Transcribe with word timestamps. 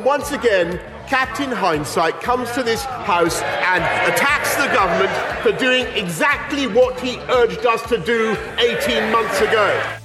And 0.00 0.06
once 0.06 0.32
again, 0.32 0.80
Captain 1.08 1.52
Hindsight 1.52 2.22
comes 2.22 2.50
to 2.52 2.62
this 2.62 2.82
house 2.84 3.42
and 3.42 3.84
attacks 4.10 4.54
the 4.54 4.66
government 4.68 5.12
for 5.42 5.52
doing 5.52 5.84
exactly 5.94 6.66
what 6.66 6.98
he 7.00 7.18
urged 7.28 7.66
us 7.66 7.86
to 7.90 7.98
do 7.98 8.34
18 8.58 9.12
months 9.12 9.42
ago. 9.42 9.98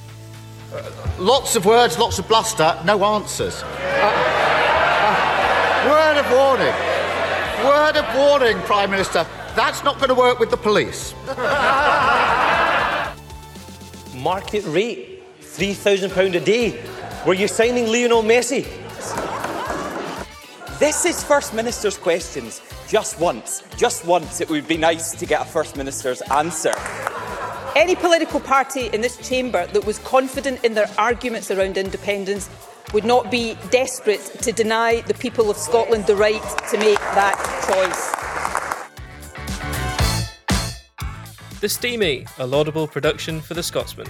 Lots 1.18 1.56
of 1.56 1.66
words, 1.66 1.98
lots 1.98 2.20
of 2.20 2.28
bluster, 2.28 2.78
no 2.84 3.06
answers. 3.06 3.64
Uh, 3.64 3.68
uh, 5.08 5.88
word 5.90 6.18
of 6.20 6.30
warning. 6.30 6.76
Word 7.64 7.96
of 7.96 8.14
warning, 8.18 8.62
Prime 8.66 8.92
Minister. 8.92 9.26
That's 9.56 9.82
not 9.86 9.96
going 9.96 10.10
to 10.10 10.16
work 10.16 10.40
with 10.40 10.52
the 10.52 10.58
police. 10.58 11.14
Market 14.14 14.66
rate, 14.66 15.24
£3,000 15.40 16.36
a 16.36 16.40
day. 16.42 16.84
Were 17.26 17.34
you 17.34 17.48
signing 17.48 17.88
Lionel 17.88 18.24
Messi? 18.24 18.85
This 20.78 21.06
is 21.06 21.24
First 21.24 21.54
Minister's 21.54 21.98
questions. 21.98 22.62
Just 22.90 23.18
once, 23.18 23.64
just 23.78 24.04
once, 24.04 24.42
it 24.42 24.50
would 24.50 24.68
be 24.68 24.76
nice 24.76 25.14
to 25.14 25.26
get 25.26 25.42
a 25.42 25.46
First 25.46 25.78
Minister's 25.78 26.22
answer. 26.24 26.74
Any 27.78 27.96
political 27.96 28.42
party 28.42 28.88
in 28.88 29.00
this 29.00 29.16
chamber 29.26 29.68
that 29.68 29.86
was 29.86 30.00
confident 30.00 30.66
in 30.66 30.74
their 30.74 30.90
arguments 30.98 31.50
around 31.50 31.78
independence 31.78 32.50
would 32.94 33.06
not 33.06 33.32
be 33.32 33.58
desperate 33.72 34.20
to 34.42 34.52
deny 34.52 35.00
the 35.00 35.14
people 35.14 35.50
of 35.50 35.56
Scotland 35.56 36.08
the 36.08 36.16
right 36.18 36.44
to 36.70 36.78
make 36.78 37.00
that 37.00 37.38
choice. 37.70 38.12
The 41.62 41.70
Steamie, 41.70 42.28
a 42.38 42.46
laudable 42.46 42.86
production 42.86 43.40
for 43.40 43.54
the 43.54 43.64
Scotsman. 43.64 44.08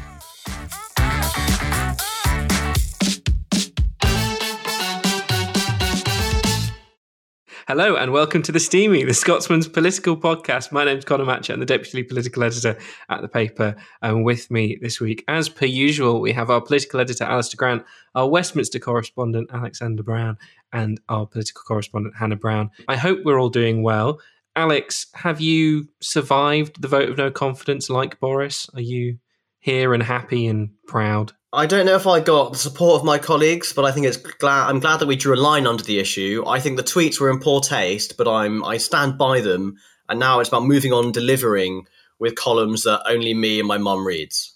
Hello 7.68 7.96
and 7.96 8.12
welcome 8.12 8.44
to 8.44 8.52
The 8.52 8.60
Steamie, 8.60 9.06
the 9.06 9.14
Scotsman's 9.16 9.68
political 9.68 10.16
podcast. 10.16 10.72
My 10.72 10.86
name's 10.86 11.04
Conor 11.04 11.26
Matchett. 11.26 11.56
I'm 11.56 11.60
the 11.60 11.66
Deputy 11.66 12.04
Political 12.04 12.44
Editor 12.44 12.78
at 13.10 13.24
the 13.24 13.28
paper. 13.28 13.76
And 14.04 14.24
with 14.24 14.52
me 14.52 14.78
this 14.80 15.02
week, 15.02 15.24
as 15.28 15.50
per 15.50 15.66
usual, 15.66 16.22
we 16.22 16.32
have 16.32 16.52
our 16.52 16.62
political 16.62 17.00
editor, 17.00 17.24
Alistair 17.24 17.58
Grant, 17.58 17.84
our 18.14 18.30
Westminster 18.30 18.78
correspondent, 18.78 19.50
Alexander 19.52 20.04
Brown, 20.04 20.38
and 20.74 21.02
our 21.10 21.26
political 21.26 21.64
correspondent, 21.68 22.16
Hannah 22.16 22.36
Brown. 22.36 22.70
I 22.88 22.98
hope 22.98 23.22
we're 23.26 23.42
all 23.42 23.50
doing 23.50 23.82
well. 23.82 24.20
Alex, 24.56 25.08
have 25.16 25.42
you 25.42 25.90
survived 26.02 26.84
the 26.84 26.88
vote 26.88 27.10
of 27.10 27.18
no 27.18 27.32
confidence 27.32 27.90
like 27.90 28.20
Boris? 28.20 28.70
Are 28.76 28.82
you 28.82 29.18
here 29.66 29.96
and 29.96 30.04
happy 30.04 30.46
and 30.46 30.70
proud? 30.86 31.34
I 31.52 31.66
don't 31.66 31.88
know 31.88 31.96
if 31.96 32.06
I 32.06 32.20
got 32.20 32.54
the 32.54 32.60
support 32.60 33.00
of 33.00 33.04
my 33.04 33.18
colleagues, 33.18 33.74
but 33.74 33.84
I 33.84 33.92
think 33.92 34.06
it's 34.06 34.18
glad 34.18 34.70
I'm 34.70 34.80
glad 34.80 35.00
that 35.00 35.08
we 35.08 35.16
drew 35.16 35.34
a 35.34 35.42
line 35.42 35.66
under 35.66 35.84
the 35.84 35.98
issue. 35.98 36.44
I 36.46 36.60
think 36.60 36.78
the 36.78 36.84
tweets 36.84 37.20
were 37.20 37.32
in 37.32 37.40
poor 37.40 37.62
taste, 37.62 38.16
but 38.16 38.28
I'm 38.28 38.64
I 38.64 38.78
stand 38.78 39.18
by 39.18 39.42
them, 39.42 39.78
and 40.08 40.20
now 40.20 40.40
it's 40.40 40.50
about 40.50 40.66
moving 40.66 40.94
on, 40.94 41.12
delivering 41.12 41.88
with 42.20 42.36
columns 42.36 42.84
that 42.84 43.02
only 43.08 43.34
me 43.34 43.58
and 43.58 43.68
my 43.68 43.80
mum 43.80 44.06
reads. 44.06 44.56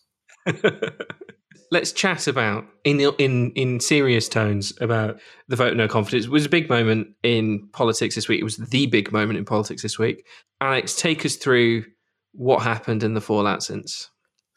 Let's 1.71 1.91
chat 1.91 2.27
about 2.27 2.65
in 2.83 2.99
in 3.17 3.51
in 3.53 3.79
serious 3.79 4.29
tones 4.29 4.73
about 4.79 5.19
the 5.47 5.55
vote 5.55 5.75
no 5.75 5.87
confidence. 5.87 6.25
It 6.25 6.31
was 6.31 6.45
a 6.45 6.49
big 6.49 6.69
moment 6.69 7.15
in 7.23 7.67
politics 7.73 8.13
this 8.13 8.27
week. 8.27 8.41
It 8.41 8.43
was 8.43 8.57
the 8.57 8.85
big 8.85 9.11
moment 9.11 9.39
in 9.39 9.45
politics 9.45 9.81
this 9.81 9.97
week. 9.97 10.27
Alex, 10.61 10.95
take 10.95 11.25
us 11.25 11.35
through 11.35 11.85
what 12.33 12.61
happened 12.61 13.01
and 13.01 13.15
the 13.15 13.21
fallout 13.21 13.63
since. 13.63 14.11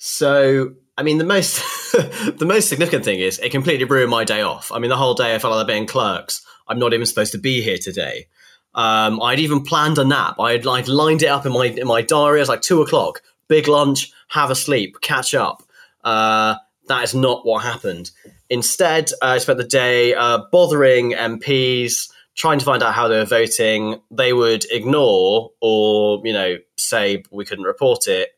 So 0.05 0.75
I 0.99 1.05
mean, 1.05 1.19
the 1.19 1.25
most 1.25 1.63
the 1.93 2.45
most 2.45 2.69
significant 2.69 3.05
thing 3.05 3.21
is 3.21 3.39
it 3.39 3.51
completely 3.51 3.85
ruined 3.85 4.11
my 4.11 4.25
day 4.25 4.43
off. 4.43 4.73
I 4.73 4.81
mean, 4.81 4.89
the 4.89 4.97
whole 4.97 5.15
day 5.15 5.33
I 5.33 5.39
felt 5.39 5.55
like 5.55 5.69
being 5.69 5.87
clerks. 5.87 6.45
I'm 6.67 6.81
not 6.81 6.93
even 6.93 7.07
supposed 7.07 7.31
to 7.33 7.39
be 7.39 7.63
here 7.63 7.79
today. 7.79 8.27
Um, 8.75 9.23
I'd 9.23 9.39
even 9.39 9.63
planned 9.63 9.99
a 9.99 10.05
nap. 10.05 10.41
I'd 10.41 10.65
like 10.65 10.89
lined 10.89 11.23
it 11.23 11.29
up 11.29 11.47
in 11.47 11.53
my 11.53 11.67
in 11.67 11.87
my 11.87 12.03
diary. 12.03 12.43
Like 12.45 12.63
two 12.63 12.83
o'clock, 12.83 13.23
big 13.47 13.69
lunch, 13.69 14.11
have 14.27 14.51
a 14.51 14.57
sleep, 14.57 15.01
catch 15.03 15.35
up. 15.35 15.63
Uh, 16.03 16.57
that 16.89 17.05
is 17.05 17.15
not 17.15 17.47
what 17.47 17.63
happened. 17.63 18.11
Instead, 18.51 19.13
uh, 19.23 19.27
I 19.27 19.39
spent 19.39 19.59
the 19.59 19.65
day 19.65 20.15
uh, 20.15 20.41
bothering 20.51 21.13
MPs, 21.13 22.11
trying 22.35 22.59
to 22.59 22.65
find 22.65 22.83
out 22.83 22.93
how 22.93 23.07
they 23.07 23.19
were 23.19 23.25
voting. 23.25 24.01
They 24.11 24.33
would 24.33 24.65
ignore 24.73 25.53
or 25.61 26.21
you 26.25 26.33
know 26.33 26.57
say 26.77 27.23
we 27.31 27.45
couldn't 27.45 27.67
report 27.67 28.09
it. 28.09 28.31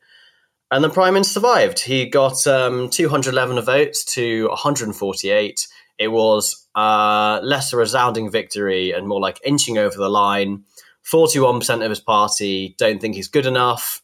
And 0.75 0.83
the 0.83 0.91
Prime 0.91 1.15
Minister 1.15 1.35
survived. 1.35 1.79
He 1.79 2.07
got 2.07 2.49
um, 2.49 2.91
211 2.91 3.65
votes 3.65 4.05
to 4.15 4.49
148. 4.49 5.69
It 6.01 6.09
was 6.09 6.67
less 6.75 7.73
a 7.73 7.77
resounding 7.77 8.29
victory 8.29 8.91
and 8.91 9.07
more 9.07 9.21
like 9.21 9.39
inching 9.45 9.79
over 9.79 9.97
the 9.97 10.09
line. 10.09 10.65
41% 11.09 11.85
of 11.85 11.91
his 11.91 12.01
party 12.01 12.75
don't 12.77 13.01
think 13.01 13.15
he's 13.15 13.29
good 13.29 13.47
enough. 13.47 14.03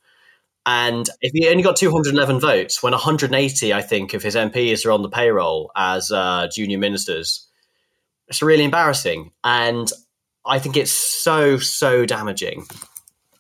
And 0.65 1.11
if 1.21 1.33
he 1.35 1.49
only 1.49 1.65
got 1.65 1.75
211 1.75 2.39
votes, 2.39 2.81
when 2.81 2.93
180, 2.93 3.75
I 3.75 3.83
think, 3.83 4.15
of 4.15 4.23
his 4.23 4.37
MPs 4.37 4.87
are 4.87 4.93
on 4.93 5.03
the 5.03 5.09
payroll 5.09 5.73
as 5.75 6.13
uh, 6.13 6.47
junior 6.55 6.79
ministers, 6.79 7.49
it's 8.29 8.43
really 8.43 8.63
embarrassing. 8.63 9.33
And 9.43 9.91
I 10.47 10.61
think 10.61 10.77
it's 10.77 10.93
so, 10.93 11.59
so 11.59 12.07
damaging. 12.07 12.69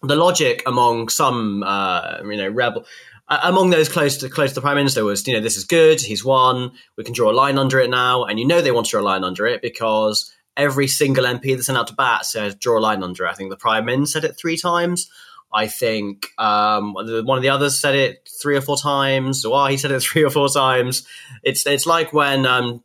The 0.03 0.17
logic 0.17 0.65
among 0.67 1.11
some, 1.11 1.63
uh, 1.63 2.23
you 2.25 2.37
know, 2.37 2.49
rebel 2.49 2.87
among 3.31 3.71
those 3.71 3.89
close 3.89 4.17
to 4.19 4.29
close 4.29 4.51
to 4.51 4.55
the 4.57 4.61
prime 4.61 4.77
minister 4.77 5.05
was, 5.05 5.27
you 5.27 5.35
know, 5.35 5.41
this 5.41 5.57
is 5.57 5.65
good. 5.65 6.01
He's 6.01 6.25
won. 6.25 6.73
We 6.97 7.05
can 7.05 7.15
draw 7.15 7.31
a 7.31 7.33
line 7.33 7.59
under 7.59 7.79
it 7.79 7.89
now, 7.89 8.25
and 8.25 8.39
you 8.39 8.47
know 8.47 8.61
they 8.61 8.73
want 8.73 8.87
to 8.87 8.91
draw 8.91 9.01
a 9.01 9.03
line 9.03 9.25
under 9.25 9.47
it 9.47 9.63
because 9.63 10.33
every 10.57 10.89
single 10.89 11.25
MP 11.25 11.55
that's 11.55 11.67
sent 11.67 11.79
out 11.79 11.87
to 11.87 11.95
bat 11.95 12.27
says 12.27 12.57
draw 12.57 12.79
a 12.79 12.81
line 12.81 13.03
under 13.03 13.25
it. 13.25 13.31
I 13.31 13.35
think 13.35 13.51
the 13.51 13.57
prime 13.57 13.85
minister 13.85 14.21
said 14.21 14.31
it 14.31 14.37
three 14.37 14.57
times. 14.57 15.09
I 15.53 15.67
think 15.69 16.29
um, 16.39 16.95
one 16.95 17.39
of 17.39 17.43
the 17.43 17.49
others 17.49 17.79
said 17.79 17.95
it 17.95 18.29
three 18.41 18.57
or 18.57 18.61
four 18.61 18.77
times. 18.77 19.45
Or 19.45 19.69
he 19.69 19.77
said 19.77 19.93
it 19.93 20.01
three 20.03 20.25
or 20.25 20.31
four 20.31 20.49
times. 20.49 21.07
It's 21.45 21.67
it's 21.67 21.87
like 21.87 22.13
when 22.13 22.47
um, 22.47 22.83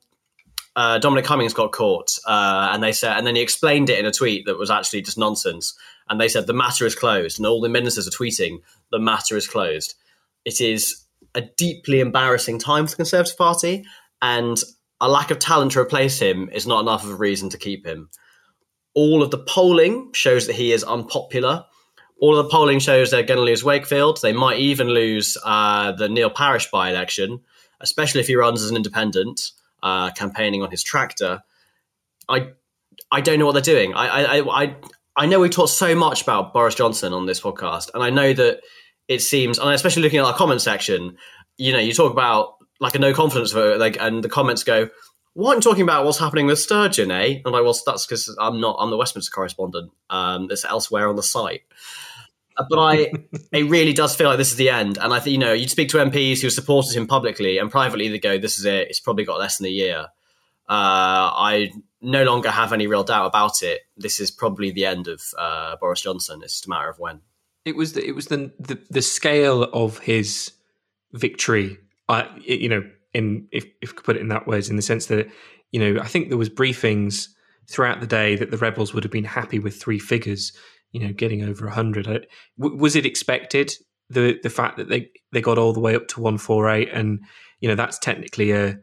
uh, 0.76 1.00
Dominic 1.00 1.26
Cummings 1.26 1.54
got 1.54 1.72
caught, 1.72 2.20
uh, 2.28 2.70
and 2.72 2.84
they 2.84 2.92
said, 2.92 3.18
and 3.18 3.26
then 3.26 3.36
he 3.36 3.42
explained 3.42 3.90
it 3.90 3.98
in 3.98 4.06
a 4.06 4.12
tweet 4.12 4.46
that 4.46 4.60
was 4.60 4.70
actually 4.70 5.02
just 5.02 5.18
nonsense. 5.18 5.74
And 6.08 6.22
they 6.22 6.28
said 6.28 6.46
the 6.46 6.54
matter 6.54 6.86
is 6.86 6.94
closed, 6.94 7.40
and 7.40 7.48
all 7.48 7.62
the 7.62 7.70
ministers 7.70 8.08
are 8.08 8.12
tweeting 8.12 8.62
the 8.92 9.00
matter 9.00 9.36
is 9.36 9.48
closed 9.48 9.96
it 10.46 10.62
is 10.62 11.06
a 11.34 11.42
deeply 11.42 12.00
embarrassing 12.00 12.60
time 12.60 12.86
for 12.86 12.92
the 12.92 12.98
Conservative 12.98 13.38
Party, 13.38 13.86
and 14.22 14.58
a 15.02 15.10
lack 15.10 15.32
of 15.32 15.40
talent 15.40 15.74
to 15.74 15.80
replace 15.80 16.20
him 16.20 16.50
is 16.54 16.66
not 16.66 16.82
enough 16.82 17.04
of 17.04 17.12
a 17.12 17.16
reason 17.16 17.50
to 17.50 17.58
keep 17.58 17.86
him. 17.86 18.10
All 18.94 19.22
of 19.22 19.32
the 19.32 19.40
polling 19.40 20.14
shows 20.14 20.48
that 20.48 20.56
he 20.56 20.72
is 20.72 20.84
unpopular. 20.84 21.66
All 22.22 22.38
of 22.38 22.46
the 22.46 22.50
polling 22.50 22.80
shows 22.80 23.12
they're 23.12 23.24
going 23.24 23.40
to 23.40 23.44
lose 23.44 23.64
Wakefield. 23.64 24.22
They 24.22 24.32
might 24.32 24.60
even 24.60 24.88
lose 24.88 25.38
uh, 25.44 25.92
the 25.92 26.08
Neil 26.08 26.30
Parish 26.30 26.72
by 26.72 26.90
election, 26.90 27.42
especially 27.82 28.22
if 28.22 28.28
he 28.28 28.38
runs 28.38 28.64
as 28.64 28.70
an 28.70 28.78
independent, 28.78 29.52
uh, 29.84 30.12
campaigning 30.12 30.64
on 30.64 30.72
his 30.72 30.82
tractor. 30.82 31.44
I 32.30 32.52
I 33.12 33.20
don't 33.22 33.38
know 33.38 33.46
what 33.46 33.52
they're 33.52 33.62
doing. 33.62 33.94
I 33.94 34.40
I 34.40 34.64
I 34.64 34.76
I 35.18 35.26
know 35.26 35.42
we 35.42 35.50
talked 35.50 35.72
so 35.72 35.94
much 35.94 36.22
about 36.22 36.54
Boris 36.54 36.76
Johnson 36.76 37.12
on 37.12 37.26
this 37.26 37.42
podcast, 37.42 37.90
and 37.94 38.02
I 38.02 38.10
know 38.10 38.32
that 38.34 38.62
it 39.08 39.22
seems, 39.22 39.60
and 39.60 39.70
especially 39.70 40.04
looking 40.04 40.20
at 40.20 40.26
our 40.26 40.36
comment 40.36 40.62
section, 40.62 41.18
you 41.58 41.72
know, 41.72 41.80
you 41.80 41.94
talk 41.94 42.12
about 42.12 42.56
like 42.80 42.96
a 42.96 43.00
no 43.00 43.14
confidence 43.14 43.52
vote, 43.52 43.80
like, 43.80 43.98
and 44.00 44.24
the 44.24 44.30
comments 44.30 44.64
go, 44.64 44.90
"What 45.34 45.56
I'm 45.56 45.62
talking 45.62 45.84
about? 45.84 46.06
What's 46.06 46.20
happening 46.20 46.46
with 46.46 46.60
Sturgeon?" 46.60 47.12
Eh? 47.12 47.26
And 47.26 47.42
I'm 47.46 47.54
like, 47.54 47.64
"Well, 47.64 47.78
that's 47.86 48.06
because 48.06 48.36
I'm 48.40 48.60
not. 48.60 48.78
I'm 48.80 48.90
the 48.90 48.98
Westminster 48.98 49.32
correspondent. 49.32 49.92
Um, 50.10 50.48
it's 50.50 50.66
elsewhere 50.66 51.08
on 51.08 51.16
the 51.16 51.24
site." 51.24 51.62
Uh, 52.58 52.66
but 52.70 52.80
I, 52.80 53.12
it 53.52 53.70
really 53.70 53.94
does 53.94 54.16
feel 54.16 54.28
like 54.28 54.38
this 54.38 54.52
is 54.52 54.58
the 54.58 54.70
end. 54.70 54.98
And 54.98 55.14
I 55.14 55.20
think 55.20 55.34
you 55.34 55.40
know, 55.40 55.54
you'd 55.54 55.70
speak 55.70 55.90
to 55.90 55.98
MPs 55.98 56.42
who 56.42 56.50
supported 56.50 56.96
him 56.96 57.08
publicly 57.08 57.58
and 57.58 57.72
privately. 57.72 58.08
They 58.10 58.20
go, 58.20 58.38
"This 58.38 58.58
is 58.58 58.66
it. 58.66 58.90
It's 58.90 59.00
probably 59.00 59.26
got 59.26 59.40
less 59.40 59.58
than 59.58 59.68
a 59.68 59.72
year." 59.72 60.08
Uh, 60.68 61.30
I 61.32 61.72
no 62.02 62.24
longer 62.24 62.50
have 62.50 62.74
any 62.74 62.88
real 62.88 63.04
doubt 63.04 63.28
about 63.28 63.62
it. 63.62 63.82
This 63.98 64.20
is 64.20 64.32
probably 64.32 64.72
the 64.72 64.86
end 64.86 65.08
of 65.08 65.22
uh, 65.38 65.76
Boris 65.78 66.02
Johnson. 66.02 66.42
It's 66.44 66.54
just 66.54 66.66
a 66.66 66.70
matter 66.70 66.90
of 66.90 66.98
when 67.00 67.22
it 67.66 67.76
was 67.76 67.94
the, 67.94 68.06
it 68.06 68.16
was 68.16 68.28
the, 68.28 68.52
the 68.60 68.80
the 68.90 69.02
scale 69.02 69.64
of 69.64 70.00
his 70.00 70.52
victory. 71.14 71.78
Uh, 72.08 72.24
you 72.38 72.70
know, 72.70 72.84
in 73.14 73.48
if 73.52 73.66
if 73.82 73.90
you 73.90 73.96
could 73.96 74.06
put 74.06 74.16
it 74.16 74.22
in 74.22 74.30
that 74.30 74.48
way, 74.48 74.62
in 74.70 74.76
the 74.76 74.82
sense 74.82 75.08
that 75.08 75.28
you 75.72 75.80
know, 75.80 76.02
I 76.02 76.08
think 76.08 76.30
there 76.30 76.38
was 76.38 76.50
briefings 76.50 77.28
throughout 77.70 78.00
the 78.00 78.08
day 78.08 78.36
that 78.36 78.52
the 78.52 78.58
rebels 78.58 78.94
would 78.94 79.04
have 79.04 79.12
been 79.12 79.26
happy 79.26 79.60
with 79.60 79.82
three 79.82 80.00
figures. 80.00 80.54
You 80.92 81.06
know, 81.06 81.14
getting 81.14 81.44
over 81.44 81.68
hundred. 81.68 82.28
Was 82.58 82.96
it 82.96 83.06
expected 83.06 83.74
the 84.10 84.40
the 84.44 84.50
fact 84.50 84.78
that 84.78 84.88
they 84.88 85.10
they 85.34 85.42
got 85.42 85.58
all 85.58 85.74
the 85.74 85.80
way 85.80 85.96
up 85.96 86.08
to 86.10 86.22
one 86.22 86.38
four 86.38 86.70
eight, 86.70 86.90
and 86.94 87.20
you 87.60 87.68
know 87.68 87.76
that's 87.76 88.00
technically 88.00 88.52
a 88.52 88.78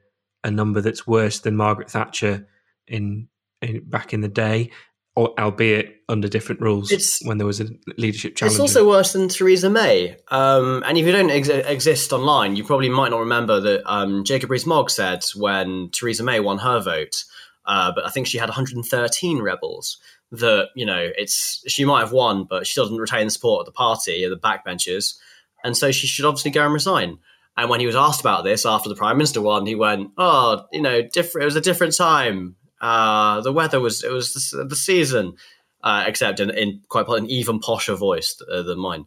a 0.44 0.50
number 0.50 0.80
that's 0.80 1.06
worse 1.06 1.40
than 1.40 1.56
Margaret 1.56 1.90
Thatcher 1.90 2.48
in, 2.88 3.28
in 3.60 3.88
back 3.88 4.12
in 4.12 4.22
the 4.22 4.28
day 4.28 4.70
or 5.14 5.38
albeit 5.38 6.01
under 6.12 6.28
different 6.28 6.60
rules 6.60 6.92
it's, 6.92 7.24
when 7.24 7.38
there 7.38 7.46
was 7.46 7.60
a 7.60 7.68
leadership 7.96 8.36
challenge. 8.36 8.52
It's 8.52 8.60
also 8.60 8.86
worse 8.86 9.14
than 9.14 9.28
Theresa 9.28 9.70
May. 9.70 10.16
Um, 10.28 10.84
and 10.86 10.98
if 10.98 11.06
you 11.06 11.12
don't 11.12 11.30
ex- 11.30 11.48
exist 11.48 12.12
online, 12.12 12.54
you 12.54 12.64
probably 12.64 12.90
might 12.90 13.10
not 13.10 13.20
remember 13.20 13.58
that 13.60 13.82
um, 13.90 14.22
Jacob 14.22 14.50
Rees-Mogg 14.50 14.90
said 14.90 15.24
when 15.34 15.88
Theresa 15.90 16.22
May 16.22 16.38
won 16.38 16.58
her 16.58 16.80
vote, 16.80 17.24
uh, 17.64 17.92
but 17.94 18.06
I 18.06 18.10
think 18.10 18.26
she 18.26 18.38
had 18.38 18.48
113 18.48 19.42
rebels. 19.42 19.98
That 20.30 20.68
you 20.74 20.86
know, 20.86 21.10
it's 21.18 21.62
she 21.68 21.84
might 21.84 22.00
have 22.00 22.12
won, 22.12 22.44
but 22.44 22.66
she 22.66 22.80
doesn't 22.80 22.96
retain 22.96 23.26
the 23.26 23.30
support 23.30 23.60
of 23.60 23.66
the 23.66 23.72
party, 23.72 24.24
of 24.24 24.30
the 24.30 24.38
backbenchers, 24.38 25.18
and 25.62 25.76
so 25.76 25.92
she 25.92 26.06
should 26.06 26.24
obviously 26.24 26.50
go 26.50 26.64
and 26.64 26.72
resign. 26.72 27.18
And 27.54 27.68
when 27.68 27.80
he 27.80 27.86
was 27.86 27.96
asked 27.96 28.20
about 28.20 28.42
this 28.42 28.64
after 28.64 28.88
the 28.88 28.94
prime 28.94 29.18
minister 29.18 29.42
won, 29.42 29.66
he 29.66 29.74
went, 29.74 30.10
"Oh, 30.16 30.64
you 30.72 30.80
know, 30.80 31.02
different. 31.02 31.42
It 31.42 31.44
was 31.44 31.56
a 31.56 31.60
different 31.60 31.94
time. 31.94 32.56
Uh, 32.80 33.42
the 33.42 33.52
weather 33.52 33.78
was 33.78 34.02
it 34.02 34.10
was 34.10 34.32
the, 34.32 34.64
the 34.64 34.74
season, 34.74 35.34
uh, 35.82 36.04
except 36.06 36.40
in, 36.40 36.50
in 36.50 36.80
quite 36.88 37.06
an 37.08 37.28
even 37.28 37.60
posher 37.60 37.96
voice 37.96 38.40
uh, 38.50 38.62
than 38.62 38.78
mine. 38.78 39.06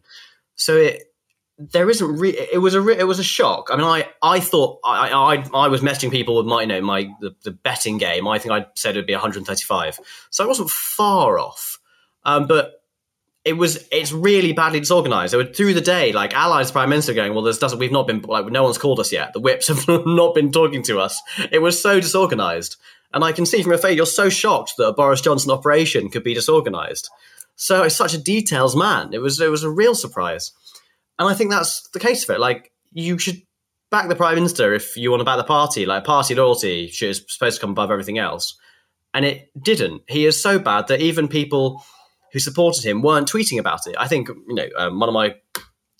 So 0.54 0.76
it 0.76 1.04
there 1.58 1.88
isn't 1.88 2.18
re- 2.18 2.48
it 2.52 2.60
was 2.60 2.74
a 2.74 2.80
re- 2.80 2.98
it 2.98 3.04
was 3.04 3.18
a 3.18 3.24
shock. 3.24 3.68
I 3.70 3.76
mean, 3.76 3.86
I 3.86 4.08
I 4.22 4.40
thought 4.40 4.78
I 4.84 5.08
I, 5.08 5.48
I 5.54 5.68
was 5.68 5.80
messaging 5.80 6.10
people 6.10 6.36
with 6.36 6.46
my 6.46 6.62
you 6.62 6.66
know 6.66 6.80
my 6.80 7.08
the, 7.20 7.34
the 7.44 7.50
betting 7.50 7.98
game. 7.98 8.28
I 8.28 8.38
think 8.38 8.52
I 8.52 8.66
said 8.74 8.96
it 8.96 9.00
would 9.00 9.06
be 9.06 9.14
135, 9.14 9.98
so 10.30 10.44
I 10.44 10.46
wasn't 10.46 10.70
far 10.70 11.38
off. 11.38 11.78
Um, 12.24 12.46
but 12.46 12.75
it 13.46 13.52
was 13.56 13.86
it's 13.92 14.10
really 14.10 14.52
badly 14.52 14.80
disorganized. 14.80 15.32
They 15.32 15.36
were 15.36 15.44
through 15.44 15.74
the 15.74 15.80
day, 15.80 16.12
like 16.12 16.34
allies 16.34 16.72
prime 16.72 16.90
minister 16.90 17.14
going, 17.14 17.32
well, 17.32 17.44
there's 17.44 17.58
doesn't 17.58 17.78
we've 17.78 17.92
not 17.92 18.08
been 18.08 18.20
like 18.22 18.46
no 18.46 18.64
one's 18.64 18.76
called 18.76 18.98
us 18.98 19.12
yet. 19.12 19.32
The 19.32 19.40
whips 19.40 19.68
have 19.68 19.86
not 20.06 20.34
been 20.34 20.50
talking 20.50 20.82
to 20.82 20.98
us. 20.98 21.22
It 21.52 21.60
was 21.62 21.80
so 21.80 22.00
disorganized, 22.00 22.76
and 23.14 23.22
I 23.22 23.30
can 23.30 23.46
see 23.46 23.62
from 23.62 23.70
your 23.70 23.78
face 23.78 23.96
you're 23.96 24.04
so 24.04 24.28
shocked 24.28 24.72
that 24.78 24.88
a 24.88 24.92
Boris 24.92 25.20
Johnson 25.20 25.52
operation 25.52 26.10
could 26.10 26.24
be 26.24 26.34
disorganized. 26.34 27.08
So 27.54 27.84
it's 27.84 27.94
such 27.94 28.14
a 28.14 28.18
details 28.18 28.74
man. 28.74 29.14
It 29.14 29.20
was 29.20 29.40
it 29.40 29.50
was 29.50 29.62
a 29.62 29.70
real 29.70 29.94
surprise, 29.94 30.50
and 31.16 31.28
I 31.28 31.34
think 31.34 31.52
that's 31.52 31.88
the 31.90 32.00
case 32.00 32.24
of 32.24 32.34
it. 32.34 32.40
Like 32.40 32.72
you 32.90 33.16
should 33.16 33.40
back 33.92 34.08
the 34.08 34.16
prime 34.16 34.34
minister 34.34 34.74
if 34.74 34.96
you 34.96 35.12
want 35.12 35.20
to 35.20 35.24
back 35.24 35.36
the 35.36 35.44
party. 35.44 35.86
Like 35.86 36.02
party 36.02 36.34
loyalty 36.34 36.92
is 37.00 37.22
supposed 37.28 37.58
to 37.58 37.60
come 37.60 37.70
above 37.70 37.92
everything 37.92 38.18
else, 38.18 38.58
and 39.14 39.24
it 39.24 39.50
didn't. 39.56 40.02
He 40.08 40.26
is 40.26 40.42
so 40.42 40.58
bad 40.58 40.88
that 40.88 41.00
even 41.00 41.28
people 41.28 41.84
who 42.36 42.40
supported 42.40 42.84
him 42.84 43.00
weren't 43.00 43.26
tweeting 43.26 43.58
about 43.58 43.86
it. 43.86 43.96
I 43.98 44.08
think 44.08 44.28
you 44.28 44.54
know 44.54 44.68
um, 44.76 45.00
one 45.00 45.08
of 45.08 45.14
my 45.14 45.36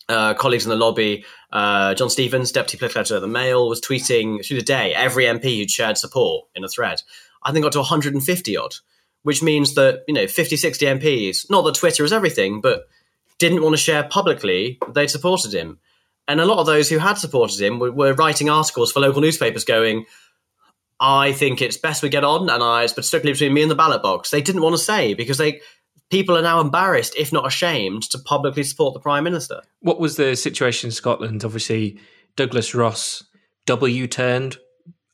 uh, 0.06 0.34
colleagues 0.34 0.66
in 0.66 0.70
the 0.70 0.76
lobby, 0.76 1.24
uh, 1.50 1.94
John 1.94 2.10
Stevens, 2.10 2.52
deputy 2.52 2.76
political 2.76 3.00
editor 3.00 3.16
of 3.16 3.22
the 3.22 3.26
Mail, 3.26 3.70
was 3.70 3.80
tweeting 3.80 4.46
through 4.46 4.58
the 4.58 4.62
day 4.62 4.92
every 4.94 5.24
MP 5.24 5.58
who'd 5.58 5.70
shared 5.70 5.96
support 5.96 6.46
in 6.54 6.62
a 6.62 6.68
thread. 6.68 7.00
I 7.42 7.52
think 7.52 7.62
got 7.62 7.72
to 7.72 7.78
150 7.78 8.56
odd, 8.58 8.74
which 9.22 9.42
means 9.42 9.76
that 9.76 10.02
you 10.06 10.12
know 10.12 10.26
50, 10.26 10.58
60 10.58 10.84
MPs. 10.84 11.48
Not 11.48 11.62
that 11.62 11.74
Twitter 11.74 12.04
is 12.04 12.12
everything, 12.12 12.60
but 12.60 12.82
didn't 13.38 13.62
want 13.62 13.72
to 13.72 13.80
share 13.80 14.04
publicly 14.04 14.78
they'd 14.94 15.08
supported 15.08 15.54
him. 15.54 15.78
And 16.28 16.38
a 16.38 16.44
lot 16.44 16.58
of 16.58 16.66
those 16.66 16.90
who 16.90 16.98
had 16.98 17.16
supported 17.16 17.58
him 17.62 17.78
were, 17.78 17.92
were 17.92 18.12
writing 18.12 18.50
articles 18.50 18.92
for 18.92 19.00
local 19.00 19.22
newspapers 19.22 19.64
going, 19.64 20.04
I 20.98 21.32
think 21.32 21.60
it's 21.60 21.76
best 21.76 22.02
we 22.02 22.08
get 22.08 22.24
on, 22.24 22.48
and 22.48 22.62
I, 22.62 22.86
but 22.94 23.04
strictly 23.04 23.32
between 23.32 23.54
me 23.54 23.62
and 23.62 23.70
the 23.70 23.74
ballot 23.76 24.02
box. 24.02 24.30
They 24.30 24.40
didn't 24.40 24.62
want 24.62 24.74
to 24.74 24.82
say 24.82 25.14
because 25.14 25.38
they 25.38 25.60
people 26.10 26.36
are 26.36 26.42
now 26.42 26.60
embarrassed, 26.60 27.14
if 27.16 27.32
not 27.32 27.46
ashamed, 27.46 28.02
to 28.10 28.18
publicly 28.18 28.62
support 28.62 28.94
the 28.94 29.00
prime 29.00 29.24
minister. 29.24 29.62
What 29.80 30.00
was 30.00 30.16
the 30.16 30.36
situation 30.36 30.88
in 30.88 30.92
Scotland? 30.92 31.44
Obviously, 31.44 31.98
Douglas 32.36 32.74
Ross 32.74 33.24
W 33.66 34.06
turned, 34.06 34.56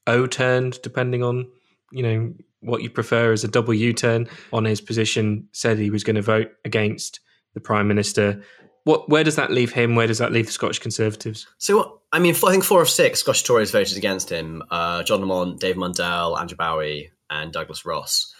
O 0.07 0.27
turned, 0.27 0.81
depending 0.83 1.23
on 1.23 1.49
you 1.91 2.03
know 2.03 2.35
what 2.61 2.83
you 2.83 2.91
prefer 2.91 3.33
as 3.33 3.45
a 3.45 3.77
U 3.77 3.93
turn 3.93 4.29
on 4.53 4.65
his 4.65 4.81
position. 4.81 5.49
Said 5.53 5.79
he 5.79 5.91
was 5.91 6.05
going 6.05 6.17
to 6.17 6.23
vote 6.23 6.53
against 6.65 7.21
the 7.55 7.61
prime 7.61 7.89
minister. 7.89 8.43
What, 8.85 9.09
where 9.09 9.23
does 9.23 9.37
that 9.37 9.53
leave 9.53 9.73
him? 9.73 9.95
Where 9.95 10.09
does 10.09 10.19
that 10.19 10.33
leave 10.33 10.47
the 10.47 10.53
Scottish 10.53 10.81
Conservatives? 10.81 11.47
So, 11.59 12.01
I 12.11 12.19
mean, 12.19 12.35
I 12.35 12.51
think 12.51 12.65
four 12.65 12.83
of 12.83 12.91
six 12.91 13.21
Scottish 13.21 13.45
Tories 13.45 13.71
voted 13.71 13.97
against 13.97 14.29
him: 14.31 14.63
uh, 14.71 15.03
John 15.05 15.21
Lamont, 15.21 15.61
Dave 15.61 15.77
Mundell, 15.77 16.39
Andrew 16.39 16.57
Bowie, 16.57 17.11
and 17.31 17.53
Douglas 17.53 17.87
Ross. 17.87 18.35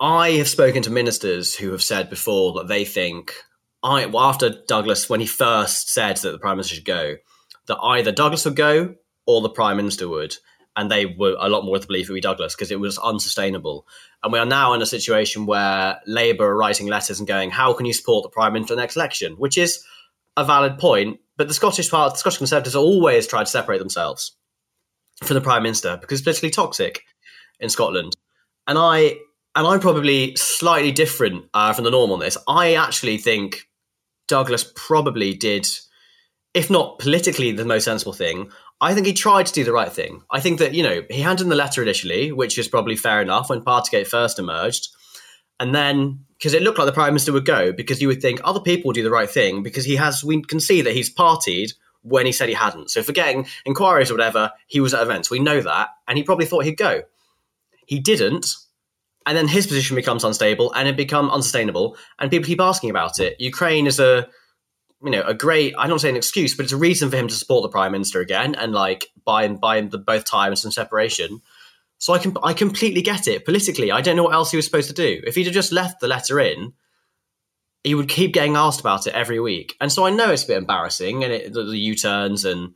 I 0.00 0.30
have 0.32 0.48
spoken 0.48 0.82
to 0.82 0.90
ministers 0.90 1.54
who 1.54 1.72
have 1.72 1.82
said 1.82 2.10
before 2.10 2.52
that 2.54 2.68
they 2.68 2.84
think 2.84 3.34
I 3.82 4.06
well, 4.06 4.24
after 4.24 4.50
Douglas 4.66 5.08
when 5.08 5.20
he 5.20 5.26
first 5.26 5.90
said 5.90 6.16
that 6.18 6.32
the 6.32 6.38
prime 6.38 6.56
minister 6.56 6.74
should 6.74 6.84
go, 6.84 7.16
that 7.66 7.78
either 7.78 8.12
Douglas 8.12 8.44
would 8.44 8.56
go 8.56 8.94
or 9.26 9.40
the 9.40 9.48
prime 9.48 9.76
minister 9.76 10.08
would, 10.08 10.36
and 10.76 10.90
they 10.90 11.06
were 11.06 11.36
a 11.38 11.48
lot 11.48 11.64
more 11.64 11.78
to 11.78 11.86
believe 11.86 12.08
it 12.08 12.12
would 12.12 12.16
be 12.16 12.20
Douglas 12.20 12.54
because 12.54 12.70
it 12.70 12.80
was 12.80 12.98
unsustainable. 12.98 13.86
And 14.22 14.32
we 14.32 14.38
are 14.38 14.46
now 14.46 14.72
in 14.74 14.82
a 14.82 14.86
situation 14.86 15.46
where 15.46 16.00
Labour 16.06 16.46
are 16.46 16.56
writing 16.56 16.88
letters 16.88 17.18
and 17.18 17.28
going, 17.28 17.50
"How 17.50 17.72
can 17.72 17.86
you 17.86 17.92
support 17.92 18.22
the 18.22 18.28
prime 18.28 18.52
minister 18.52 18.74
in 18.74 18.76
the 18.76 18.82
next 18.82 18.96
election?" 18.96 19.34
Which 19.34 19.56
is 19.56 19.84
a 20.36 20.44
valid 20.44 20.78
point, 20.78 21.20
but 21.36 21.48
the 21.48 21.54
Scottish 21.54 21.90
part, 21.90 22.12
the 22.12 22.18
Scottish 22.18 22.38
Conservatives 22.38 22.76
always 22.76 23.26
tried 23.26 23.44
to 23.44 23.50
separate 23.50 23.78
themselves 23.78 24.32
from 25.22 25.34
the 25.34 25.40
prime 25.40 25.62
minister 25.62 25.96
because 25.96 26.18
it's 26.18 26.24
politically 26.24 26.50
toxic 26.50 27.04
in 27.60 27.70
Scotland. 27.70 28.14
And 28.66 28.76
I 28.78 29.18
and 29.56 29.66
I'm 29.66 29.80
probably 29.80 30.36
slightly 30.36 30.92
different 30.92 31.46
uh, 31.54 31.72
from 31.72 31.84
the 31.84 31.90
norm 31.90 32.12
on 32.12 32.20
this. 32.20 32.36
I 32.46 32.74
actually 32.74 33.16
think 33.16 33.68
Douglas 34.28 34.70
probably 34.76 35.32
did, 35.32 35.66
if 36.52 36.68
not 36.68 36.98
politically 36.98 37.52
the 37.52 37.64
most 37.64 37.84
sensible 37.84 38.12
thing, 38.12 38.50
I 38.82 38.92
think 38.92 39.06
he 39.06 39.14
tried 39.14 39.46
to 39.46 39.54
do 39.54 39.64
the 39.64 39.72
right 39.72 39.90
thing. 39.90 40.22
I 40.30 40.40
think 40.40 40.58
that, 40.58 40.74
you 40.74 40.82
know, 40.82 41.02
he 41.08 41.22
handed 41.22 41.44
in 41.44 41.48
the 41.48 41.56
letter 41.56 41.82
initially, 41.82 42.32
which 42.32 42.58
is 42.58 42.68
probably 42.68 42.96
fair 42.96 43.22
enough 43.22 43.48
when 43.48 43.62
Partygate 43.62 44.06
first 44.06 44.38
emerged. 44.38 44.88
And 45.58 45.74
then, 45.74 46.26
because 46.36 46.52
it 46.52 46.60
looked 46.60 46.76
like 46.76 46.86
the 46.86 46.92
Prime 46.92 47.14
Minister 47.14 47.32
would 47.32 47.46
go, 47.46 47.72
because 47.72 48.02
you 48.02 48.08
would 48.08 48.20
think 48.20 48.42
other 48.44 48.60
people 48.60 48.88
would 48.88 48.94
do 48.94 49.02
the 49.02 49.10
right 49.10 49.30
thing, 49.30 49.62
because 49.62 49.86
he 49.86 49.96
has, 49.96 50.22
we 50.22 50.42
can 50.42 50.60
see 50.60 50.82
that 50.82 50.92
he's 50.92 51.12
partied 51.12 51.72
when 52.02 52.26
he 52.26 52.32
said 52.32 52.50
he 52.50 52.54
hadn't. 52.54 52.90
So, 52.90 53.02
forgetting 53.02 53.46
inquiries 53.64 54.10
or 54.10 54.14
whatever, 54.14 54.52
he 54.66 54.80
was 54.80 54.92
at 54.92 55.02
events. 55.02 55.30
We 55.30 55.38
know 55.38 55.62
that. 55.62 55.88
And 56.06 56.18
he 56.18 56.24
probably 56.24 56.44
thought 56.44 56.66
he'd 56.66 56.76
go. 56.76 57.04
He 57.86 57.98
didn't 58.00 58.54
and 59.26 59.36
then 59.36 59.48
his 59.48 59.66
position 59.66 59.96
becomes 59.96 60.24
unstable 60.24 60.72
and 60.72 60.88
it 60.88 60.96
become 60.96 61.28
unsustainable. 61.30 61.96
And 62.18 62.30
people 62.30 62.46
keep 62.46 62.60
asking 62.60 62.90
about 62.90 63.18
it. 63.18 63.36
Ukraine 63.40 63.86
is 63.86 63.98
a 63.98 64.28
you 65.04 65.10
know 65.10 65.22
a 65.22 65.34
great 65.34 65.74
i 65.76 65.86
don't 65.86 65.98
say 65.98 66.08
an 66.08 66.16
excuse 66.16 66.56
but 66.56 66.64
it's 66.64 66.72
a 66.72 66.76
reason 66.76 67.10
for 67.10 67.18
him 67.18 67.28
to 67.28 67.34
support 67.34 67.62
the 67.62 67.68
prime 67.68 67.92
minister 67.92 68.20
again 68.20 68.54
and 68.54 68.72
like 68.72 69.08
buy 69.26 69.42
and 69.42 69.60
buy 69.60 69.78
the 69.82 69.98
both 69.98 70.24
times 70.24 70.64
and 70.64 70.72
separation. 70.72 71.42
So 71.98 72.14
i 72.14 72.18
can 72.18 72.34
i 72.42 72.54
completely 72.54 73.02
get 73.02 73.28
it 73.28 73.44
politically. 73.44 73.92
I 73.92 74.00
don't 74.00 74.16
know 74.16 74.24
what 74.24 74.34
else 74.34 74.50
he 74.50 74.56
was 74.56 74.64
supposed 74.64 74.88
to 74.88 74.94
do. 74.94 75.20
If 75.26 75.34
he'd 75.34 75.44
have 75.46 75.54
just 75.54 75.72
left 75.72 76.00
the 76.00 76.08
letter 76.08 76.40
in 76.40 76.72
he 77.84 77.94
would 77.94 78.08
keep 78.08 78.32
getting 78.32 78.56
asked 78.56 78.80
about 78.80 79.06
it 79.06 79.14
every 79.14 79.38
week. 79.38 79.76
And 79.80 79.92
so 79.92 80.06
i 80.06 80.10
know 80.10 80.30
it's 80.30 80.44
a 80.44 80.48
bit 80.48 80.58
embarrassing 80.58 81.24
and 81.24 81.32
it, 81.32 81.52
the, 81.52 81.64
the 81.64 81.78
u-turns 81.78 82.44
and 82.44 82.74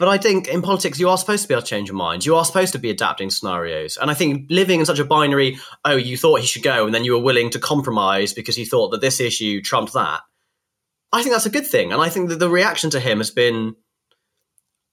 but 0.00 0.08
I 0.08 0.16
think 0.16 0.48
in 0.48 0.62
politics, 0.62 0.98
you 0.98 1.10
are 1.10 1.18
supposed 1.18 1.42
to 1.42 1.48
be 1.48 1.52
able 1.52 1.60
to 1.60 1.68
change 1.68 1.88
your 1.88 1.96
mind. 1.96 2.24
You 2.24 2.34
are 2.36 2.44
supposed 2.46 2.72
to 2.72 2.78
be 2.78 2.88
adapting 2.88 3.28
scenarios. 3.28 3.98
And 3.98 4.10
I 4.10 4.14
think 4.14 4.46
living 4.48 4.80
in 4.80 4.86
such 4.86 4.98
a 4.98 5.04
binary, 5.04 5.58
oh, 5.84 5.96
you 5.96 6.16
thought 6.16 6.40
he 6.40 6.46
should 6.46 6.62
go, 6.62 6.86
and 6.86 6.94
then 6.94 7.04
you 7.04 7.12
were 7.12 7.22
willing 7.22 7.50
to 7.50 7.58
compromise 7.58 8.32
because 8.32 8.56
you 8.56 8.64
thought 8.64 8.92
that 8.92 9.02
this 9.02 9.20
issue 9.20 9.60
trumped 9.60 9.92
that. 9.92 10.22
I 11.12 11.22
think 11.22 11.34
that's 11.34 11.44
a 11.44 11.50
good 11.50 11.66
thing. 11.66 11.92
And 11.92 12.00
I 12.00 12.08
think 12.08 12.30
that 12.30 12.38
the 12.38 12.48
reaction 12.48 12.88
to 12.90 12.98
him 12.98 13.18
has 13.18 13.30
been, 13.30 13.74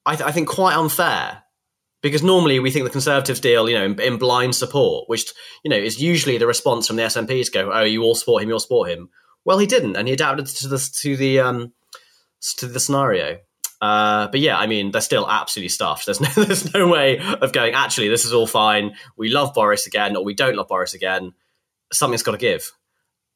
I, 0.06 0.18
th- 0.18 0.28
I 0.28 0.34
think, 0.34 0.50
quite 0.50 0.76
unfair. 0.76 1.42
Because 2.02 2.22
normally 2.22 2.60
we 2.60 2.70
think 2.70 2.84
the 2.84 2.92
Conservatives 2.92 3.40
deal, 3.40 3.70
you 3.70 3.80
know, 3.80 3.86
in, 3.86 4.02
in, 4.02 4.18
blind 4.18 4.56
support, 4.56 5.08
which, 5.08 5.32
you 5.64 5.70
know, 5.70 5.78
is 5.78 6.02
usually 6.02 6.38
the 6.38 6.48
response 6.48 6.86
from 6.86 6.98
the 6.98 7.04
SNP 7.04 7.46
to 7.46 7.52
go, 7.52 7.72
oh, 7.72 7.84
you 7.84 8.04
all 8.04 8.14
support 8.14 8.44
him, 8.44 8.50
you 8.50 8.56
all 8.56 8.60
support 8.60 8.90
him. 8.90 9.08
Well, 9.46 9.58
he 9.58 9.68
didn't, 9.68 9.96
and 9.96 10.06
he 10.06 10.14
adapted 10.14 10.48
to 10.48 10.68
the 10.68 10.90
to 11.02 11.16
the 11.16 11.40
um, 11.40 11.74
to 12.58 12.68
the 12.68 12.82
scenario. 12.82 13.38
Uh, 13.80 14.28
but 14.28 14.40
yeah, 14.40 14.58
I 14.58 14.68
mean, 14.68 14.92
they're 14.92 15.02
still 15.02 15.30
absolutely 15.30 15.70
stuffed. 15.70 16.06
There's 16.06 16.22
no, 16.22 16.30
there's 16.36 16.74
no 16.74 16.88
way 16.88 17.20
of 17.20 17.54
going. 17.54 17.74
Actually, 17.74 18.10
this 18.10 18.26
is 18.26 18.34
all 18.34 18.48
fine. 18.48 18.96
We 19.16 19.30
love 19.30 19.54
Boris 19.54 19.88
again, 19.88 20.16
or 20.16 20.24
we 20.24 20.34
don't 20.34 20.56
love 20.56 20.68
Boris 20.68 20.94
again. 20.94 21.34
Something's 21.92 22.24
got 22.24 22.32
to 22.32 22.38
give, 22.38 22.72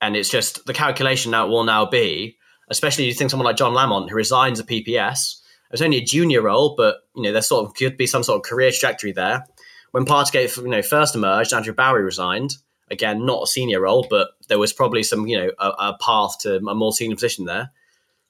and 0.01 0.15
it's 0.15 0.29
just 0.29 0.65
the 0.65 0.73
calculation 0.73 1.31
now 1.31 1.47
will 1.47 1.63
now 1.63 1.85
be, 1.85 2.37
especially 2.69 3.05
you 3.05 3.13
think 3.13 3.29
someone 3.29 3.45
like 3.45 3.55
John 3.55 3.73
Lamont 3.73 4.09
who 4.09 4.15
resigns 4.15 4.59
a 4.59 4.63
PPS. 4.63 5.37
It's 5.71 5.81
only 5.81 5.97
a 5.97 6.03
junior 6.03 6.41
role, 6.41 6.75
but 6.75 6.97
you 7.15 7.23
know 7.23 7.31
there 7.31 7.41
sort 7.41 7.65
of 7.65 7.75
could 7.75 7.95
be 7.95 8.07
some 8.07 8.23
sort 8.23 8.37
of 8.37 8.43
career 8.43 8.71
trajectory 8.71 9.13
there. 9.13 9.45
When 9.91 10.05
Partygate, 10.05 10.57
you 10.57 10.69
know, 10.69 10.81
first 10.81 11.15
emerged, 11.15 11.53
Andrew 11.53 11.73
Bowie 11.73 12.01
resigned. 12.01 12.55
Again, 12.89 13.25
not 13.25 13.43
a 13.43 13.47
senior 13.47 13.79
role, 13.79 14.05
but 14.09 14.29
there 14.49 14.59
was 14.59 14.73
probably 14.73 15.03
some, 15.03 15.25
you 15.25 15.37
know, 15.37 15.51
a, 15.57 15.69
a 15.69 15.97
path 16.01 16.39
to 16.41 16.57
a 16.57 16.75
more 16.75 16.91
senior 16.91 17.15
position 17.15 17.45
there 17.45 17.71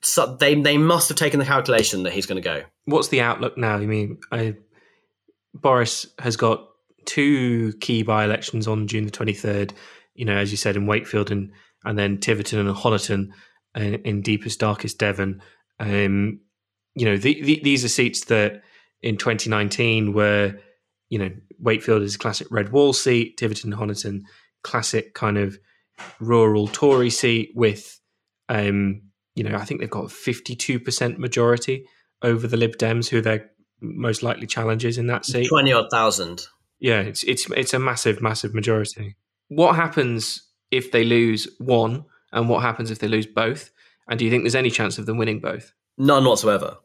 so 0.03 0.35
they 0.35 0.55
they 0.55 0.77
must 0.77 1.09
have 1.09 1.17
taken 1.17 1.39
the 1.39 1.45
calculation 1.45 2.03
that 2.03 2.13
he's 2.13 2.25
going 2.25 2.41
to 2.41 2.47
go. 2.47 2.63
What's 2.85 3.09
the 3.09 3.21
outlook 3.21 3.57
now? 3.57 3.75
I 3.75 3.85
mean, 3.85 4.19
I, 4.31 4.55
Boris 5.53 6.07
has 6.19 6.37
got 6.37 6.67
two 7.05 7.73
key 7.79 8.03
by 8.03 8.23
elections 8.23 8.67
on 8.67 8.87
June 8.87 9.05
the 9.05 9.11
twenty 9.11 9.33
third. 9.33 9.73
You 10.15 10.25
know, 10.25 10.35
as 10.35 10.51
you 10.51 10.57
said 10.57 10.75
in 10.75 10.87
Wakefield 10.87 11.31
and 11.31 11.51
and 11.83 11.97
then 11.97 12.19
Tiverton 12.19 12.59
and 12.59 12.75
Honiton 12.75 13.31
in, 13.75 13.95
in 13.95 14.21
deepest 14.21 14.59
darkest 14.59 14.97
Devon. 14.97 15.41
Um, 15.79 16.41
you 16.95 17.05
know, 17.05 17.17
the, 17.17 17.41
the, 17.41 17.61
these 17.63 17.83
are 17.83 17.89
seats 17.89 18.25
that 18.25 18.61
in 19.01 19.17
2019 19.17 20.13
were, 20.13 20.55
you 21.09 21.19
know, 21.19 21.31
Wakefield 21.59 22.01
is 22.01 22.15
a 22.15 22.19
classic 22.19 22.47
red 22.51 22.71
wall 22.71 22.93
seat, 22.93 23.37
Tiverton 23.37 23.73
and 23.73 23.81
Honiton 23.81 24.21
classic 24.63 25.13
kind 25.13 25.37
of 25.37 25.57
rural 26.19 26.67
Tory 26.67 27.09
seat 27.09 27.51
with 27.55 27.99
um, 28.49 29.01
you 29.35 29.43
know, 29.43 29.55
I 29.57 29.65
think 29.65 29.79
they've 29.79 29.89
got 29.89 30.05
52% 30.05 31.17
majority 31.17 31.85
over 32.21 32.47
the 32.47 32.57
Lib 32.57 32.77
Dems, 32.77 33.09
who 33.09 33.21
they're 33.21 33.49
most 33.81 34.23
likely 34.23 34.47
challengers 34.47 34.97
in 34.97 35.07
that 35.07 35.25
seat. 35.25 35.47
20 35.47 35.73
odd 35.73 35.87
thousand. 35.91 36.45
Yeah, 36.79 37.01
it's 37.01 37.23
it's 37.23 37.49
it's 37.51 37.73
a 37.73 37.79
massive, 37.79 38.21
massive 38.21 38.53
majority. 38.53 39.15
What 39.49 39.75
happens 39.75 40.47
if 40.71 40.91
they 40.91 41.03
lose 41.03 41.47
one, 41.59 42.05
and 42.31 42.49
what 42.49 42.61
happens 42.61 42.91
if 42.91 42.99
they 42.99 43.07
lose 43.07 43.27
both? 43.27 43.71
And 44.07 44.17
do 44.17 44.25
you 44.25 44.31
think 44.31 44.43
there's 44.43 44.55
any 44.55 44.71
chance 44.71 44.97
of 44.97 45.05
them 45.05 45.17
winning 45.17 45.39
both? 45.39 45.73
None 45.97 46.25
whatsoever. 46.25 46.77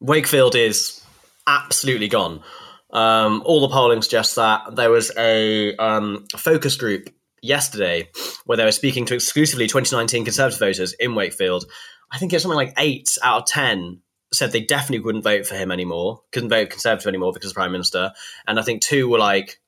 Wakefield 0.00 0.54
is 0.54 1.00
absolutely 1.46 2.08
gone. 2.08 2.42
Um, 2.90 3.42
all 3.44 3.60
the 3.60 3.68
polling 3.68 4.02
suggests 4.02 4.34
that 4.34 4.74
there 4.74 4.90
was 4.90 5.12
a 5.16 5.76
um, 5.76 6.26
focus 6.36 6.76
group 6.76 7.08
yesterday 7.42 8.08
where 8.44 8.56
they 8.56 8.64
were 8.64 8.72
speaking 8.72 9.06
to 9.06 9.14
exclusively 9.14 9.66
2019 9.66 10.24
Conservative 10.24 10.58
voters 10.58 10.92
in 10.94 11.14
Wakefield. 11.14 11.64
I 12.10 12.18
think 12.18 12.32
it's 12.32 12.42
something 12.42 12.56
like 12.56 12.74
eight 12.78 13.10
out 13.22 13.42
of 13.42 13.46
10 13.46 14.00
said 14.32 14.52
they 14.52 14.60
definitely 14.60 15.04
wouldn't 15.04 15.24
vote 15.24 15.46
for 15.46 15.54
him 15.54 15.70
anymore, 15.70 16.22
couldn't 16.32 16.48
vote 16.48 16.70
Conservative 16.70 17.08
anymore 17.08 17.32
because 17.32 17.50
of 17.50 17.56
Prime 17.56 17.72
Minister. 17.72 18.12
And 18.46 18.58
I 18.58 18.62
think 18.62 18.82
two 18.82 19.08
were 19.08 19.18
like, 19.18 19.60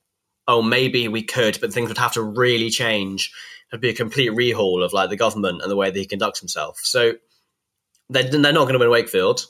oh, 0.47 0.61
maybe 0.61 1.07
we 1.07 1.23
could, 1.23 1.59
but 1.61 1.71
things 1.73 1.89
would 1.89 1.97
have 1.97 2.13
to 2.13 2.23
really 2.23 2.69
change. 2.69 3.31
It'd 3.71 3.81
be 3.81 3.89
a 3.89 3.93
complete 3.93 4.31
rehaul 4.31 4.83
of 4.83 4.93
like 4.93 5.09
the 5.09 5.15
government 5.15 5.61
and 5.61 5.71
the 5.71 5.75
way 5.75 5.91
that 5.91 5.99
he 5.99 6.05
conducts 6.05 6.39
himself. 6.39 6.79
So 6.81 7.13
they're, 8.09 8.23
they're 8.23 8.53
not 8.53 8.63
going 8.63 8.73
to 8.73 8.79
win 8.79 8.89
Wakefield. 8.89 9.45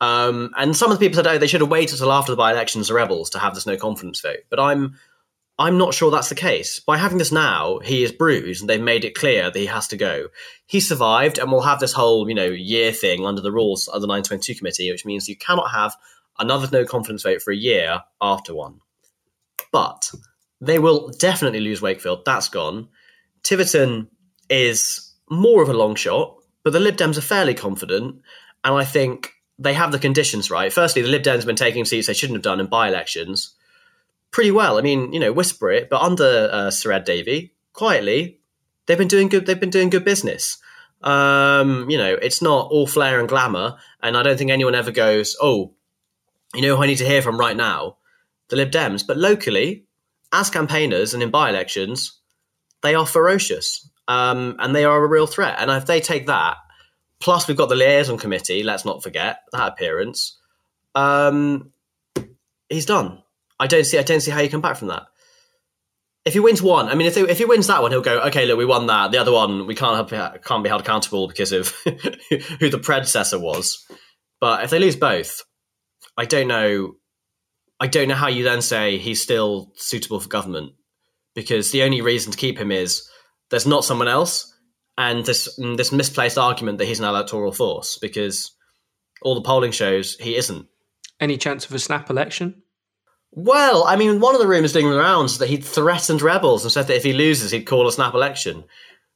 Um, 0.00 0.52
and 0.56 0.76
some 0.76 0.90
of 0.90 0.98
the 0.98 1.04
people 1.04 1.16
said, 1.16 1.28
oh, 1.28 1.38
they 1.38 1.46
should 1.46 1.60
have 1.60 1.70
waited 1.70 1.92
until 1.92 2.10
after 2.10 2.32
the 2.32 2.36
by-elections, 2.36 2.88
the 2.88 2.94
rebels, 2.94 3.30
to 3.30 3.38
have 3.38 3.54
this 3.54 3.66
no 3.66 3.76
confidence 3.76 4.20
vote. 4.20 4.40
But 4.50 4.58
I'm 4.58 4.98
I'm 5.62 5.78
not 5.78 5.94
sure 5.94 6.10
that's 6.10 6.28
the 6.28 6.34
case. 6.34 6.80
By 6.80 6.98
having 6.98 7.18
this 7.18 7.30
now, 7.30 7.78
he 7.78 8.02
is 8.02 8.10
bruised 8.10 8.62
and 8.62 8.68
they've 8.68 8.82
made 8.82 9.04
it 9.04 9.14
clear 9.14 9.48
that 9.48 9.56
he 9.58 9.66
has 9.66 9.86
to 9.88 9.96
go. 9.96 10.26
He 10.66 10.80
survived 10.80 11.38
and 11.38 11.52
we'll 11.52 11.60
have 11.60 11.78
this 11.78 11.92
whole, 11.92 12.28
you 12.28 12.34
know, 12.34 12.46
year 12.46 12.90
thing 12.90 13.24
under 13.24 13.40
the 13.40 13.52
rules 13.52 13.86
of 13.86 14.00
the 14.00 14.08
922 14.08 14.56
committee, 14.56 14.90
which 14.90 15.06
means 15.06 15.28
you 15.28 15.36
cannot 15.36 15.70
have 15.70 15.94
another 16.36 16.68
no 16.72 16.84
confidence 16.84 17.22
vote 17.22 17.42
for 17.42 17.52
a 17.52 17.56
year 17.56 18.00
after 18.20 18.52
one. 18.52 18.80
But 19.70 20.10
they 20.60 20.80
will 20.80 21.10
definitely 21.10 21.60
lose 21.60 21.80
Wakefield. 21.80 22.24
That's 22.24 22.48
gone. 22.48 22.88
Tiverton 23.44 24.08
is 24.50 25.14
more 25.30 25.62
of 25.62 25.68
a 25.68 25.74
long 25.74 25.94
shot, 25.94 26.38
but 26.64 26.72
the 26.72 26.80
Lib 26.80 26.96
Dems 26.96 27.18
are 27.18 27.20
fairly 27.20 27.54
confident. 27.54 28.20
And 28.64 28.74
I 28.74 28.84
think 28.84 29.30
they 29.60 29.74
have 29.74 29.92
the 29.92 30.00
conditions 30.00 30.50
right. 30.50 30.72
Firstly, 30.72 31.02
the 31.02 31.08
Lib 31.08 31.22
Dems 31.22 31.36
have 31.36 31.46
been 31.46 31.54
taking 31.54 31.84
seats 31.84 32.08
they 32.08 32.14
shouldn't 32.14 32.38
have 32.38 32.42
done 32.42 32.58
in 32.58 32.66
by 32.66 32.88
elections 32.88 33.54
pretty 34.32 34.50
well. 34.50 34.78
I 34.78 34.80
mean, 34.80 35.12
you 35.12 35.20
know, 35.20 35.32
whisper 35.32 35.70
it, 35.70 35.88
but 35.88 36.00
under 36.00 36.48
uh, 36.50 36.70
Sir 36.70 36.90
Ed 36.90 37.04
Davey, 37.04 37.54
quietly, 37.72 38.40
they've 38.86 38.98
been 38.98 39.08
doing 39.08 39.28
good. 39.28 39.46
They've 39.46 39.60
been 39.60 39.70
doing 39.70 39.90
good 39.90 40.04
business. 40.04 40.58
Um, 41.02 41.88
you 41.88 41.98
know, 41.98 42.14
it's 42.14 42.42
not 42.42 42.70
all 42.70 42.86
flair 42.86 43.20
and 43.20 43.28
glamour, 43.28 43.76
and 44.02 44.16
I 44.16 44.22
don't 44.22 44.36
think 44.36 44.50
anyone 44.50 44.74
ever 44.74 44.90
goes, 44.90 45.36
"Oh, 45.40 45.74
you 46.54 46.62
know 46.62 46.82
I 46.82 46.86
need 46.86 46.98
to 46.98 47.06
hear 47.06 47.22
from 47.22 47.38
right 47.38 47.56
now?" 47.56 47.98
The 48.48 48.56
Lib 48.56 48.70
Dems. 48.70 49.06
But 49.06 49.16
locally, 49.16 49.84
as 50.32 50.50
campaigners 50.50 51.14
and 51.14 51.22
in 51.22 51.30
by-elections, 51.30 52.18
they 52.82 52.94
are 52.94 53.06
ferocious, 53.06 53.88
um, 54.08 54.56
and 54.58 54.74
they 54.74 54.84
are 54.84 55.04
a 55.04 55.08
real 55.08 55.26
threat. 55.26 55.56
And 55.58 55.70
if 55.70 55.86
they 55.86 56.00
take 56.00 56.26
that, 56.26 56.56
plus 57.20 57.46
we've 57.46 57.56
got 57.56 57.68
the 57.68 57.76
liaison 57.76 58.18
committee. 58.18 58.62
Let's 58.62 58.84
not 58.84 59.02
forget 59.02 59.40
that 59.52 59.72
appearance. 59.72 60.38
Um, 60.94 61.72
he's 62.68 62.86
done. 62.86 63.21
I 63.62 63.68
don't 63.68 63.84
see. 63.84 63.96
I 63.96 64.02
don't 64.02 64.20
see 64.20 64.32
how 64.32 64.40
you 64.40 64.50
come 64.50 64.60
back 64.60 64.76
from 64.76 64.88
that. 64.88 65.04
If 66.24 66.32
he 66.32 66.40
wins 66.40 66.60
one, 66.60 66.88
I 66.88 66.96
mean, 66.96 67.06
if, 67.06 67.14
they, 67.14 67.20
if 67.22 67.38
he 67.38 67.44
wins 67.44 67.68
that 67.68 67.80
one, 67.80 67.92
he'll 67.92 68.00
go, 68.00 68.22
okay, 68.22 68.44
look, 68.44 68.58
we 68.58 68.64
won 68.64 68.86
that. 68.86 69.12
The 69.12 69.18
other 69.18 69.30
one, 69.30 69.66
we 69.66 69.76
can't 69.76 70.10
have, 70.10 70.42
can't 70.42 70.64
be 70.64 70.68
held 70.68 70.80
accountable 70.80 71.28
because 71.28 71.52
of 71.52 71.68
who 72.58 72.70
the 72.70 72.80
predecessor 72.82 73.38
was. 73.38 73.84
But 74.40 74.64
if 74.64 74.70
they 74.70 74.80
lose 74.80 74.96
both, 74.96 75.42
I 76.16 76.24
don't 76.24 76.48
know. 76.48 76.94
I 77.78 77.86
don't 77.86 78.08
know 78.08 78.16
how 78.16 78.26
you 78.26 78.42
then 78.42 78.62
say 78.62 78.98
he's 78.98 79.22
still 79.22 79.72
suitable 79.76 80.18
for 80.18 80.28
government 80.28 80.72
because 81.34 81.70
the 81.70 81.84
only 81.84 82.00
reason 82.00 82.32
to 82.32 82.38
keep 82.38 82.58
him 82.58 82.72
is 82.72 83.08
there's 83.50 83.66
not 83.66 83.84
someone 83.84 84.08
else, 84.08 84.52
and 84.98 85.24
this 85.24 85.56
mm, 85.58 85.76
this 85.76 85.92
misplaced 85.92 86.38
argument 86.38 86.78
that 86.78 86.86
he's 86.86 87.00
an 87.00 87.06
electoral 87.06 87.52
force 87.52 87.96
because 88.00 88.50
all 89.22 89.36
the 89.36 89.40
polling 89.40 89.72
shows 89.72 90.16
he 90.16 90.34
isn't. 90.34 90.66
Any 91.20 91.36
chance 91.36 91.64
of 91.64 91.72
a 91.72 91.78
snap 91.78 92.10
election? 92.10 92.61
Well, 93.34 93.84
I 93.84 93.96
mean, 93.96 94.20
one 94.20 94.34
of 94.34 94.40
the 94.40 94.46
rumours 94.46 94.74
doing 94.74 94.90
the 94.90 94.98
rounds 94.98 95.38
that 95.38 95.48
he'd 95.48 95.64
threatened 95.64 96.20
rebels 96.20 96.64
and 96.64 96.72
said 96.72 96.86
that 96.88 96.96
if 96.96 97.02
he 97.02 97.14
loses, 97.14 97.50
he'd 97.50 97.64
call 97.64 97.88
a 97.88 97.92
snap 97.92 98.12
election, 98.12 98.64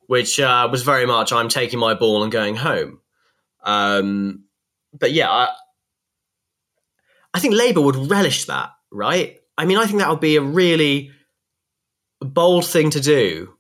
which 0.06 0.40
uh, 0.40 0.68
was 0.70 0.82
very 0.82 1.04
much 1.04 1.32
"I'm 1.32 1.50
taking 1.50 1.78
my 1.78 1.92
ball 1.92 2.22
and 2.22 2.32
going 2.32 2.56
home." 2.56 3.00
Um, 3.62 4.44
but 4.98 5.12
yeah, 5.12 5.30
I, 5.30 5.48
I 7.34 7.40
think 7.40 7.54
Labour 7.54 7.82
would 7.82 8.10
relish 8.10 8.46
that, 8.46 8.70
right? 8.90 9.38
I 9.58 9.66
mean, 9.66 9.76
I 9.76 9.84
think 9.86 9.98
that 9.98 10.08
would 10.08 10.20
be 10.20 10.36
a 10.36 10.42
really 10.42 11.10
bold 12.20 12.64
thing 12.64 12.90
to 12.90 13.00
do 13.00 13.54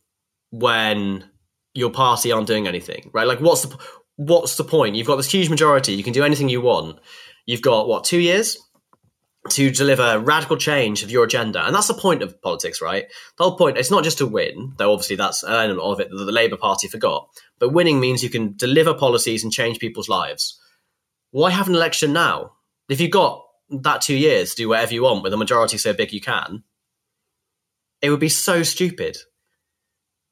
when 0.50 1.28
your 1.74 1.90
party 1.90 2.32
aren't 2.32 2.46
doing 2.46 2.66
anything, 2.66 3.10
right? 3.12 3.26
Like, 3.26 3.40
what's 3.40 3.62
the 3.62 3.76
what's 4.16 4.56
the 4.56 4.64
point? 4.64 4.96
You've 4.96 5.06
got 5.06 5.16
this 5.16 5.30
huge 5.30 5.50
majority; 5.50 5.92
you 5.92 6.02
can 6.02 6.14
do 6.14 6.24
anything 6.24 6.48
you 6.48 6.62
want. 6.62 6.98
You've 7.44 7.60
got 7.60 7.88
what 7.88 8.04
two 8.04 8.20
years? 8.20 8.56
To 9.50 9.70
deliver 9.70 10.18
radical 10.18 10.56
change 10.56 11.02
of 11.02 11.10
your 11.10 11.24
agenda. 11.24 11.64
And 11.64 11.74
that's 11.74 11.88
the 11.88 11.94
point 11.94 12.22
of 12.22 12.40
politics, 12.42 12.80
right? 12.80 13.06
The 13.36 13.44
whole 13.44 13.56
point, 13.56 13.78
it's 13.78 13.90
not 13.90 14.04
just 14.04 14.18
to 14.18 14.26
win, 14.26 14.74
though 14.76 14.92
obviously 14.92 15.16
that's 15.16 15.42
an 15.42 15.52
element 15.52 15.80
of 15.80 16.00
it 16.00 16.10
that 16.10 16.24
the 16.24 16.32
Labour 16.32 16.56
Party 16.56 16.88
forgot. 16.88 17.28
But 17.58 17.72
winning 17.72 18.00
means 18.00 18.22
you 18.22 18.30
can 18.30 18.56
deliver 18.56 18.94
policies 18.94 19.42
and 19.42 19.52
change 19.52 19.78
people's 19.78 20.08
lives. 20.08 20.60
Why 21.30 21.50
have 21.50 21.68
an 21.68 21.74
election 21.74 22.12
now? 22.12 22.52
If 22.88 23.00
you've 23.00 23.10
got 23.10 23.44
that 23.70 24.00
two 24.00 24.16
years 24.16 24.50
to 24.50 24.56
do 24.56 24.68
whatever 24.68 24.94
you 24.94 25.02
want 25.02 25.22
with 25.22 25.32
a 25.32 25.36
majority 25.36 25.78
so 25.78 25.92
big 25.92 26.12
you 26.12 26.20
can, 26.20 26.62
it 28.02 28.10
would 28.10 28.20
be 28.20 28.28
so 28.28 28.62
stupid. 28.62 29.16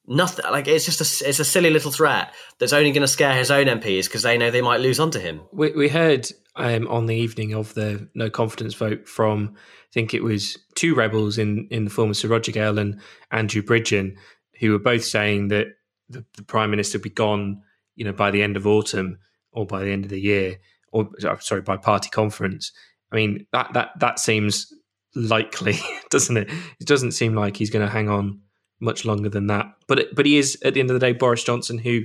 Nothing 0.06 0.44
like 0.50 0.68
it's 0.68 0.84
just 0.84 1.00
a 1.00 1.28
it's 1.28 1.38
a 1.38 1.44
silly 1.44 1.70
little 1.70 1.90
threat 1.90 2.34
that's 2.58 2.74
only 2.74 2.92
going 2.92 3.00
to 3.00 3.08
scare 3.08 3.34
his 3.34 3.50
own 3.50 3.66
MPs 3.66 4.04
because 4.04 4.22
they 4.22 4.36
know 4.36 4.50
they 4.50 4.60
might 4.60 4.80
lose 4.80 5.00
onto 5.00 5.18
him. 5.18 5.40
We, 5.50 5.72
we 5.72 5.88
heard 5.88 6.28
um, 6.56 6.86
on 6.88 7.06
the 7.06 7.16
evening 7.16 7.52
of 7.54 7.74
the 7.74 8.08
no 8.14 8.30
confidence 8.30 8.74
vote 8.74 9.08
from 9.08 9.54
I 9.56 9.92
think 9.92 10.14
it 10.14 10.22
was 10.22 10.58
two 10.74 10.94
rebels 10.94 11.38
in 11.38 11.68
in 11.70 11.84
the 11.84 11.90
form 11.90 12.10
of 12.10 12.16
Sir 12.16 12.28
Roger 12.28 12.52
Gale 12.52 12.78
and 12.78 13.00
Andrew 13.30 13.62
Bridgen, 13.62 14.16
who 14.60 14.72
were 14.72 14.78
both 14.78 15.04
saying 15.04 15.48
that 15.48 15.68
the, 16.08 16.24
the 16.36 16.42
prime 16.42 16.70
minister 16.70 16.98
would 16.98 17.02
be 17.02 17.10
gone, 17.10 17.62
you 17.96 18.04
know, 18.04 18.12
by 18.12 18.30
the 18.30 18.42
end 18.42 18.56
of 18.56 18.66
autumn 18.66 19.18
or 19.52 19.66
by 19.66 19.82
the 19.82 19.90
end 19.90 20.04
of 20.04 20.10
the 20.10 20.20
year, 20.20 20.58
or 20.92 21.08
sorry, 21.40 21.62
by 21.62 21.76
party 21.76 22.10
conference. 22.10 22.72
I 23.12 23.16
mean 23.16 23.46
that 23.52 23.72
that 23.74 23.90
that 24.00 24.18
seems 24.18 24.72
likely, 25.14 25.78
doesn't 26.10 26.36
it? 26.36 26.50
It 26.80 26.86
doesn't 26.86 27.12
seem 27.12 27.34
like 27.34 27.56
he's 27.56 27.70
going 27.70 27.84
to 27.84 27.92
hang 27.92 28.08
on 28.08 28.40
much 28.80 29.04
longer 29.04 29.28
than 29.28 29.48
that. 29.48 29.66
But 29.88 30.14
but 30.14 30.26
he 30.26 30.38
is 30.38 30.58
at 30.64 30.74
the 30.74 30.80
end 30.80 30.90
of 30.90 30.94
the 30.94 31.04
day 31.04 31.12
Boris 31.12 31.42
Johnson, 31.42 31.78
who 31.78 32.02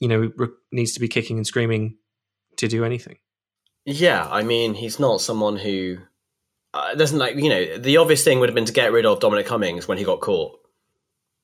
you 0.00 0.08
know 0.08 0.30
needs 0.72 0.92
to 0.92 1.00
be 1.00 1.08
kicking 1.08 1.36
and 1.36 1.46
screaming 1.46 1.96
to 2.56 2.68
do 2.68 2.84
anything. 2.84 3.16
Yeah, 3.86 4.26
I 4.30 4.42
mean, 4.42 4.74
he's 4.74 4.98
not 4.98 5.20
someone 5.20 5.56
who 5.56 5.98
uh, 6.72 6.94
doesn't 6.94 7.18
like 7.18 7.36
you 7.36 7.48
know 7.48 7.78
the 7.78 7.98
obvious 7.98 8.24
thing 8.24 8.40
would 8.40 8.48
have 8.48 8.54
been 8.54 8.64
to 8.64 8.72
get 8.72 8.92
rid 8.92 9.06
of 9.06 9.20
Dominic 9.20 9.46
Cummings 9.46 9.86
when 9.86 9.98
he 9.98 10.04
got 10.04 10.20
caught. 10.20 10.58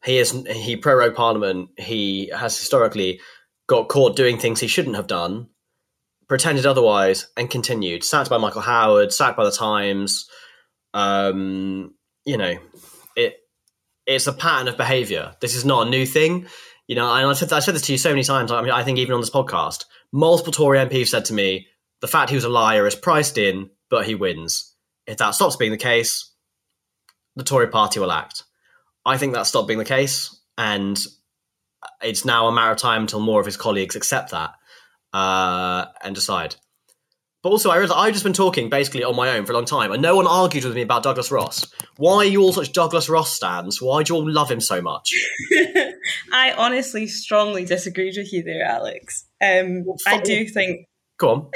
He 0.05 0.19
is 0.19 0.33
he 0.51 0.77
prorogued 0.77 1.17
Parliament. 1.17 1.71
He 1.77 2.33
has 2.35 2.59
historically 2.59 3.21
got 3.67 3.89
caught 3.89 4.17
doing 4.17 4.39
things 4.39 4.59
he 4.59 4.67
shouldn't 4.67 4.97
have 4.97 5.07
done, 5.07 5.49
pretended 6.29 6.67
otherwise, 6.67 7.29
and 7.37 7.51
continued. 7.51 8.03
Sacked 8.03 8.31
by 8.31 8.39
Michael 8.39 8.63
Howard, 8.63 9.13
sacked 9.13 9.37
by 9.37 9.45
the 9.45 9.53
Times. 9.53 10.29
Um, 10.95 11.95
you 12.25 12.39
know, 12.39 12.55
it 13.17 13.37
it's 14.07 14.27
a 14.27 14.33
pattern 14.33 14.67
of 14.67 14.77
behaviour. 14.77 15.37
This 15.41 15.55
is 15.55 15.65
not 15.65 15.87
a 15.87 15.91
new 15.91 16.07
thing. 16.07 16.47
You 16.89 16.97
know, 16.97 17.15
and 17.15 17.27
I 17.27 17.33
said 17.35 17.53
I 17.53 17.61
said 17.61 17.75
this 17.75 17.83
to 17.83 17.93
you 17.93 17.99
so 17.99 18.11
many 18.11 18.25
times. 18.25 18.51
I 18.51 18.63
mean, 18.63 18.73
I 18.73 18.83
think 18.83 18.99
even 18.99 19.15
on 19.15 19.21
this 19.21 19.31
podcast, 19.31 19.85
multiple 20.11 20.53
Tory 20.53 20.79
MPs 20.79 21.09
said 21.09 21.27
to 21.27 21.35
me, 21.35 21.69
the 22.01 22.09
fact 22.09 22.31
he 22.31 22.37
was 22.37 22.45
a 22.45 22.49
liar 22.49 22.87
is 22.87 22.95
priced 22.95 23.39
in, 23.39 23.71
but 23.89 24.07
he 24.07 24.15
wins. 24.15 24.75
If 25.07 25.19
that 25.19 25.31
stops 25.31 25.57
being 25.57 25.73
the 25.73 25.77
case, 25.77 26.33
the 27.37 27.45
Tory 27.45 27.69
party 27.69 28.01
will 28.01 28.13
act. 28.13 28.45
I 29.05 29.17
think 29.17 29.35
that 29.35 29.47
stopped 29.47 29.69
being 29.69 29.79
the 29.79 29.85
case, 29.85 30.39
and 30.59 30.99
it's 32.03 32.25
now 32.25 32.47
a 32.47 32.53
matter 32.53 32.73
of 32.73 32.79
time 32.79 33.03
until 33.03 33.21
more 33.21 33.41
of 33.41 33.47
his 33.47 33.57
colleagues 33.57 33.97
accept 33.97 34.31
that 34.31 34.55
uh, 35.13 35.87
and 36.03 36.15
decide. 36.15 36.57
But 37.43 37.51
also, 37.51 37.71
I 37.71 37.77
realized 37.77 37.95
I've 37.97 38.13
just 38.13 38.25
been 38.25 38.35
talking 38.35 38.69
basically 38.69 39.03
on 39.03 39.17
my 39.17 39.31
own 39.31 39.47
for 39.47 39.53
a 39.53 39.55
long 39.55 39.65
time, 39.65 39.93
and 39.93 40.03
no 40.03 40.15
one 40.15 40.27
argued 40.27 40.65
with 40.65 40.75
me 40.75 40.83
about 40.83 41.03
Douglas 41.03 41.31
Ross. 41.31 41.67
Why 41.97 42.17
are 42.17 42.25
you 42.27 42.43
all 42.43 42.53
such 42.53 42.73
Douglas 42.73 43.09
Ross 43.09 43.33
stands? 43.33 43.81
Why 43.81 44.03
do 44.03 44.13
you 44.13 44.21
all 44.21 44.31
love 44.31 44.51
him 44.51 44.61
so 44.61 44.83
much? 44.83 45.15
I 46.33 46.53
honestly 46.53 47.07
strongly 47.07 47.65
disagreed 47.65 48.15
with 48.19 48.31
you 48.31 48.43
there, 48.43 48.65
Alex. 48.65 49.25
Um, 49.43 49.87
I 50.07 50.21
do 50.21 50.47
think 50.47 50.87
Go 51.21 51.29
on. 51.29 51.51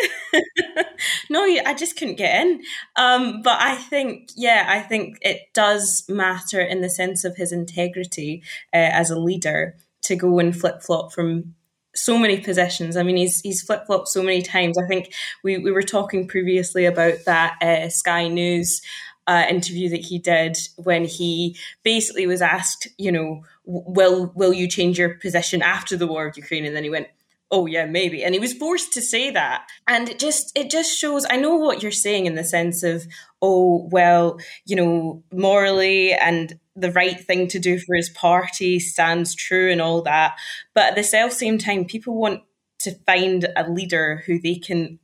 no, 1.31 1.43
I 1.43 1.73
just 1.73 1.97
couldn't 1.97 2.17
get 2.17 2.43
in. 2.43 2.63
Um, 2.97 3.41
but 3.41 3.61
I 3.61 3.77
think, 3.77 4.29
yeah, 4.37 4.67
I 4.69 4.81
think 4.81 5.17
it 5.23 5.41
does 5.55 6.05
matter 6.07 6.61
in 6.61 6.83
the 6.83 6.91
sense 6.91 7.25
of 7.25 7.37
his 7.37 7.51
integrity 7.51 8.43
uh, 8.75 8.93
as 8.93 9.11
a 9.11 9.19
leader 9.19 9.77
to 10.03 10.17
go 10.17 10.39
and 10.39 10.55
flip 10.55 10.83
flop 10.83 11.15
from 11.15 11.55
so 11.95 12.19
many 12.19 12.41
positions. 12.41 12.95
I 12.95 13.03
mean, 13.05 13.17
he's 13.17 13.41
he's 13.41 13.63
flip 13.63 13.87
flopped 13.87 14.09
so 14.09 14.23
many 14.23 14.43
times. 14.43 14.77
I 14.77 14.87
think 14.87 15.15
we, 15.43 15.57
we 15.57 15.71
were 15.71 15.83
talking 15.83 16.29
previously 16.29 16.85
about 16.85 17.15
that 17.25 17.57
uh, 17.63 17.89
Sky 17.89 18.29
News 18.29 18.83
uh, 19.27 19.47
interview 19.49 19.89
that 19.89 20.05
he 20.05 20.19
did 20.19 20.59
when 20.77 21.05
he 21.07 21.57
basically 21.83 22.27
was 22.27 22.43
asked, 22.43 22.89
you 22.99 23.11
know, 23.11 23.45
will 23.65 24.31
will 24.35 24.53
you 24.53 24.69
change 24.69 24.99
your 24.99 25.15
position 25.15 25.63
after 25.63 25.97
the 25.97 26.07
war 26.07 26.27
of 26.27 26.37
Ukraine? 26.37 26.67
And 26.67 26.77
then 26.77 26.85
he 26.85 26.91
went, 26.91 27.09
oh 27.55 27.67
yeah 27.67 27.87
maybe. 27.87 28.25
And 28.25 28.35
he 28.35 28.41
was 28.41 28.53
forced 28.53 28.93
to 28.95 29.01
say 29.01 29.31
that. 29.31 29.67
And 29.87 30.09
it 30.09 30.19
just 30.19 30.51
it 30.57 30.71
just 30.71 30.99
shows 30.99 31.25
i 31.31 31.37
know 31.37 31.55
what 31.55 31.83
you're 31.83 31.93
saying 31.93 32.27
in 32.27 32.35
the 32.35 32.45
sense 32.45 32.83
of 32.83 33.07
oh 33.41 33.89
well 33.93 34.39
you 34.67 34.77
know 34.77 35.23
morally 35.33 36.13
and 36.13 36.59
the 36.75 36.91
right 36.91 37.21
thing 37.21 37.47
to 37.47 37.61
do 37.61 37.79
for 37.79 37.95
his 37.95 38.11
party 38.11 38.81
stands 38.81 39.35
true 39.35 39.71
and 39.71 39.81
all 39.81 40.03
that. 40.03 40.37
But 40.75 40.91
at 40.91 40.95
the 40.97 41.05
self 41.05 41.33
same 41.33 41.59
time 41.59 41.85
people 41.85 42.17
want 42.17 42.41
to 42.81 42.95
find 43.07 43.47
a 43.57 43.71
leader 43.71 44.25
who 44.27 44.41
they 44.41 44.57
can 44.57 44.99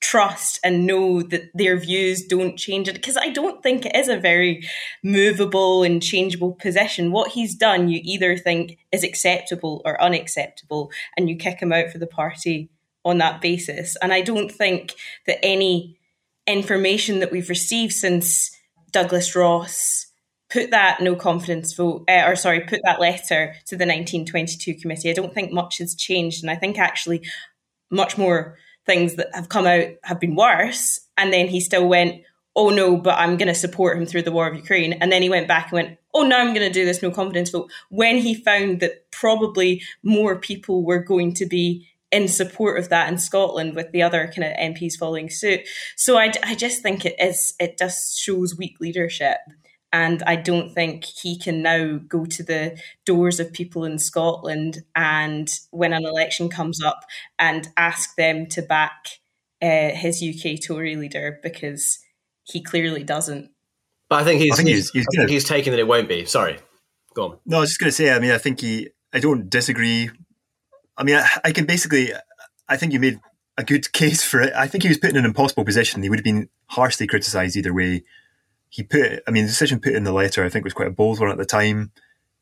trust 0.00 0.60
and 0.62 0.86
know 0.86 1.22
that 1.22 1.50
their 1.54 1.76
views 1.76 2.24
don't 2.24 2.56
change 2.56 2.88
it 2.88 2.94
because 2.94 3.16
I 3.16 3.30
don't 3.30 3.62
think 3.62 3.84
it 3.84 3.96
is 3.96 4.08
a 4.08 4.16
very 4.16 4.68
movable 5.02 5.82
and 5.82 6.02
changeable 6.02 6.52
position. 6.52 7.10
What 7.10 7.32
he's 7.32 7.54
done, 7.54 7.88
you 7.88 8.00
either 8.04 8.36
think 8.36 8.78
is 8.92 9.02
acceptable 9.02 9.82
or 9.84 10.00
unacceptable, 10.00 10.90
and 11.16 11.28
you 11.28 11.36
kick 11.36 11.60
him 11.60 11.72
out 11.72 11.90
for 11.90 11.98
the 11.98 12.06
party 12.06 12.70
on 13.04 13.18
that 13.18 13.40
basis. 13.40 13.96
And 14.00 14.12
I 14.12 14.20
don't 14.20 14.52
think 14.52 14.94
that 15.26 15.44
any 15.44 15.98
information 16.46 17.18
that 17.20 17.32
we've 17.32 17.48
received 17.48 17.92
since 17.92 18.50
Douglas 18.92 19.34
Ross 19.34 20.06
put 20.50 20.70
that 20.70 21.00
no 21.02 21.14
confidence 21.14 21.74
vote, 21.74 22.04
uh, 22.08 22.24
or 22.26 22.36
sorry, 22.36 22.60
put 22.60 22.80
that 22.84 23.00
letter 23.00 23.54
to 23.66 23.76
the 23.76 23.84
1922 23.84 24.76
committee, 24.76 25.10
I 25.10 25.14
don't 25.14 25.34
think 25.34 25.52
much 25.52 25.78
has 25.78 25.94
changed. 25.94 26.42
And 26.42 26.50
I 26.50 26.56
think 26.56 26.78
actually 26.78 27.22
much 27.90 28.16
more 28.16 28.56
things 28.88 29.14
that 29.16 29.28
have 29.34 29.48
come 29.48 29.66
out 29.66 29.86
have 30.02 30.18
been 30.18 30.34
worse. 30.34 31.00
And 31.16 31.32
then 31.32 31.46
he 31.46 31.60
still 31.60 31.86
went, 31.86 32.22
oh 32.56 32.70
no, 32.70 32.96
but 32.96 33.18
I'm 33.18 33.36
going 33.36 33.48
to 33.48 33.54
support 33.54 33.96
him 33.96 34.06
through 34.06 34.22
the 34.22 34.32
war 34.32 34.48
of 34.48 34.56
Ukraine. 34.56 34.94
And 34.94 35.12
then 35.12 35.22
he 35.22 35.28
went 35.28 35.46
back 35.46 35.66
and 35.66 35.72
went, 35.74 35.98
oh, 36.12 36.24
no, 36.24 36.36
I'm 36.36 36.54
going 36.54 36.66
to 36.66 36.72
do 36.72 36.84
this 36.84 37.02
no 37.02 37.10
confidence 37.10 37.50
vote. 37.50 37.70
When 37.90 38.16
he 38.16 38.34
found 38.34 38.80
that 38.80 39.10
probably 39.12 39.82
more 40.02 40.36
people 40.36 40.82
were 40.82 40.98
going 40.98 41.34
to 41.34 41.46
be 41.46 41.86
in 42.10 42.26
support 42.26 42.78
of 42.78 42.88
that 42.88 43.08
in 43.12 43.18
Scotland 43.18 43.76
with 43.76 43.92
the 43.92 44.02
other 44.02 44.32
kind 44.34 44.50
of 44.50 44.56
MPs 44.56 44.94
following 44.94 45.28
suit. 45.28 45.60
So 45.94 46.16
I, 46.18 46.32
I 46.42 46.54
just 46.54 46.82
think 46.82 47.04
it 47.04 47.14
is, 47.20 47.54
it 47.60 47.78
just 47.78 48.18
shows 48.18 48.56
weak 48.56 48.80
leadership. 48.80 49.36
And 49.92 50.22
I 50.24 50.36
don't 50.36 50.74
think 50.74 51.04
he 51.04 51.38
can 51.38 51.62
now 51.62 51.98
go 52.08 52.26
to 52.26 52.42
the 52.42 52.78
doors 53.06 53.40
of 53.40 53.52
people 53.52 53.84
in 53.84 53.98
Scotland 53.98 54.82
and 54.94 55.50
when 55.70 55.92
an 55.92 56.04
election 56.04 56.50
comes 56.50 56.82
up 56.82 57.00
and 57.38 57.68
ask 57.76 58.14
them 58.16 58.46
to 58.48 58.62
back 58.62 59.06
uh, 59.62 59.90
his 59.90 60.22
UK 60.22 60.60
Tory 60.64 60.96
leader 60.96 61.38
because 61.42 61.98
he 62.44 62.62
clearly 62.62 63.02
doesn't. 63.02 63.50
But 64.08 64.22
I 64.22 64.24
think 64.24 64.40
he's, 64.40 64.52
I 64.52 64.56
think 64.56 64.68
he's, 64.68 64.90
he's, 64.90 65.06
he's, 65.10 65.30
he's 65.30 65.44
taking 65.44 65.70
that 65.72 65.78
it 65.78 65.88
won't 65.88 66.08
be. 66.08 66.24
Sorry, 66.24 66.58
go 67.14 67.24
on. 67.24 67.38
No, 67.44 67.58
I 67.58 67.60
was 67.60 67.70
just 67.70 67.80
going 67.80 67.88
to 67.88 67.94
say. 67.96 68.10
I 68.10 68.18
mean, 68.18 68.30
I 68.30 68.38
think 68.38 68.60
he. 68.60 68.88
I 69.12 69.20
don't 69.20 69.50
disagree. 69.50 70.10
I 70.96 71.02
mean, 71.04 71.16
I, 71.16 71.26
I 71.44 71.52
can 71.52 71.66
basically. 71.66 72.12
I 72.68 72.76
think 72.76 72.92
you 72.92 73.00
made 73.00 73.20
a 73.56 73.64
good 73.64 73.92
case 73.92 74.22
for 74.22 74.40
it. 74.40 74.52
I 74.54 74.66
think 74.66 74.82
he 74.82 74.88
was 74.88 74.98
put 74.98 75.10
in 75.10 75.16
an 75.16 75.24
impossible 75.24 75.64
position. 75.64 76.02
He 76.02 76.08
would 76.08 76.18
have 76.18 76.24
been 76.24 76.48
harshly 76.66 77.06
criticised 77.06 77.56
either 77.56 77.74
way 77.74 78.04
he 78.70 78.82
put, 78.82 79.22
I 79.26 79.30
mean, 79.30 79.44
the 79.44 79.50
decision 79.50 79.80
put 79.80 79.94
in 79.94 80.04
the 80.04 80.12
letter, 80.12 80.44
I 80.44 80.48
think, 80.48 80.64
was 80.64 80.74
quite 80.74 80.88
a 80.88 80.92
bold 80.92 81.20
one 81.20 81.30
at 81.30 81.38
the 81.38 81.46
time. 81.46 81.90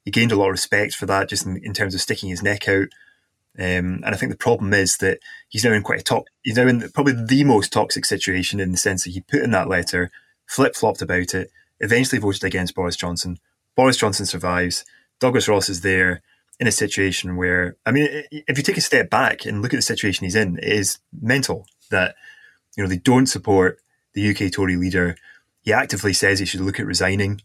He 0.04 0.10
gained 0.10 0.32
a 0.32 0.36
lot 0.36 0.46
of 0.46 0.52
respect 0.52 0.94
for 0.94 1.06
that, 1.06 1.28
just 1.28 1.46
in, 1.46 1.56
in 1.58 1.72
terms 1.72 1.94
of 1.94 2.00
sticking 2.00 2.28
his 2.28 2.42
neck 2.42 2.68
out. 2.68 2.88
Um, 3.58 4.02
and 4.04 4.08
I 4.08 4.16
think 4.16 4.30
the 4.30 4.38
problem 4.38 4.74
is 4.74 4.98
that 4.98 5.20
he's 5.48 5.64
now 5.64 5.72
in 5.72 5.82
quite 5.82 6.00
a 6.00 6.04
top, 6.04 6.24
he's 6.42 6.56
now 6.56 6.66
in 6.66 6.90
probably 6.90 7.14
the 7.14 7.44
most 7.44 7.72
toxic 7.72 8.04
situation 8.04 8.60
in 8.60 8.70
the 8.70 8.78
sense 8.78 9.04
that 9.04 9.10
he 9.10 9.20
put 9.20 9.42
in 9.42 9.50
that 9.52 9.68
letter, 9.68 10.10
flip 10.46 10.76
flopped 10.76 11.00
about 11.00 11.34
it, 11.34 11.50
eventually 11.80 12.20
voted 12.20 12.44
against 12.44 12.74
Boris 12.74 12.96
Johnson. 12.96 13.38
Boris 13.74 13.96
Johnson 13.96 14.26
survives. 14.26 14.84
Douglas 15.20 15.48
Ross 15.48 15.68
is 15.68 15.80
there 15.80 16.22
in 16.60 16.66
a 16.66 16.72
situation 16.72 17.36
where, 17.36 17.76
I 17.86 17.92
mean, 17.92 18.08
if 18.30 18.58
you 18.58 18.62
take 18.62 18.76
a 18.76 18.82
step 18.82 19.08
back 19.10 19.46
and 19.46 19.62
look 19.62 19.72
at 19.72 19.78
the 19.78 19.82
situation 19.82 20.24
he's 20.24 20.34
in, 20.34 20.58
it 20.58 20.64
is 20.64 20.98
mental 21.20 21.66
that, 21.90 22.14
you 22.76 22.82
know, 22.82 22.88
they 22.88 22.98
don't 22.98 23.26
support 23.26 23.78
the 24.14 24.30
UK 24.30 24.52
Tory 24.52 24.76
leader 24.76 25.16
he 25.66 25.72
actively 25.72 26.12
says 26.12 26.38
he 26.38 26.46
should 26.46 26.60
look 26.60 26.78
at 26.78 26.86
resigning. 26.86 27.42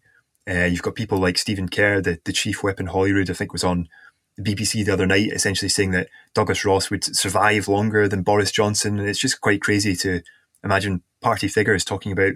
Uh, 0.47 0.65
you've 0.65 0.84
got 0.84 0.93
people 0.93 1.17
like 1.17 1.39
Stephen 1.39 1.67
Kerr, 1.67 2.01
the, 2.01 2.19
the 2.23 2.31
chief 2.31 2.63
whip 2.63 2.79
in 2.79 2.86
Holyrood, 2.86 3.31
I 3.31 3.34
think 3.34 3.51
was 3.51 3.63
on 3.63 3.89
the 4.38 4.43
BBC 4.43 4.86
the 4.86 4.93
other 4.93 5.07
night, 5.07 5.31
essentially 5.31 5.69
saying 5.69 5.89
that 5.91 6.07
Douglas 6.36 6.63
Ross 6.63 6.91
would 6.91 7.03
survive 7.03 7.67
longer 7.67 8.07
than 8.07 8.21
Boris 8.21 8.51
Johnson. 8.51 8.99
And 8.99 9.10
it's 9.10 9.19
just 9.19 9.41
quite 9.41 9.62
crazy 9.62 9.95
to 9.97 10.21
imagine 10.63 11.01
party 11.19 11.47
figures 11.47 11.84
talking 11.84 12.12
about, 12.12 12.34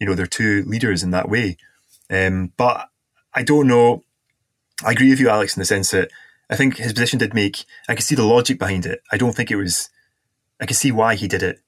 you 0.00 0.08
know, 0.08 0.14
their 0.16 0.26
two 0.26 0.64
leaders 0.64 1.04
in 1.04 1.12
that 1.12 1.28
way. 1.28 1.56
Um, 2.10 2.52
but 2.56 2.88
I 3.32 3.44
don't 3.44 3.68
know. 3.68 4.02
I 4.84 4.90
agree 4.90 5.10
with 5.10 5.20
you, 5.20 5.28
Alex, 5.28 5.56
in 5.56 5.60
the 5.60 5.66
sense 5.66 5.92
that 5.92 6.10
I 6.50 6.56
think 6.56 6.78
his 6.78 6.92
position 6.92 7.20
did 7.20 7.32
make, 7.32 7.64
I 7.88 7.94
could 7.94 8.04
see 8.04 8.16
the 8.16 8.24
logic 8.24 8.58
behind 8.58 8.86
it. 8.86 9.00
I 9.12 9.18
don't 9.18 9.36
think 9.36 9.52
it 9.52 9.56
was, 9.56 9.88
I 10.60 10.66
could 10.66 10.76
see 10.76 10.90
why 10.90 11.14
he 11.14 11.28
did 11.28 11.44
it. 11.44 11.60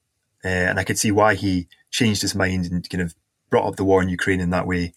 Uh, 0.43 0.49
and 0.49 0.77
I 0.77 0.83
could 0.83 0.99
see 0.99 1.11
why 1.11 1.35
he 1.35 1.69
changed 1.89 2.21
his 2.21 2.35
mind 2.35 2.65
and 2.65 2.87
kind 2.89 3.01
of 3.01 3.15
brought 3.55 3.69
up 3.69 3.77
the 3.77 3.85
war 3.85 4.01
in 4.01 4.09
Ukraine 4.09 4.41
in 4.41 4.49
that 4.49 4.67
way. 4.67 4.91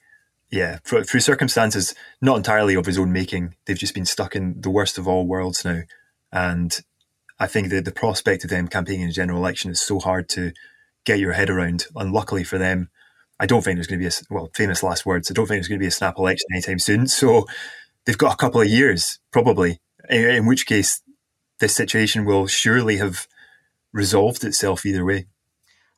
Yeah, 0.51 0.79
through, 0.83 1.05
circumstances 1.05 1.95
not 2.21 2.39
entirely 2.39 2.75
of 2.75 2.87
his 2.87 2.99
own 2.99 3.13
making, 3.13 3.55
they've 3.65 3.79
just 3.79 3.95
been 3.95 4.05
stuck 4.05 4.35
in 4.35 4.61
the 4.63 4.71
worst 4.71 4.99
of 4.99 5.07
all 5.07 5.29
worlds 5.29 5.65
now. 5.65 5.83
And 6.33 6.77
I 7.39 7.47
think 7.47 7.69
that 7.69 7.85
the 7.85 7.93
prospect 7.93 8.43
of 8.43 8.51
them 8.51 8.67
campaigning 8.67 9.03
in 9.03 9.11
a 9.11 9.13
general 9.13 9.39
election 9.39 9.71
is 9.71 9.81
so 9.81 10.01
hard 10.01 10.29
to 10.31 10.51
get 11.05 11.21
your 11.21 11.35
head 11.35 11.51
around. 11.51 11.87
And 11.95 12.13
luckily 12.13 12.43
for 12.43 12.59
them, 12.59 12.91
I 13.39 13.47
don't 13.47 13.63
think 13.63 13.77
there's 13.77 13.87
going 13.87 14.01
to 14.01 14.05
be 14.05 14.13
a 14.13 14.35
well 14.35 14.51
famous 14.55 14.83
last 14.83 15.07
words. 15.07 15.31
I 15.31 15.35
don't 15.35 15.47
think 15.47 15.59
there's 15.59 15.69
going 15.69 15.79
to 15.79 15.85
be 15.85 15.87
a 15.87 15.93
snap 15.93 16.19
election 16.19 16.49
anytime 16.53 16.81
soon. 16.81 17.07
So 17.07 17.47
they've 18.07 18.19
got 18.19 18.35
a 18.35 18.39
couple 18.39 18.61
of 18.61 18.67
years 18.67 19.21
probably. 19.31 19.79
In, 20.11 20.29
in 20.31 20.47
which 20.47 20.67
case, 20.67 21.01
this 21.61 21.77
situation 21.77 22.25
will 22.25 22.49
surely 22.49 22.97
have 22.97 23.29
resolved 23.93 24.43
itself 24.43 24.85
either 24.85 25.05
way. 25.05 25.27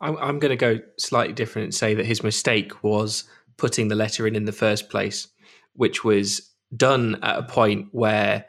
I'm, 0.00 0.16
I'm 0.18 0.38
going 0.38 0.50
to 0.50 0.56
go 0.56 0.80
slightly 0.98 1.32
different 1.32 1.64
and 1.64 1.74
say 1.74 1.94
that 1.94 2.06
his 2.06 2.22
mistake 2.22 2.82
was 2.82 3.24
putting 3.56 3.88
the 3.88 3.94
letter 3.94 4.26
in 4.26 4.36
in 4.36 4.46
the 4.46 4.52
first 4.52 4.88
place, 4.88 5.28
which 5.74 6.04
was 6.04 6.50
done 6.74 7.18
at 7.22 7.38
a 7.38 7.42
point 7.42 7.88
where 7.92 8.46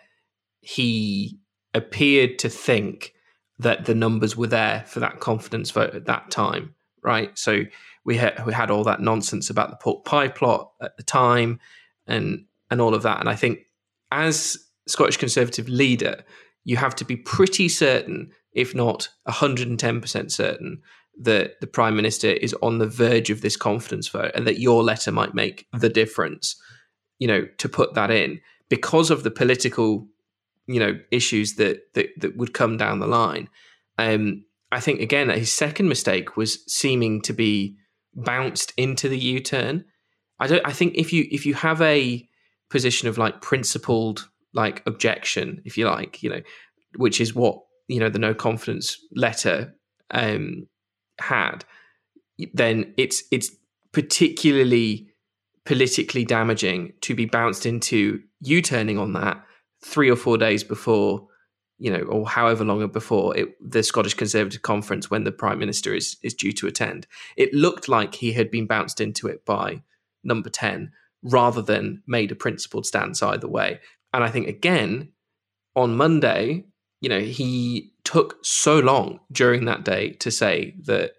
he 0.61 1.39
appeared 1.73 2.39
to 2.39 2.49
think 2.49 3.13
that 3.59 3.85
the 3.85 3.95
numbers 3.95 4.35
were 4.35 4.47
there 4.47 4.83
for 4.87 4.99
that 4.99 5.19
confidence 5.19 5.71
vote 5.71 5.93
at 5.93 6.05
that 6.05 6.31
time, 6.31 6.75
right? 7.03 7.37
So 7.37 7.63
we 8.03 8.17
had 8.17 8.45
we 8.45 8.53
had 8.53 8.71
all 8.71 8.83
that 8.85 9.01
nonsense 9.01 9.49
about 9.49 9.69
the 9.69 9.75
pork 9.75 10.05
pie 10.05 10.29
plot 10.29 10.71
at 10.81 10.97
the 10.97 11.03
time, 11.03 11.59
and 12.07 12.45
and 12.69 12.81
all 12.81 12.95
of 12.95 13.03
that. 13.03 13.19
And 13.19 13.29
I 13.29 13.35
think 13.35 13.59
as 14.11 14.57
Scottish 14.87 15.17
Conservative 15.17 15.69
leader, 15.69 16.23
you 16.63 16.77
have 16.77 16.95
to 16.95 17.05
be 17.05 17.15
pretty 17.15 17.69
certain, 17.69 18.31
if 18.53 18.73
not 18.75 19.09
110% 19.27 20.31
certain, 20.31 20.81
that 21.19 21.59
the 21.61 21.67
prime 21.67 21.95
minister 21.95 22.27
is 22.27 22.55
on 22.61 22.77
the 22.77 22.87
verge 22.87 23.29
of 23.29 23.41
this 23.41 23.57
confidence 23.57 24.07
vote 24.07 24.31
and 24.33 24.47
that 24.47 24.59
your 24.59 24.83
letter 24.83 25.11
might 25.11 25.35
make 25.35 25.67
the 25.73 25.89
difference 25.89 26.55
you 27.19 27.27
know 27.27 27.45
to 27.57 27.69
put 27.69 27.93
that 27.93 28.09
in 28.11 28.39
because 28.69 29.11
of 29.11 29.23
the 29.23 29.31
political 29.31 30.07
you 30.67 30.79
know 30.79 30.97
issues 31.11 31.55
that 31.55 31.93
that, 31.93 32.07
that 32.17 32.37
would 32.37 32.53
come 32.53 32.77
down 32.77 32.99
the 32.99 33.07
line. 33.07 33.47
Um 33.97 34.45
i 34.71 34.79
think 34.79 35.01
again 35.01 35.29
his 35.29 35.51
second 35.51 35.87
mistake 35.87 36.37
was 36.37 36.63
seeming 36.67 37.21
to 37.21 37.33
be 37.33 37.77
bounced 38.13 38.73
into 38.77 39.07
the 39.07 39.17
u-turn. 39.17 39.85
I 40.39 40.47
don't 40.47 40.65
i 40.65 40.73
think 40.73 40.95
if 40.95 41.13
you 41.13 41.27
if 41.31 41.45
you 41.45 41.53
have 41.53 41.81
a 41.81 42.27
position 42.69 43.07
of 43.07 43.17
like 43.17 43.41
principled 43.41 44.29
like 44.53 44.81
objection 44.87 45.61
if 45.65 45.77
you 45.77 45.85
like 45.85 46.23
you 46.23 46.29
know 46.29 46.41
which 46.95 47.21
is 47.21 47.35
what 47.35 47.59
you 47.87 47.99
know 47.99 48.09
the 48.09 48.19
no 48.19 48.33
confidence 48.33 48.97
letter 49.15 49.73
um 50.11 50.67
had, 51.21 51.65
then 52.53 52.93
it's 52.97 53.23
it's 53.31 53.51
particularly 53.91 55.09
politically 55.65 56.25
damaging 56.25 56.93
to 57.01 57.13
be 57.13 57.25
bounced 57.25 57.65
into 57.65 58.21
you 58.39 58.61
turning 58.61 58.97
on 58.97 59.13
that 59.13 59.43
three 59.83 60.09
or 60.09 60.15
four 60.15 60.37
days 60.37 60.63
before 60.63 61.27
you 61.77 61.91
know 61.91 62.03
or 62.03 62.27
however 62.27 62.63
long 62.63 62.85
before 62.89 63.35
it, 63.37 63.49
the 63.61 63.83
scottish 63.83 64.13
conservative 64.13 64.61
conference 64.61 65.09
when 65.09 65.23
the 65.23 65.31
prime 65.31 65.59
minister 65.59 65.93
is 65.93 66.17
is 66.23 66.33
due 66.33 66.51
to 66.51 66.67
attend. 66.67 67.07
It 67.37 67.53
looked 67.53 67.87
like 67.87 68.15
he 68.15 68.33
had 68.33 68.49
been 68.49 68.67
bounced 68.67 69.01
into 69.01 69.27
it 69.27 69.45
by 69.45 69.81
number 70.23 70.49
10 70.49 70.91
rather 71.23 71.61
than 71.61 72.01
made 72.07 72.31
a 72.31 72.35
principled 72.35 72.85
stance 72.85 73.21
either 73.21 73.47
way. 73.47 73.79
And 74.13 74.23
i 74.23 74.29
think 74.29 74.47
again 74.47 75.11
on 75.75 75.95
monday 75.95 76.65
you 77.01 77.09
know, 77.09 77.19
he 77.19 77.90
took 78.03 78.37
so 78.43 78.79
long 78.79 79.19
during 79.31 79.65
that 79.65 79.85
day 79.85 80.11
to 80.11 80.31
say 80.31 80.75
that 80.83 81.11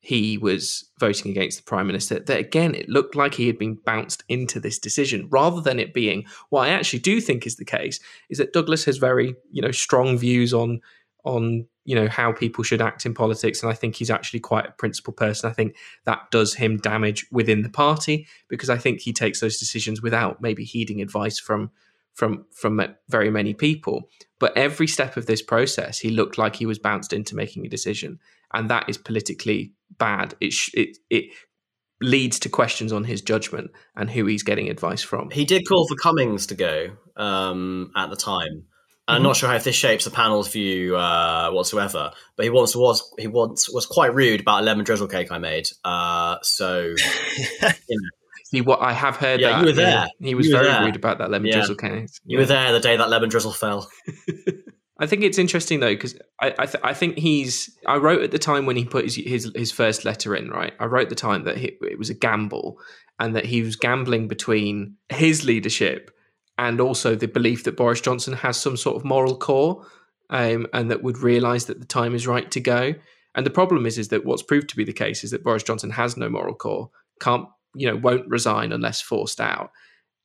he 0.00 0.38
was 0.38 0.88
voting 1.00 1.32
against 1.32 1.58
the 1.58 1.64
prime 1.64 1.86
minister 1.86 2.20
that 2.20 2.38
again 2.38 2.76
it 2.76 2.88
looked 2.88 3.16
like 3.16 3.34
he 3.34 3.48
had 3.48 3.58
been 3.58 3.74
bounced 3.74 4.22
into 4.28 4.60
this 4.60 4.78
decision 4.78 5.26
rather 5.30 5.60
than 5.60 5.80
it 5.80 5.92
being 5.92 6.24
what 6.50 6.68
I 6.68 6.68
actually 6.68 7.00
do 7.00 7.20
think 7.20 7.44
is 7.44 7.56
the 7.56 7.64
case 7.64 7.98
is 8.28 8.38
that 8.38 8.52
Douglas 8.52 8.84
has 8.84 8.98
very 8.98 9.34
you 9.50 9.60
know 9.60 9.72
strong 9.72 10.16
views 10.16 10.54
on 10.54 10.80
on 11.24 11.66
you 11.84 11.94
know 11.94 12.08
how 12.08 12.32
people 12.32 12.62
should 12.62 12.80
act 12.80 13.04
in 13.04 13.14
politics. 13.14 13.62
And 13.62 13.70
i 13.70 13.74
think 13.74 13.96
he's 13.96 14.10
actually 14.10 14.40
quite 14.40 14.66
a 14.66 14.72
principled 14.72 15.16
person. 15.16 15.50
I 15.50 15.52
think 15.52 15.76
that 16.04 16.30
does 16.30 16.54
him 16.54 16.76
damage 16.78 17.26
within 17.32 17.62
the 17.62 17.68
party 17.68 18.26
because 18.48 18.70
i 18.70 18.78
think 18.78 19.00
he 19.00 19.12
takes 19.12 19.40
those 19.40 19.58
decisions 19.58 20.00
without 20.02 20.40
maybe 20.40 20.64
heeding 20.64 21.02
advice 21.02 21.38
from 21.38 21.70
from 22.14 22.46
from 22.52 22.80
very 23.08 23.30
many 23.30 23.54
people 23.54 24.08
but 24.38 24.56
every 24.56 24.86
step 24.86 25.16
of 25.16 25.26
this 25.26 25.42
process 25.42 25.98
he 25.98 26.10
looked 26.10 26.38
like 26.38 26.56
he 26.56 26.66
was 26.66 26.78
bounced 26.78 27.12
into 27.12 27.36
making 27.36 27.64
a 27.66 27.70
decision 27.70 28.18
and 28.52 28.70
that 28.70 28.88
is 28.88 28.98
politically 28.98 29.72
bad 29.98 30.34
it 30.40 30.52
sh- 30.52 30.74
it 30.74 30.96
it 31.10 31.24
leads 32.02 32.38
to 32.38 32.48
questions 32.48 32.92
on 32.92 33.04
his 33.04 33.22
judgment 33.22 33.70
and 33.96 34.10
who 34.10 34.26
he's 34.26 34.42
getting 34.42 34.68
advice 34.68 35.02
from 35.02 35.30
he 35.30 35.44
did 35.44 35.66
call 35.66 35.86
for 35.88 35.96
cummings 35.96 36.46
to 36.46 36.54
go 36.54 36.88
um, 37.16 37.90
at 37.96 38.10
the 38.10 38.16
time 38.16 38.64
I'm 39.08 39.22
not 39.22 39.36
sure 39.36 39.48
how 39.48 39.58
this 39.58 39.76
shapes 39.76 40.04
the 40.04 40.10
panel's 40.10 40.48
view 40.48 40.96
uh, 40.96 41.50
whatsoever, 41.52 42.10
but 42.36 42.42
he 42.42 42.50
once 42.50 42.74
was 42.74 43.08
he 43.18 43.28
once 43.28 43.70
was 43.70 43.86
quite 43.86 44.12
rude 44.14 44.40
about 44.40 44.62
a 44.62 44.64
lemon 44.64 44.84
drizzle 44.84 45.06
cake 45.06 45.30
I 45.30 45.38
made. 45.38 45.68
Uh, 45.84 46.38
so, 46.42 46.92
you 47.62 47.68
know. 47.90 48.10
See 48.50 48.60
what 48.60 48.80
I 48.80 48.92
have 48.92 49.16
heard. 49.16 49.40
Yeah, 49.40 49.50
that, 49.50 49.60
you 49.60 49.66
were 49.66 49.72
there. 49.72 50.06
He 50.20 50.34
was 50.34 50.46
were 50.46 50.52
very 50.58 50.68
there. 50.68 50.84
rude 50.84 50.96
about 50.96 51.18
that 51.18 51.30
lemon 51.30 51.48
Yeah. 51.48 51.54
drizzle 51.56 51.74
cake. 51.74 52.08
You 52.24 52.38
were 52.38 52.44
there 52.44 52.72
the 52.72 52.80
day 52.80 52.96
that 52.96 53.08
lemon 53.10 53.28
drizzle 53.28 53.52
fell. 53.52 53.90
I 54.98 55.06
think 55.06 55.24
it's 55.24 55.36
interesting 55.38 55.80
though 55.80 55.92
because 55.92 56.16
I 56.40 56.54
I, 56.58 56.66
th- 56.66 56.82
I 56.84 56.94
think 56.94 57.18
he's. 57.18 57.76
I 57.86 57.96
wrote 57.96 58.22
at 58.22 58.30
the 58.30 58.38
time 58.38 58.64
when 58.64 58.76
he 58.76 58.84
put 58.84 59.04
his 59.04 59.16
his, 59.16 59.50
his 59.54 59.72
first 59.72 60.04
letter 60.04 60.34
in. 60.34 60.48
Right, 60.50 60.72
I 60.78 60.84
wrote 60.84 61.08
the 61.08 61.14
time 61.16 61.44
that 61.44 61.58
he, 61.58 61.76
it 61.82 61.98
was 61.98 62.08
a 62.08 62.14
gamble 62.14 62.78
and 63.18 63.34
that 63.34 63.46
he 63.46 63.62
was 63.62 63.76
gambling 63.76 64.28
between 64.28 64.96
his 65.08 65.44
leadership 65.44 66.10
and 66.56 66.80
also 66.80 67.14
the 67.14 67.28
belief 67.28 67.64
that 67.64 67.76
Boris 67.76 68.00
Johnson 68.00 68.34
has 68.34 68.56
some 68.56 68.76
sort 68.76 68.96
of 68.96 69.04
moral 69.04 69.36
core 69.36 69.84
um, 70.30 70.66
and 70.72 70.90
that 70.90 71.02
would 71.02 71.18
realise 71.18 71.64
that 71.64 71.80
the 71.80 71.86
time 71.86 72.14
is 72.14 72.26
right 72.26 72.50
to 72.50 72.60
go. 72.60 72.94
And 73.34 73.44
the 73.44 73.50
problem 73.50 73.86
is, 73.86 73.98
is 73.98 74.08
that 74.08 74.24
what's 74.24 74.42
proved 74.42 74.68
to 74.70 74.76
be 74.76 74.84
the 74.84 74.92
case 74.92 75.22
is 75.24 75.30
that 75.32 75.44
Boris 75.44 75.62
Johnson 75.62 75.90
has 75.90 76.16
no 76.16 76.28
moral 76.28 76.54
core, 76.54 76.90
can't, 77.20 77.46
you 77.76 77.86
know, 77.86 77.96
won't 77.96 78.28
resign 78.28 78.72
unless 78.72 79.00
forced 79.00 79.40
out. 79.40 79.70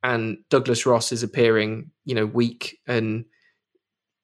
And 0.04 0.38
Douglas 0.50 0.86
Ross 0.86 1.12
is 1.12 1.24
appearing, 1.24 1.92
you 2.06 2.16
know, 2.16 2.26
weak 2.26 2.80
and, 2.88 3.26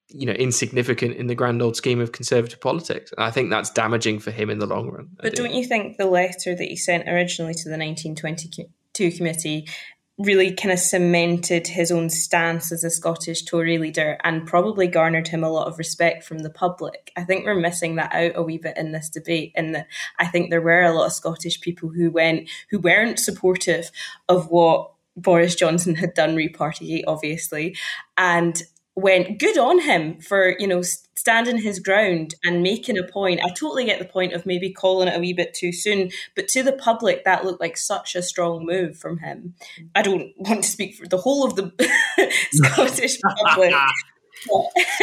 you 0.09 0.25
know, 0.25 0.33
insignificant 0.33 1.15
in 1.15 1.27
the 1.27 1.35
grand 1.35 1.61
old 1.61 1.75
scheme 1.75 1.99
of 1.99 2.11
conservative 2.11 2.59
politics. 2.61 3.11
And 3.15 3.23
I 3.23 3.29
think 3.29 3.49
that's 3.49 3.69
damaging 3.69 4.19
for 4.19 4.31
him 4.31 4.49
in 4.49 4.59
the 4.59 4.65
long 4.65 4.89
run. 4.89 5.09
I 5.19 5.23
But 5.23 5.35
do. 5.35 5.43
don't 5.43 5.53
you 5.53 5.65
think 5.65 5.97
the 5.97 6.07
letter 6.07 6.55
that 6.55 6.67
he 6.67 6.75
sent 6.75 7.07
originally 7.07 7.53
to 7.53 7.69
the 7.69 7.77
1922 7.77 9.11
committee 9.11 9.67
really 10.17 10.51
kind 10.51 10.71
of 10.71 10.79
cemented 10.79 11.67
his 11.67 11.91
own 11.91 12.09
stance 12.09 12.71
as 12.71 12.83
a 12.83 12.89
Scottish 12.89 13.43
Tory 13.43 13.77
leader 13.77 14.17
and 14.23 14.47
probably 14.47 14.87
garnered 14.87 15.27
him 15.27 15.43
a 15.43 15.49
lot 15.49 15.67
of 15.67 15.77
respect 15.77 16.23
from 16.23 16.39
the 16.39 16.49
public? 16.49 17.11
I 17.15 17.23
think 17.23 17.45
we're 17.45 17.55
missing 17.55 17.95
that 17.95 18.13
out 18.13 18.31
a 18.35 18.41
wee 18.41 18.57
bit 18.57 18.77
in 18.77 18.91
this 18.91 19.09
debate. 19.09 19.51
In 19.55 19.73
that, 19.73 19.87
I 20.19 20.27
think 20.27 20.49
there 20.49 20.61
were 20.61 20.83
a 20.83 20.93
lot 20.93 21.05
of 21.05 21.13
Scottish 21.13 21.61
people 21.61 21.89
who 21.89 22.09
went 22.09 22.49
who 22.69 22.79
weren't 22.79 23.19
supportive 23.19 23.91
of 24.27 24.49
what 24.49 24.91
Boris 25.15 25.55
Johnson 25.55 25.95
had 25.95 26.13
done 26.13 26.35
re 26.35 26.53
obviously, 27.05 27.75
and 28.17 28.61
went 28.97 29.37
good 29.37 29.57
on 29.59 29.79
him 29.79 30.19
for 30.19 30.55
you 30.59 30.67
know 30.67 30.81
standing 31.15 31.61
his 31.61 31.79
ground 31.79 32.33
and 32.43 32.63
making 32.63 32.97
a 32.97 33.03
point. 33.03 33.39
I 33.43 33.49
totally 33.49 33.85
get 33.85 33.99
the 33.99 34.05
point 34.05 34.33
of 34.33 34.45
maybe 34.45 34.71
calling 34.71 35.07
it 35.07 35.15
a 35.15 35.19
wee 35.19 35.33
bit 35.33 35.53
too 35.53 35.71
soon, 35.71 36.09
but 36.35 36.47
to 36.49 36.63
the 36.63 36.73
public 36.73 37.23
that 37.23 37.45
looked 37.45 37.61
like 37.61 37.77
such 37.77 38.15
a 38.15 38.21
strong 38.21 38.65
move 38.65 38.97
from 38.97 39.19
him. 39.19 39.53
I 39.95 40.01
don't 40.01 40.31
want 40.37 40.63
to 40.63 40.69
speak 40.69 40.95
for 40.95 41.07
the 41.07 41.17
whole 41.17 41.45
of 41.45 41.55
the 41.55 41.71
Scottish 42.51 43.19
public. 43.21 43.73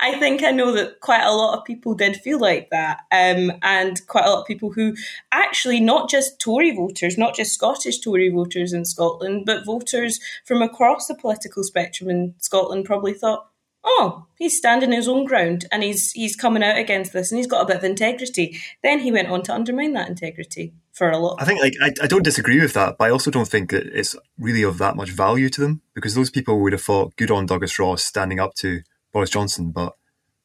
I 0.00 0.18
think 0.18 0.42
I 0.42 0.50
know 0.50 0.72
that 0.72 1.00
quite 1.00 1.24
a 1.24 1.32
lot 1.32 1.58
of 1.58 1.64
people 1.64 1.94
did 1.94 2.16
feel 2.16 2.38
like 2.38 2.70
that, 2.70 3.00
um, 3.12 3.52
and 3.62 4.04
quite 4.06 4.24
a 4.24 4.30
lot 4.30 4.40
of 4.40 4.46
people 4.46 4.72
who 4.72 4.94
actually 5.30 5.80
not 5.80 6.10
just 6.10 6.40
Tory 6.40 6.74
voters, 6.74 7.16
not 7.16 7.34
just 7.34 7.54
Scottish 7.54 8.00
Tory 8.00 8.28
voters 8.28 8.72
in 8.72 8.84
Scotland, 8.84 9.44
but 9.46 9.64
voters 9.64 10.20
from 10.44 10.62
across 10.62 11.06
the 11.06 11.14
political 11.14 11.62
spectrum 11.62 12.10
in 12.10 12.34
Scotland 12.38 12.84
probably 12.84 13.14
thought, 13.14 13.48
"Oh, 13.84 14.26
he's 14.36 14.56
standing 14.56 14.92
his 14.92 15.08
own 15.08 15.24
ground 15.24 15.66
and 15.72 15.82
he's 15.82 16.12
he's 16.12 16.36
coming 16.36 16.62
out 16.62 16.78
against 16.78 17.12
this, 17.12 17.30
and 17.30 17.38
he's 17.38 17.46
got 17.46 17.62
a 17.62 17.66
bit 17.66 17.76
of 17.76 17.84
integrity." 17.84 18.58
Then 18.82 19.00
he 19.00 19.12
went 19.12 19.28
on 19.28 19.42
to 19.44 19.54
undermine 19.54 19.92
that 19.94 20.08
integrity 20.08 20.74
for 20.92 21.10
a 21.10 21.18
lot. 21.18 21.40
I 21.40 21.44
think 21.44 21.60
like 21.60 21.74
I, 21.82 21.92
I 22.02 22.06
don't 22.06 22.24
disagree 22.24 22.60
with 22.60 22.74
that, 22.74 22.96
but 22.98 23.04
I 23.06 23.10
also 23.10 23.30
don't 23.30 23.48
think 23.48 23.70
that 23.70 23.86
it's 23.86 24.14
really 24.38 24.62
of 24.62 24.78
that 24.78 24.96
much 24.96 25.10
value 25.10 25.48
to 25.50 25.60
them 25.60 25.82
because 25.94 26.14
those 26.14 26.30
people 26.30 26.60
would 26.60 26.72
have 26.72 26.82
thought 26.82 27.16
good 27.16 27.30
on 27.30 27.46
Douglas 27.46 27.78
Ross 27.78 28.04
standing 28.04 28.40
up 28.40 28.54
to 28.56 28.82
Boris 29.12 29.30
Johnson, 29.30 29.70
but 29.70 29.94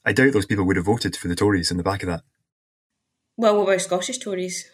I 0.05 0.13
doubt 0.13 0.33
those 0.33 0.45
people 0.45 0.65
would 0.65 0.77
have 0.77 0.85
voted 0.85 1.15
for 1.15 1.27
the 1.27 1.35
Tories 1.35 1.69
in 1.69 1.77
the 1.77 1.83
back 1.83 2.01
of 2.03 2.07
that. 2.07 2.23
Well, 3.35 3.57
what 3.57 3.63
about 3.63 3.81
Scottish 3.81 4.17
Tories? 4.17 4.69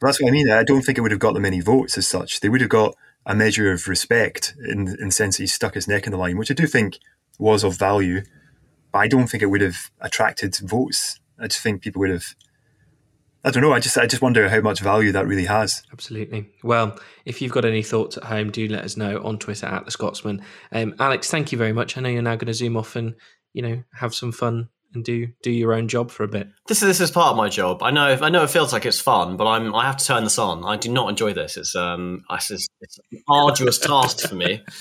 That's 0.00 0.20
what 0.20 0.28
I 0.28 0.32
mean. 0.32 0.50
I 0.50 0.64
don't 0.64 0.82
think 0.82 0.96
it 0.96 1.02
would 1.02 1.10
have 1.10 1.20
got 1.20 1.34
them 1.34 1.44
any 1.44 1.60
votes 1.60 1.98
as 1.98 2.06
such. 2.06 2.40
They 2.40 2.48
would 2.48 2.60
have 2.60 2.70
got 2.70 2.96
a 3.26 3.34
measure 3.34 3.70
of 3.70 3.88
respect 3.88 4.54
in, 4.66 4.88
in 4.88 5.06
the 5.06 5.12
sense 5.12 5.36
that 5.36 5.42
he 5.42 5.46
stuck 5.46 5.74
his 5.74 5.88
neck 5.88 6.06
in 6.06 6.12
the 6.12 6.18
line, 6.18 6.38
which 6.38 6.50
I 6.50 6.54
do 6.54 6.66
think 6.66 6.98
was 7.38 7.64
of 7.64 7.78
value, 7.78 8.22
but 8.92 8.98
I 8.98 9.08
don't 9.08 9.28
think 9.28 9.42
it 9.42 9.46
would 9.46 9.60
have 9.60 9.90
attracted 10.00 10.56
votes. 10.56 11.20
I 11.38 11.46
just 11.46 11.60
think 11.62 11.82
people 11.82 12.00
would 12.00 12.10
have. 12.10 12.34
I 13.44 13.50
don't 13.50 13.62
know. 13.62 13.72
I 13.72 13.80
just 13.80 13.96
I 13.96 14.06
just 14.06 14.20
wonder 14.20 14.48
how 14.48 14.60
much 14.60 14.80
value 14.80 15.12
that 15.12 15.26
really 15.26 15.44
has. 15.44 15.82
Absolutely. 15.92 16.50
Well, 16.62 16.98
if 17.24 17.40
you've 17.40 17.52
got 17.52 17.64
any 17.64 17.82
thoughts 17.82 18.16
at 18.16 18.24
home, 18.24 18.50
do 18.50 18.66
let 18.68 18.84
us 18.84 18.96
know 18.96 19.22
on 19.22 19.38
Twitter 19.38 19.66
at 19.66 19.84
the 19.84 19.90
Scotsman. 19.90 20.42
Um, 20.72 20.94
Alex, 20.98 21.30
thank 21.30 21.52
you 21.52 21.58
very 21.58 21.72
much. 21.72 21.96
I 21.96 22.00
know 22.00 22.08
you're 22.08 22.22
now 22.22 22.34
going 22.34 22.48
to 22.48 22.54
zoom 22.54 22.76
off 22.76 22.96
and 22.96 23.14
you 23.52 23.62
know 23.62 23.82
have 23.94 24.14
some 24.14 24.32
fun 24.32 24.68
and 24.94 25.04
do 25.04 25.28
do 25.42 25.50
your 25.50 25.74
own 25.74 25.88
job 25.88 26.10
for 26.10 26.24
a 26.24 26.28
bit. 26.28 26.48
This 26.66 26.82
is 26.82 26.88
this 26.88 27.00
is 27.00 27.10
part 27.10 27.30
of 27.30 27.36
my 27.36 27.48
job. 27.48 27.82
I 27.82 27.90
know 27.90 28.18
I 28.20 28.28
know 28.30 28.42
it 28.42 28.50
feels 28.50 28.72
like 28.72 28.86
it's 28.86 29.00
fun, 29.00 29.36
but 29.36 29.46
I'm 29.46 29.74
I 29.74 29.86
have 29.86 29.96
to 29.98 30.04
turn 30.04 30.24
this 30.24 30.38
on. 30.38 30.64
I 30.64 30.76
do 30.76 30.90
not 30.90 31.08
enjoy 31.08 31.32
this. 31.32 31.56
It's 31.56 31.74
um 31.74 32.24
it's, 32.30 32.50
it's 32.50 32.98
an 33.12 33.22
arduous 33.28 33.78
task 33.78 34.28
for 34.28 34.34
me. 34.34 34.62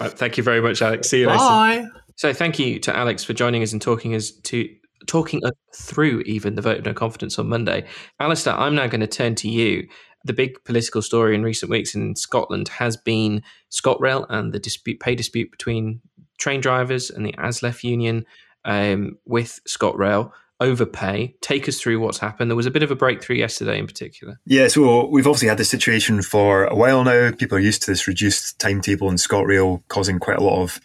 Right, 0.00 0.10
thank 0.10 0.36
you 0.36 0.42
very 0.42 0.60
much, 0.60 0.82
Alex. 0.82 1.08
See 1.08 1.20
you 1.20 1.28
later. 1.28 1.38
Bye. 1.38 1.86
So 2.16 2.32
thank 2.32 2.58
you 2.58 2.80
to 2.80 2.96
Alex 2.96 3.22
for 3.22 3.32
joining 3.32 3.62
us 3.62 3.72
and 3.72 3.80
talking 3.80 4.12
us 4.12 4.32
to 4.32 4.68
talking 5.06 5.44
us 5.44 5.52
through 5.74 6.22
even 6.22 6.56
the 6.56 6.62
vote 6.62 6.78
of 6.78 6.84
no 6.84 6.94
confidence 6.94 7.38
on 7.38 7.48
Monday. 7.48 7.86
Alistair, 8.18 8.54
I'm 8.54 8.74
now 8.74 8.88
going 8.88 9.00
to 9.00 9.06
turn 9.06 9.36
to 9.36 9.48
you. 9.48 9.88
The 10.24 10.32
big 10.32 10.64
political 10.64 11.00
story 11.00 11.36
in 11.36 11.44
recent 11.44 11.70
weeks 11.70 11.94
in 11.94 12.16
Scotland 12.16 12.68
has 12.68 12.96
been 12.96 13.42
ScotRail 13.70 14.26
and 14.28 14.52
the 14.52 14.58
dispute 14.58 14.98
pay 14.98 15.14
dispute 15.14 15.52
between 15.52 16.00
train 16.38 16.60
drivers 16.60 17.10
and 17.10 17.24
the 17.24 17.34
ASLEF 17.38 17.84
union 17.84 18.26
um, 18.68 19.18
with 19.24 19.58
ScotRail 19.66 20.30
over 20.60 20.84
pay. 20.84 21.34
Take 21.40 21.68
us 21.68 21.80
through 21.80 22.00
what's 22.00 22.18
happened. 22.18 22.50
There 22.50 22.56
was 22.56 22.66
a 22.66 22.70
bit 22.70 22.82
of 22.82 22.90
a 22.90 22.96
breakthrough 22.96 23.36
yesterday 23.36 23.78
in 23.78 23.86
particular. 23.86 24.38
Yeah, 24.44 24.68
so 24.68 25.06
we've 25.06 25.26
obviously 25.26 25.48
had 25.48 25.58
this 25.58 25.70
situation 25.70 26.22
for 26.22 26.64
a 26.64 26.74
while 26.74 27.02
now. 27.02 27.30
People 27.32 27.58
are 27.58 27.62
used 27.62 27.82
to 27.82 27.90
this 27.90 28.06
reduced 28.06 28.58
timetable 28.58 29.08
in 29.08 29.16
ScotRail 29.16 29.82
causing 29.88 30.18
quite 30.18 30.36
a 30.36 30.42
lot 30.42 30.62
of 30.62 30.80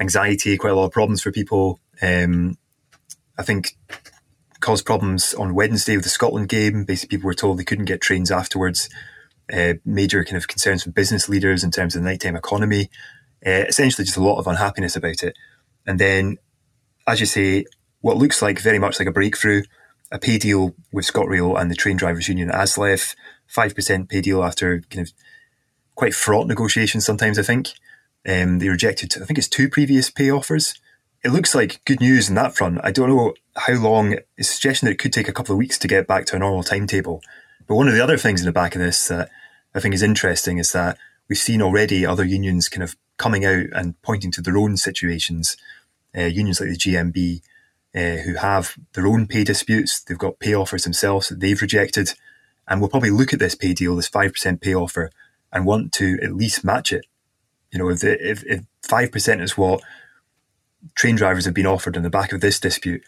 anxiety, 0.00 0.56
quite 0.56 0.72
a 0.72 0.76
lot 0.76 0.86
of 0.86 0.92
problems 0.92 1.22
for 1.22 1.30
people. 1.30 1.78
Um, 2.02 2.58
I 3.38 3.42
think 3.42 3.76
caused 4.60 4.86
problems 4.86 5.34
on 5.34 5.54
Wednesday 5.54 5.96
with 5.96 6.04
the 6.04 6.10
Scotland 6.10 6.48
game. 6.48 6.84
Basically, 6.84 7.18
people 7.18 7.28
were 7.28 7.34
told 7.34 7.58
they 7.58 7.64
couldn't 7.64 7.84
get 7.84 8.00
trains 8.00 8.30
afterwards. 8.30 8.88
Uh, 9.52 9.74
major 9.84 10.24
kind 10.24 10.36
of 10.36 10.48
concerns 10.48 10.82
from 10.82 10.92
business 10.92 11.28
leaders 11.28 11.62
in 11.62 11.70
terms 11.70 11.94
of 11.94 12.02
the 12.02 12.08
nighttime 12.08 12.36
economy. 12.36 12.90
Uh, 13.44 13.66
essentially, 13.68 14.04
just 14.04 14.16
a 14.16 14.22
lot 14.22 14.38
of 14.38 14.46
unhappiness 14.46 14.96
about 14.96 15.22
it. 15.22 15.36
And 15.86 15.98
then, 15.98 16.38
as 17.06 17.20
you 17.20 17.26
say, 17.26 17.64
what 18.00 18.16
looks 18.16 18.42
like 18.42 18.60
very 18.60 18.78
much 18.78 18.98
like 18.98 19.08
a 19.08 19.12
breakthrough, 19.12 19.62
a 20.10 20.18
pay 20.18 20.38
deal 20.38 20.74
with 20.92 21.06
ScotRail 21.06 21.58
and 21.60 21.70
the 21.70 21.74
train 21.74 21.96
drivers 21.96 22.28
union 22.28 22.50
ASLEF, 22.50 23.14
five 23.46 23.74
percent 23.74 24.08
pay 24.08 24.20
deal 24.20 24.42
after 24.42 24.80
kind 24.90 25.06
of 25.06 25.12
quite 25.94 26.14
fraught 26.14 26.46
negotiations. 26.46 27.04
Sometimes 27.04 27.38
I 27.38 27.42
think 27.42 27.68
um, 28.28 28.58
they 28.58 28.68
rejected. 28.68 29.14
I 29.20 29.24
think 29.24 29.38
it's 29.38 29.48
two 29.48 29.68
previous 29.68 30.10
pay 30.10 30.30
offers. 30.30 30.74
It 31.24 31.30
looks 31.30 31.54
like 31.54 31.84
good 31.84 32.00
news 32.00 32.28
in 32.28 32.34
that 32.34 32.56
front. 32.56 32.80
I 32.82 32.90
don't 32.90 33.08
know 33.08 33.34
how 33.56 33.74
long. 33.74 34.16
It's 34.36 34.50
suggesting 34.50 34.86
that 34.86 34.94
it 34.94 34.98
could 34.98 35.12
take 35.12 35.28
a 35.28 35.32
couple 35.32 35.52
of 35.52 35.58
weeks 35.58 35.78
to 35.78 35.88
get 35.88 36.06
back 36.08 36.26
to 36.26 36.36
a 36.36 36.38
normal 36.38 36.62
timetable. 36.62 37.22
But 37.66 37.76
one 37.76 37.88
of 37.88 37.94
the 37.94 38.02
other 38.02 38.18
things 38.18 38.40
in 38.40 38.46
the 38.46 38.52
back 38.52 38.74
of 38.74 38.80
this 38.80 39.08
that 39.08 39.30
I 39.74 39.80
think 39.80 39.94
is 39.94 40.02
interesting 40.02 40.58
is 40.58 40.72
that 40.72 40.98
we've 41.28 41.38
seen 41.38 41.62
already 41.62 42.04
other 42.04 42.24
unions 42.24 42.68
kind 42.68 42.82
of 42.82 42.96
coming 43.16 43.44
out 43.44 43.66
and 43.72 44.00
pointing 44.02 44.32
to 44.32 44.42
their 44.42 44.58
own 44.58 44.76
situations. 44.76 45.56
Uh, 46.16 46.22
unions 46.22 46.60
like 46.60 46.70
the 46.70 46.76
GMB, 46.76 47.42
uh, 47.94 48.22
who 48.22 48.34
have 48.34 48.76
their 48.94 49.06
own 49.06 49.26
pay 49.26 49.44
disputes, 49.44 50.02
they've 50.02 50.18
got 50.18 50.38
pay 50.38 50.54
offers 50.54 50.84
themselves 50.84 51.28
that 51.28 51.40
they've 51.40 51.60
rejected, 51.60 52.14
and 52.68 52.80
will 52.80 52.88
probably 52.88 53.10
look 53.10 53.32
at 53.32 53.38
this 53.38 53.54
pay 53.54 53.72
deal, 53.72 53.96
this 53.96 54.08
five 54.08 54.32
percent 54.32 54.60
pay 54.60 54.74
offer, 54.74 55.10
and 55.52 55.66
want 55.66 55.92
to 55.94 56.18
at 56.22 56.34
least 56.34 56.64
match 56.64 56.92
it. 56.92 57.06
You 57.70 57.78
know, 57.78 57.88
if 57.88 58.02
if 58.04 58.64
five 58.82 59.12
percent 59.12 59.40
is 59.40 59.56
what 59.56 59.82
train 60.94 61.16
drivers 61.16 61.44
have 61.44 61.54
been 61.54 61.66
offered 61.66 61.96
in 61.96 62.02
the 62.02 62.10
back 62.10 62.32
of 62.32 62.40
this 62.40 62.60
dispute, 62.60 63.02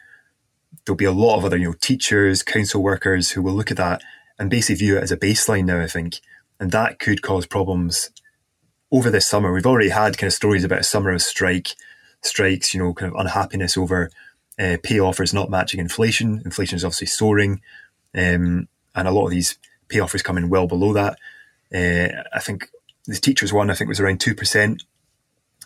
there'll 0.85 0.97
be 0.97 1.05
a 1.05 1.13
lot 1.13 1.37
of 1.37 1.45
other, 1.45 1.57
you 1.57 1.67
know, 1.67 1.75
teachers, 1.81 2.43
council 2.43 2.83
workers 2.83 3.33
who 3.33 3.43
will 3.43 3.55
look 3.55 3.71
at 3.71 3.77
that 3.77 4.03
and 4.39 4.51
basically 4.51 4.77
view 4.77 4.97
it 4.97 5.03
as 5.03 5.13
a 5.13 5.17
baseline 5.17 5.65
now, 5.65 5.81
I 5.81 5.87
think. 5.87 6.21
And 6.61 6.71
that 6.71 6.99
could 6.99 7.23
cause 7.23 7.47
problems 7.47 8.11
over 8.91 9.11
this 9.11 9.27
summer. 9.27 9.53
We've 9.53 9.67
already 9.67 9.91
had 9.91 10.19
kind 10.19 10.29
of 10.29 10.35
stories 10.35 10.65
about 10.65 10.81
a 10.81 10.85
summer 10.85 11.11
of 11.11 11.23
strike, 11.23 11.75
strikes, 12.25 12.75
you 12.75 12.81
know, 12.81 12.93
kind 12.95 13.13
of 13.13 13.19
unhappiness 13.19 13.77
over 13.77 14.11
uh, 14.59 14.77
pay 14.83 15.01
offers 15.01 15.35
not 15.35 15.51
matching 15.51 15.81
inflation. 15.81 16.43
Inflation 16.45 16.77
is 16.77 16.85
obviously 16.85 17.09
soaring, 17.09 17.61
um, 18.15 18.69
and 18.95 19.09
a 19.09 19.11
lot 19.11 19.25
of 19.25 19.31
these 19.31 19.59
pay 19.89 20.01
offers 20.01 20.23
come 20.23 20.39
in 20.39 20.49
well 20.49 20.67
below 20.67 20.93
that. 20.93 21.19
Uh, 21.75 22.23
I 22.33 22.41
think 22.41 22.69
the 23.07 23.17
teachers 23.17 23.53
one, 23.53 23.71
I 23.71 23.75
think, 23.75 23.89
was 23.89 24.01
around 24.01 24.21
two 24.21 24.35
percent, 24.35 24.85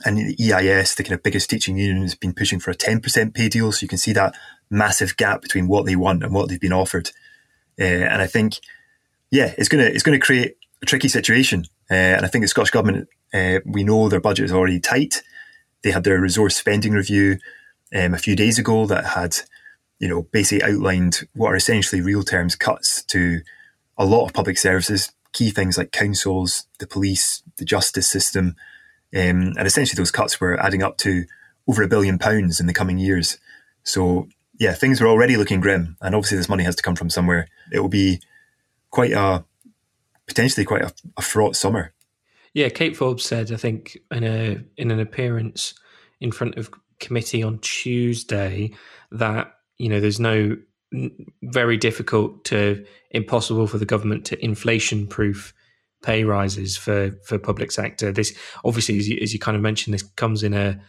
and 0.05 0.17
the 0.17 0.53
EIS, 0.53 0.95
the 0.95 1.05
kind 1.05 1.15
of 1.15 1.23
biggest 1.23 1.51
teaching 1.51 1.77
union, 1.77 2.03
has 2.03 2.15
been 2.15 2.35
pushing 2.35 2.61
for 2.61 2.71
a 2.71 2.75
ten 2.75 3.01
percent 3.01 3.35
pay 3.35 3.49
deal. 3.49 3.73
So 3.73 3.85
you 3.85 3.89
can 3.89 3.99
see 3.99 4.13
that 4.13 4.35
massive 4.71 5.17
gap 5.17 5.43
between 5.43 5.69
what 5.69 5.87
they 5.87 5.97
want 5.97 6.23
and 6.23 6.33
what 6.33 6.49
they've 6.49 6.61
been 6.61 6.73
offered. 6.73 7.11
Uh, 7.79 7.85
and 7.85 8.23
I 8.23 8.27
think, 8.27 8.55
yeah, 9.31 9.55
it's 9.59 9.69
gonna 9.69 9.85
it's 9.85 10.03
gonna 10.03 10.19
create 10.19 10.57
a 10.83 10.87
tricky 10.87 11.09
situation. 11.09 11.65
Uh, 11.91 11.95
and 11.95 12.25
I 12.25 12.29
think 12.29 12.43
the 12.43 12.49
Scottish 12.49 12.71
government, 12.71 13.09
uh, 13.33 13.61
we 13.65 13.85
know 13.85 14.09
their 14.09 14.21
budget 14.21 14.47
is 14.47 14.53
already 14.53 14.81
tight. 14.81 15.23
They 15.83 15.91
had 15.91 16.05
their 16.05 16.21
resource 16.21 16.57
spending 16.57 16.93
review 16.93 17.39
um, 17.95 18.15
a 18.15 18.19
few 18.19 18.37
days 18.37 18.59
ago 18.59 18.87
that 18.87 19.05
had, 19.05 19.37
you 19.99 20.09
know, 20.09 20.23
basically 20.33 20.63
outlined 20.63 21.29
what 21.35 21.53
are 21.53 21.57
essentially 21.57 22.01
real 22.01 22.23
terms 22.23 22.57
cuts 22.57 23.03
to 23.05 23.41
a 23.97 24.05
lot 24.05 24.25
of 24.27 24.33
public 24.33 24.59
services, 24.59 25.13
key 25.33 25.51
things 25.51 25.79
like 25.79 25.93
councils, 25.93 26.67
the 26.79 26.87
police, 26.87 27.43
the 27.57 27.65
justice 27.65 28.11
system, 28.11 28.57
um, 29.15 29.55
and 29.57 29.67
essentially 29.67 29.97
those 29.97 30.11
cuts 30.11 30.41
were 30.41 30.61
adding 30.61 30.83
up 30.83 30.99
to 30.99 31.25
over 31.67 31.83
a 31.83 31.89
billion 31.89 32.19
pounds 32.19 32.61
in 32.61 32.67
the 32.67 32.75
coming 32.75 32.99
years. 32.99 33.39
So 33.83 34.29
yeah, 34.59 34.73
things 34.73 35.01
were 35.01 35.09
already 35.09 35.37
looking 35.37 35.61
grim, 35.61 35.97
and 36.01 36.15
obviously 36.15 36.39
this 36.39 36.49
money 36.49 36.65
has 36.65 36.77
to 36.77 36.83
come 36.83 36.97
from 36.97 37.11
somewhere. 37.11 37.49
It 37.73 37.81
will 37.81 37.89
be 37.89 38.21
quite 38.91 39.13
a 39.13 39.45
potentially 40.27 40.65
quite 40.65 40.83
a, 40.83 40.93
a 41.17 41.23
fraught 41.23 41.57
summer. 41.57 41.93
Yeah, 42.59 42.71
Kate 42.71 42.97
Forbes 42.97 43.25
said, 43.25 43.53
I 43.53 43.57
think 43.57 43.97
in 44.11 44.25
a 44.25 44.61
in 44.77 44.91
an 44.91 44.99
appearance 44.99 45.75
in 46.21 46.33
front 46.33 46.57
of 46.57 46.73
committee 46.99 47.41
on 47.41 47.61
Tuesday 47.61 48.73
that 49.13 49.55
you 49.77 49.89
know 49.89 50.01
there's 50.01 50.19
no 50.19 50.57
very 51.41 51.77
difficult 51.77 52.45
to 52.47 52.85
impossible 53.13 53.69
for 53.69 53.79
the 53.79 53.87
government 53.87 54.25
to 54.25 54.45
inflation 54.45 55.07
proof 55.07 55.55
pay 56.03 56.25
rises 56.25 56.77
for 56.77 57.13
for 57.25 57.39
public 57.39 57.71
sector. 57.71 58.11
This 58.11 58.37
obviously, 58.65 58.99
as 58.99 59.09
you, 59.09 59.21
as 59.23 59.33
you 59.33 59.39
kind 59.39 59.57
of 59.57 59.63
mentioned, 59.63 59.95
this 59.95 60.03
comes 60.17 60.43
in 60.43 60.53
a 60.53 60.81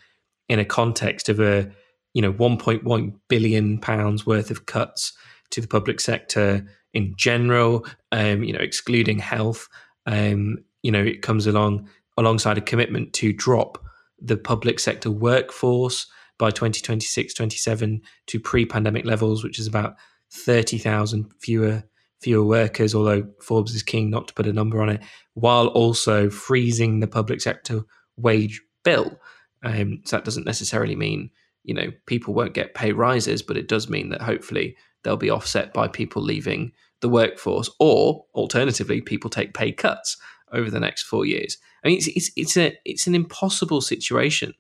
in 0.47 0.58
a 0.58 0.65
context 0.65 1.29
of 1.29 1.39
a 1.39 1.71
you 2.15 2.23
know 2.23 2.34
1.1 2.34 3.13
billion 3.27 3.77
pounds 3.77 4.25
worth 4.25 4.49
of 4.49 4.65
cuts 4.65 5.13
to 5.51 5.62
the 5.62 5.67
public 5.67 6.01
sector 6.01 6.67
in 6.95 7.13
general. 7.15 7.86
Um, 8.12 8.41
you 8.41 8.53
know, 8.53 8.60
excluding 8.60 9.19
health. 9.19 9.67
Um, 10.08 10.63
you 10.83 10.91
know, 10.91 11.03
it 11.03 11.21
comes 11.21 11.47
along 11.47 11.89
alongside 12.17 12.57
a 12.57 12.61
commitment 12.61 13.13
to 13.13 13.31
drop 13.31 13.83
the 14.21 14.37
public 14.37 14.79
sector 14.79 15.09
workforce 15.09 16.07
by 16.37 16.49
2026 16.49 17.33
27 17.33 18.01
to 18.27 18.39
pre-pandemic 18.39 19.05
levels 19.05 19.43
which 19.43 19.59
is 19.59 19.67
about 19.67 19.95
30,000 20.31 21.31
fewer 21.39 21.83
fewer 22.21 22.43
workers 22.43 22.93
although 22.93 23.27
Forbes 23.41 23.73
is 23.73 23.83
keen 23.83 24.09
not 24.09 24.27
to 24.27 24.33
put 24.33 24.47
a 24.47 24.53
number 24.53 24.81
on 24.81 24.89
it 24.89 25.01
while 25.33 25.67
also 25.67 26.29
freezing 26.29 26.99
the 26.99 27.07
public 27.07 27.41
sector 27.41 27.83
wage 28.17 28.61
bill. 28.83 29.19
Um, 29.63 30.01
so 30.05 30.17
that 30.17 30.25
doesn't 30.25 30.45
necessarily 30.45 30.95
mean 30.95 31.29
you 31.63 31.73
know 31.73 31.91
people 32.05 32.33
won't 32.33 32.53
get 32.53 32.73
pay 32.73 32.91
rises 32.93 33.41
but 33.41 33.57
it 33.57 33.67
does 33.67 33.89
mean 33.89 34.09
that 34.09 34.21
hopefully 34.21 34.75
they'll 35.03 35.17
be 35.17 35.29
offset 35.29 35.73
by 35.73 35.87
people 35.87 36.21
leaving 36.21 36.71
the 37.01 37.09
workforce 37.09 37.69
or 37.79 38.25
alternatively 38.33 39.01
people 39.01 39.29
take 39.29 39.53
pay 39.53 39.71
cuts 39.71 40.17
over 40.53 40.69
the 40.69 40.79
next 40.79 41.03
4 41.03 41.25
years 41.25 41.57
I 41.83 41.88
mean, 41.88 41.97
it's, 41.97 42.07
it's, 42.07 42.31
it's, 42.35 42.57
a, 42.57 42.77
it's 42.85 43.07
an 43.07 43.15
impossible 43.15 43.81
situation 43.81 44.53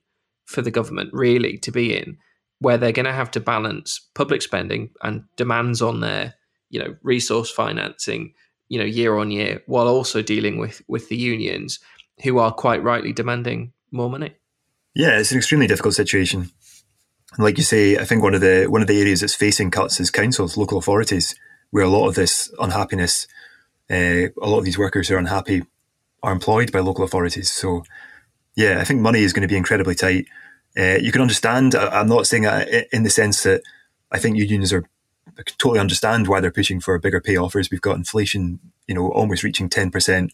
for 0.45 0.61
the 0.61 0.71
government, 0.71 1.09
really, 1.13 1.57
to 1.59 1.71
be 1.71 1.95
in, 1.95 2.17
where 2.59 2.77
they're 2.77 2.91
going 2.91 3.05
to 3.05 3.13
have 3.13 3.31
to 3.31 3.39
balance 3.39 4.07
public 4.15 4.41
spending 4.41 4.91
and 5.01 5.23
demands 5.35 5.81
on 5.81 5.99
their, 5.99 6.35
you 6.69 6.79
know, 6.79 6.95
resource 7.03 7.51
financing, 7.51 8.33
you 8.69 8.79
know, 8.79 8.85
year 8.85 9.17
on 9.17 9.31
year, 9.31 9.61
while 9.65 9.87
also 9.87 10.21
dealing 10.21 10.57
with 10.57 10.81
with 10.87 11.09
the 11.09 11.17
unions 11.17 11.79
who 12.23 12.37
are 12.37 12.51
quite 12.51 12.83
rightly 12.83 13.13
demanding 13.13 13.73
more 13.91 14.09
money. 14.09 14.35
Yeah, 14.95 15.19
it's 15.19 15.31
an 15.31 15.37
extremely 15.37 15.67
difficult 15.67 15.95
situation. 15.95 16.51
Like 17.37 17.57
you 17.57 17.63
say, 17.63 17.97
I 17.97 18.05
think 18.05 18.23
one 18.23 18.33
of 18.33 18.41
the 18.41 18.67
one 18.67 18.81
of 18.81 18.87
the 18.87 18.99
areas 18.99 19.21
that's 19.21 19.35
facing 19.35 19.71
cuts 19.71 19.99
is 19.99 20.11
councils, 20.11 20.57
local 20.57 20.77
authorities, 20.77 21.35
where 21.71 21.83
a 21.83 21.89
lot 21.89 22.07
of 22.07 22.15
this 22.15 22.51
unhappiness, 22.59 23.27
uh, 23.89 24.29
a 24.41 24.47
lot 24.47 24.59
of 24.59 24.65
these 24.65 24.77
workers 24.77 25.11
are 25.11 25.17
unhappy 25.17 25.63
are 26.23 26.31
employed 26.31 26.71
by 26.71 26.79
local 26.79 27.03
authorities. 27.03 27.51
So, 27.51 27.83
yeah, 28.55 28.79
I 28.79 28.83
think 28.83 29.01
money 29.01 29.23
is 29.23 29.33
going 29.33 29.41
to 29.41 29.47
be 29.47 29.57
incredibly 29.57 29.95
tight. 29.95 30.25
Uh, 30.77 30.97
you 31.01 31.11
can 31.11 31.21
understand. 31.21 31.75
I, 31.75 32.01
am 32.01 32.07
not 32.07 32.27
saying 32.27 32.45
in 32.91 33.03
the 33.03 33.09
sense 33.09 33.43
that 33.43 33.61
I 34.11 34.19
think 34.19 34.37
unions 34.37 34.71
are 34.71 34.85
I 35.37 35.43
totally 35.57 35.79
understand 35.79 36.27
why 36.27 36.41
they're 36.41 36.51
pushing 36.51 36.79
for 36.79 36.97
bigger 36.99 37.21
pay 37.21 37.37
offers. 37.37 37.69
We've 37.71 37.81
got 37.81 37.95
inflation, 37.95 38.59
you 38.87 38.95
know, 38.95 39.09
almost 39.11 39.43
reaching 39.43 39.69
ten 39.69 39.91
percent. 39.91 40.33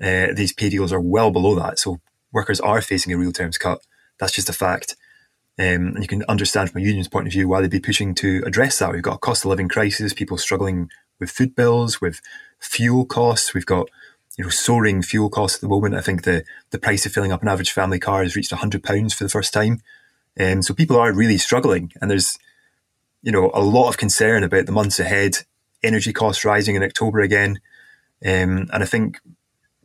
Uh, 0.00 0.28
these 0.34 0.52
pay 0.52 0.68
deals 0.68 0.92
are 0.92 1.00
well 1.00 1.30
below 1.30 1.54
that, 1.56 1.78
so 1.78 2.00
workers 2.32 2.60
are 2.60 2.80
facing 2.82 3.12
a 3.12 3.18
real 3.18 3.32
terms 3.32 3.58
cut. 3.58 3.80
That's 4.18 4.32
just 4.32 4.48
a 4.48 4.52
fact. 4.52 4.96
Um, 5.58 5.94
and 5.94 6.02
you 6.02 6.06
can 6.06 6.22
understand 6.28 6.70
from 6.70 6.82
a 6.82 6.84
union's 6.84 7.08
point 7.08 7.26
of 7.26 7.32
view 7.32 7.48
why 7.48 7.60
they'd 7.62 7.70
be 7.70 7.80
pushing 7.80 8.14
to 8.16 8.42
address 8.44 8.78
that. 8.78 8.92
We've 8.92 9.02
got 9.02 9.16
a 9.16 9.18
cost 9.18 9.44
of 9.44 9.48
living 9.48 9.68
crisis, 9.68 10.12
people 10.12 10.36
struggling 10.36 10.90
with 11.18 11.30
food 11.30 11.54
bills, 11.54 12.00
with 12.00 12.20
fuel 12.60 13.06
costs. 13.06 13.54
We've 13.54 13.64
got 13.64 13.88
you 14.36 14.44
know, 14.44 14.50
soaring 14.50 15.02
fuel 15.02 15.30
costs 15.30 15.56
at 15.56 15.60
the 15.62 15.68
moment. 15.68 15.94
I 15.94 16.00
think 16.00 16.22
the 16.22 16.44
the 16.70 16.78
price 16.78 17.06
of 17.06 17.12
filling 17.12 17.32
up 17.32 17.42
an 17.42 17.48
average 17.48 17.72
family 17.72 17.98
car 17.98 18.22
has 18.22 18.36
reached 18.36 18.52
hundred 18.52 18.82
pounds 18.82 19.14
for 19.14 19.24
the 19.24 19.30
first 19.30 19.52
time. 19.52 19.80
Um, 20.38 20.62
so 20.62 20.74
people 20.74 20.96
are 20.96 21.12
really 21.12 21.38
struggling, 21.38 21.92
and 22.00 22.10
there's, 22.10 22.38
you 23.22 23.32
know, 23.32 23.50
a 23.54 23.62
lot 23.62 23.88
of 23.88 23.96
concern 23.96 24.44
about 24.44 24.66
the 24.66 24.72
months 24.72 25.00
ahead. 25.00 25.38
Energy 25.82 26.12
costs 26.12 26.44
rising 26.44 26.74
in 26.74 26.82
October 26.82 27.20
again, 27.20 27.60
um, 28.24 28.68
and 28.72 28.82
I 28.82 28.84
think 28.84 29.20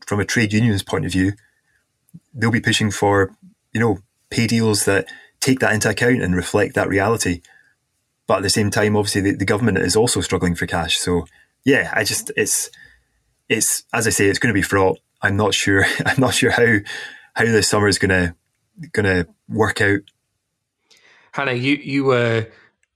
from 0.05 0.19
a 0.19 0.25
trade 0.25 0.51
union's 0.51 0.83
point 0.83 1.05
of 1.05 1.11
view, 1.11 1.33
they'll 2.33 2.51
be 2.51 2.59
pushing 2.59 2.91
for, 2.91 3.33
you 3.73 3.79
know, 3.79 3.99
pay 4.29 4.47
deals 4.47 4.85
that 4.85 5.07
take 5.39 5.59
that 5.59 5.73
into 5.73 5.89
account 5.89 6.21
and 6.21 6.35
reflect 6.35 6.75
that 6.75 6.89
reality. 6.89 7.41
But 8.27 8.37
at 8.37 8.43
the 8.43 8.49
same 8.49 8.71
time, 8.71 8.95
obviously, 8.97 9.21
the, 9.21 9.35
the 9.35 9.45
government 9.45 9.77
is 9.77 9.95
also 9.95 10.21
struggling 10.21 10.55
for 10.55 10.65
cash. 10.65 10.97
So 10.97 11.25
yeah, 11.63 11.91
I 11.95 12.03
just 12.03 12.31
it's 12.35 12.69
it's 13.51 13.83
as 13.93 14.07
I 14.07 14.09
say, 14.09 14.27
it's 14.27 14.39
going 14.39 14.53
to 14.53 14.57
be 14.57 14.63
fraught. 14.63 14.99
I'm 15.21 15.35
not 15.35 15.53
sure. 15.53 15.85
I'm 16.05 16.19
not 16.19 16.33
sure 16.33 16.51
how 16.51 16.77
how 17.35 17.45
this 17.45 17.67
summer 17.67 17.87
is 17.87 17.99
going 17.99 18.09
to 18.09 18.35
going 18.91 19.05
to 19.05 19.29
work 19.47 19.81
out. 19.81 19.99
Hannah, 21.33 21.53
you 21.53 21.75
you 21.75 22.05
were 22.05 22.47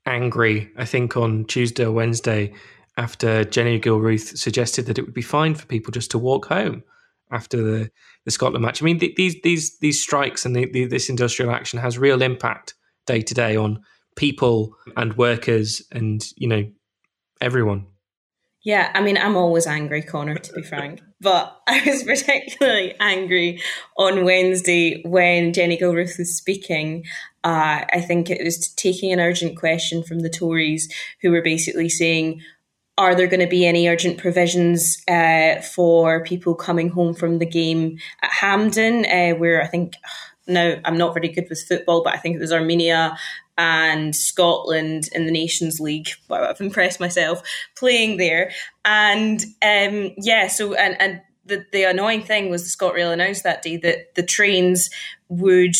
angry, 0.06 0.72
I 0.78 0.86
think, 0.86 1.18
on 1.18 1.46
Tuesday 1.46 1.86
or 1.86 1.92
Wednesday 1.92 2.54
after 2.98 3.44
Jenny 3.44 3.80
Gilruth 3.80 4.38
suggested 4.38 4.86
that 4.86 4.98
it 4.98 5.06
would 5.06 5.14
be 5.14 5.22
fine 5.22 5.56
for 5.56 5.66
people 5.66 5.92
just 5.92 6.12
to 6.12 6.18
walk 6.18 6.46
home 6.46 6.84
after 7.32 7.58
the, 7.58 7.92
the 8.24 8.32
Scotland 8.32 8.64
match. 8.64 8.82
I 8.82 8.86
mean, 8.86 9.00
th- 9.00 9.16
these 9.16 9.42
these 9.42 9.78
these 9.80 10.02
strikes 10.02 10.46
and 10.46 10.56
the, 10.56 10.72
the, 10.72 10.86
this 10.86 11.10
industrial 11.10 11.52
action 11.52 11.80
has 11.80 11.98
real 11.98 12.22
impact 12.22 12.76
day 13.06 13.22
to 13.22 13.34
day 13.34 13.58
on 13.58 13.82
people 14.16 14.74
and 14.96 15.18
workers 15.18 15.82
and 15.92 16.26
you 16.38 16.48
know 16.48 16.66
everyone. 17.42 17.88
Yeah, 18.66 18.92
I 18.96 19.02
mean, 19.02 19.16
I'm 19.16 19.38
always 19.38 19.68
angry, 19.68 20.02
Conor, 20.02 20.36
to 20.36 20.54
be 20.54 20.64
frank. 20.64 21.00
But 21.22 21.56
I 21.68 21.84
was 21.86 22.04
particularly 22.04 22.96
angry 23.00 23.62
on 23.96 24.26
Wednesday 24.26 25.04
when 25.06 25.54
Jenny 25.54 25.78
Gilruth 25.78 26.18
was 26.18 26.36
speaking. 26.36 27.06
Uh, 27.44 27.86
I 27.94 28.02
think 28.02 28.32
it 28.32 28.44
was 28.44 28.74
taking 28.74 29.14
an 29.14 29.20
urgent 29.20 29.56
question 29.56 30.02
from 30.04 30.22
the 30.22 30.32
Tories, 30.32 30.92
who 31.22 31.30
were 31.30 31.44
basically 31.44 31.90
saying, 31.90 32.42
are 32.98 33.14
there 33.14 33.28
going 33.28 33.42
to 33.42 33.48
be 33.48 33.68
any 33.68 33.88
urgent 33.88 34.18
provisions 34.18 34.98
uh, 35.08 35.62
for 35.62 36.24
people 36.24 36.56
coming 36.56 36.90
home 36.90 37.14
from 37.14 37.38
the 37.38 37.46
game 37.46 38.00
at 38.24 38.32
Hampden, 38.32 39.06
uh, 39.06 39.38
where 39.38 39.62
I 39.62 39.68
think 39.68 39.94
now 40.48 40.76
I'm 40.84 40.98
not 40.98 41.14
very 41.14 41.30
good 41.30 41.46
with 41.50 41.62
football, 41.62 42.04
but 42.04 42.16
I 42.16 42.18
think 42.18 42.36
it 42.36 42.42
was 42.42 42.52
Armenia 42.52 43.16
and 43.58 44.16
Scotland 44.16 45.10
in 45.14 45.26
the 45.26 45.32
Nations 45.32 45.80
League. 45.80 46.10
Wow, 46.30 46.48
I've 46.50 46.62
impressed 46.62 47.00
myself 47.00 47.42
playing 47.76 48.18
there. 48.18 48.52
And 48.84 49.42
um, 49.62 50.12
yeah, 50.18 50.48
so 50.48 50.74
and 50.74 51.00
and 51.02 51.22
the 51.46 51.66
the 51.72 51.84
annoying 51.84 52.24
thing 52.24 52.50
was 52.50 52.64
the 52.64 52.86
ScotRail 52.86 53.14
announced 53.14 53.44
that 53.44 53.62
day 53.62 53.78
that 53.78 54.16
the 54.16 54.24
trains 54.24 54.90
would 55.30 55.76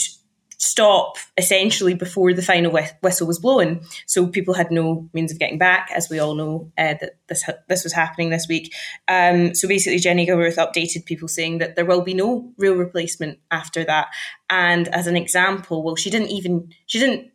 stop 0.58 1.18
essentially 1.38 1.94
before 1.94 2.34
the 2.34 2.42
final 2.42 2.72
whistle 3.02 3.28
was 3.28 3.40
blown. 3.40 3.82
So 4.06 4.28
people 4.28 4.54
had 4.54 4.72
no 4.72 5.10
means 5.14 5.32
of 5.32 5.40
getting 5.40 5.58
back, 5.58 5.92
as 5.94 6.10
we 6.10 6.20
all 6.20 6.36
know 6.36 6.72
uh, 6.78 6.96
that 7.00 7.18
this 7.28 7.44
ha- 7.44 7.60
this 7.68 7.84
was 7.84 7.94
happening 7.94 8.30
this 8.30 8.48
week. 8.48 8.74
Um, 9.08 9.54
so 9.54 9.68
basically, 9.68 10.00
Jenny 10.00 10.26
Gilruth 10.26 10.58
updated 10.58 11.06
people 11.06 11.28
saying 11.28 11.60
that 11.60 11.76
there 11.76 11.86
will 11.86 12.02
be 12.02 12.14
no 12.14 12.52
real 12.58 12.76
replacement 12.76 13.40
after 13.52 13.84
that. 13.86 14.08
And 14.50 14.88
as 14.90 15.08
an 15.08 15.16
example, 15.16 15.84
well, 15.84 15.96
she 15.96 16.10
didn't 16.10 16.30
even 16.30 16.70
she 16.86 17.00
didn't 17.00 17.32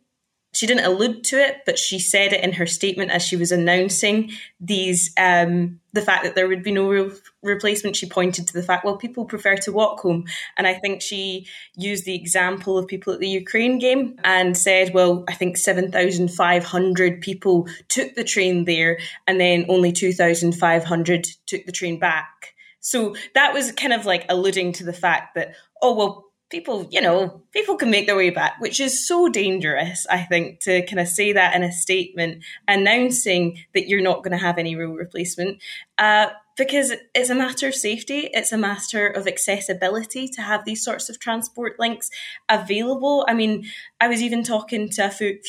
she 0.53 0.67
didn't 0.67 0.85
allude 0.85 1.23
to 1.25 1.37
it, 1.37 1.61
but 1.65 1.79
she 1.79 1.97
said 1.97 2.33
it 2.33 2.43
in 2.43 2.53
her 2.53 2.65
statement 2.65 3.11
as 3.11 3.23
she 3.23 3.37
was 3.37 3.51
announcing 3.51 4.31
these 4.59 5.13
um, 5.17 5.79
the 5.93 6.01
fact 6.01 6.23
that 6.23 6.35
there 6.35 6.47
would 6.47 6.63
be 6.63 6.71
no 6.71 6.89
re- 6.89 7.11
replacement. 7.41 7.95
She 7.95 8.07
pointed 8.07 8.47
to 8.47 8.53
the 8.53 8.63
fact, 8.63 8.83
well, 8.83 8.97
people 8.97 9.25
prefer 9.25 9.55
to 9.55 9.71
walk 9.71 10.01
home, 10.01 10.25
and 10.57 10.67
I 10.67 10.73
think 10.73 11.01
she 11.01 11.47
used 11.75 12.05
the 12.05 12.15
example 12.15 12.77
of 12.77 12.87
people 12.87 13.13
at 13.13 13.19
the 13.19 13.29
Ukraine 13.29 13.79
game 13.79 14.19
and 14.23 14.57
said, 14.57 14.93
well, 14.93 15.23
I 15.29 15.33
think 15.33 15.57
seven 15.57 15.91
thousand 15.91 16.29
five 16.29 16.65
hundred 16.65 17.21
people 17.21 17.67
took 17.87 18.15
the 18.15 18.23
train 18.23 18.65
there, 18.65 18.99
and 19.27 19.39
then 19.39 19.65
only 19.69 19.91
two 19.91 20.11
thousand 20.11 20.53
five 20.53 20.83
hundred 20.83 21.27
took 21.45 21.65
the 21.65 21.71
train 21.71 21.97
back. 21.97 22.53
So 22.81 23.15
that 23.35 23.53
was 23.53 23.71
kind 23.71 23.93
of 23.93 24.05
like 24.05 24.25
alluding 24.27 24.73
to 24.73 24.83
the 24.83 24.93
fact 24.93 25.35
that, 25.35 25.53
oh 25.81 25.95
well 25.95 26.30
people, 26.51 26.87
you 26.91 27.01
know, 27.01 27.41
people 27.51 27.75
can 27.75 27.89
make 27.89 28.05
their 28.05 28.15
way 28.15 28.29
back, 28.29 28.59
which 28.59 28.79
is 28.79 29.07
so 29.07 29.29
dangerous, 29.29 30.05
I 30.09 30.23
think, 30.23 30.59
to 30.61 30.85
kind 30.85 30.99
of 30.99 31.07
say 31.07 31.33
that 31.33 31.55
in 31.55 31.63
a 31.63 31.71
statement 31.71 32.43
announcing 32.67 33.57
that 33.73 33.87
you're 33.87 34.01
not 34.01 34.23
going 34.23 34.31
to 34.31 34.37
have 34.37 34.57
any 34.57 34.75
real 34.75 34.93
replacement. 34.93 35.61
Uh, 35.97 36.27
because 36.57 36.93
it's 37.15 37.29
a 37.29 37.35
matter 37.35 37.69
of 37.69 37.73
safety, 37.73 38.29
it's 38.33 38.51
a 38.51 38.57
matter 38.57 39.07
of 39.07 39.25
accessibility 39.25 40.27
to 40.27 40.41
have 40.41 40.65
these 40.65 40.83
sorts 40.83 41.09
of 41.09 41.19
transport 41.19 41.79
links 41.79 42.11
available. 42.49 43.25
I 43.27 43.33
mean, 43.33 43.65
I 43.99 44.07
was 44.07 44.21
even 44.21 44.43
talking 44.43 44.89
to 44.89 45.05
a 45.05 45.09
few, 45.09 45.39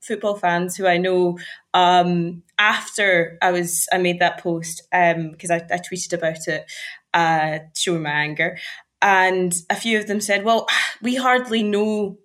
football 0.00 0.36
fans 0.36 0.76
who 0.76 0.86
I 0.86 0.98
know 0.98 1.38
um, 1.74 2.42
after 2.58 3.38
I 3.40 3.50
was 3.52 3.88
I 3.92 3.98
made 3.98 4.20
that 4.20 4.38
post 4.42 4.82
because 4.90 5.50
um, 5.50 5.60
I, 5.60 5.74
I, 5.74 5.78
tweeted 5.78 6.12
about 6.12 6.46
it, 6.46 6.70
uh, 7.14 7.58
showing 7.74 8.02
my 8.02 8.10
anger, 8.10 8.58
and 9.02 9.54
a 9.68 9.74
few 9.74 9.98
of 9.98 10.06
them 10.06 10.20
said, 10.20 10.44
well, 10.44 10.66
we 11.02 11.16
hardly 11.16 11.62
know 11.62 12.18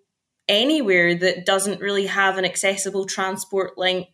anywhere 0.47 1.15
that 1.15 1.45
doesn't 1.45 1.81
really 1.81 2.05
have 2.05 2.37
an 2.37 2.45
accessible 2.45 3.05
transport 3.05 3.77
link, 3.77 4.07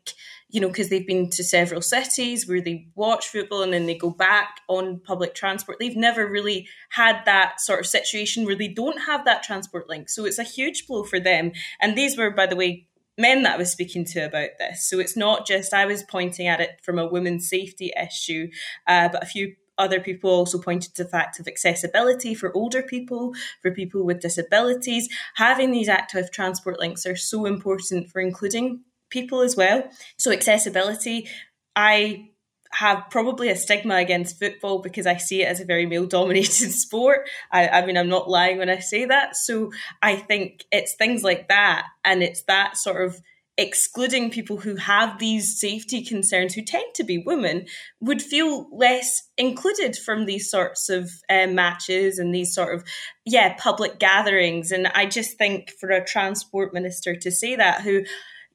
you 0.50 0.62
know, 0.62 0.68
because 0.68 0.90
they've 0.90 1.08
been 1.08 1.30
to 1.30 1.44
several 1.44 1.82
cities 1.82 2.48
where 2.48 2.62
they 2.62 2.88
watch 2.96 3.28
football 3.28 3.64
and 3.64 3.74
then 3.74 3.86
they 3.86 3.98
go 3.98 4.10
back 4.10 4.62
on 4.70 5.00
public 5.00 5.36
transport. 5.36 5.78
They've 5.80 5.96
never 5.96 6.28
really 6.28 6.68
had 6.92 7.22
that 7.26 7.60
sort 7.60 7.82
of 7.82 7.86
situation 7.86 8.46
where 8.46 8.56
they 8.56 8.70
don't 8.70 9.02
have 9.02 9.26
that 9.26 9.44
transport 9.44 9.90
link. 9.90 10.10
So 10.10 10.26
it's 10.26 10.40
a 10.40 10.44
huge 10.44 10.88
blow 10.88 11.04
for 11.04 11.20
them. 11.20 11.52
And 11.82 11.98
these 11.98 12.18
were, 12.18 12.32
by 12.32 12.48
the 12.48 12.56
way, 12.56 12.88
men 13.18 13.44
that 13.44 13.56
I 13.56 13.58
was 13.58 13.72
speaking 13.72 14.06
to 14.06 14.22
about 14.22 14.50
this. 14.58 14.90
So 14.90 15.00
it's 15.00 15.18
not 15.18 15.46
just 15.46 15.74
I 15.74 15.86
was 15.86 16.04
pointing 16.04 16.48
at 16.48 16.62
it 16.62 16.80
from 16.82 16.98
a 16.98 17.08
women's 17.08 17.50
safety 17.50 17.92
issue, 18.02 18.50
uh, 18.88 19.10
but 19.10 19.24
a 19.24 19.28
few 19.28 19.56
other 19.82 20.00
people 20.00 20.30
also 20.30 20.60
pointed 20.60 20.94
to 20.96 21.04
the 21.04 21.10
fact 21.10 21.40
of 21.40 21.48
accessibility 21.48 22.34
for 22.34 22.56
older 22.56 22.82
people, 22.82 23.34
for 23.62 23.72
people 23.72 24.06
with 24.06 24.22
disabilities. 24.22 25.10
Having 25.36 25.72
these 25.72 25.90
active 25.90 26.32
transport 26.32 26.80
links 26.80 27.06
are 27.06 27.16
so 27.16 27.46
important 27.46 28.10
for 28.10 28.22
including 28.22 28.82
people 29.10 29.42
as 29.42 29.56
well. 29.56 29.90
So, 30.18 30.32
accessibility, 30.32 31.28
I 31.76 32.30
have 32.74 33.10
probably 33.10 33.50
a 33.50 33.56
stigma 33.56 33.96
against 33.96 34.40
football 34.40 34.80
because 34.80 35.06
I 35.06 35.18
see 35.18 35.42
it 35.42 35.48
as 35.48 35.60
a 35.60 35.66
very 35.66 35.86
male 35.86 36.06
dominated 36.06 36.72
sport. 36.72 37.30
I, 37.52 37.68
I, 37.68 37.86
mean, 37.86 37.98
I'm 37.98 38.08
not 38.08 38.30
lying 38.30 38.60
when 38.60 38.70
I 38.70 38.80
say 38.80 39.06
that. 39.06 39.36
So 39.36 39.72
I 40.02 40.16
think 40.16 40.66
it's 40.72 40.96
things 40.96 41.24
like 41.24 41.50
that. 41.50 41.88
And 42.06 42.24
it's 42.24 42.44
that 42.44 42.78
sort 42.78 43.06
of 43.06 43.20
excluding 43.62 44.32
people 44.32 44.58
who 44.58 44.76
have 44.76 45.20
these 45.20 45.60
safety 45.60 46.04
concerns, 46.04 46.54
who 46.54 46.64
tend 46.64 46.94
to 46.96 47.04
be 47.04 47.20
women, 47.20 47.68
would 48.00 48.22
feel 48.22 48.68
less 48.76 49.30
included 49.38 49.96
from 49.96 50.26
these 50.26 50.50
sorts 50.50 50.90
of 50.90 51.10
um, 51.30 51.56
matches 51.56 52.20
and 52.20 52.34
these 52.34 52.54
sort 52.54 52.74
of, 52.74 52.84
yeah, 53.26 53.56
public 53.58 54.00
gatherings. 54.00 54.72
And 54.72 54.88
I 54.88 55.06
just 55.06 55.38
think 55.38 55.72
for 55.80 55.90
a 55.90 56.04
transport 56.04 56.74
minister 56.74 57.16
to 57.16 57.32
say 57.32 57.56
that, 57.56 57.82
who, 57.82 58.04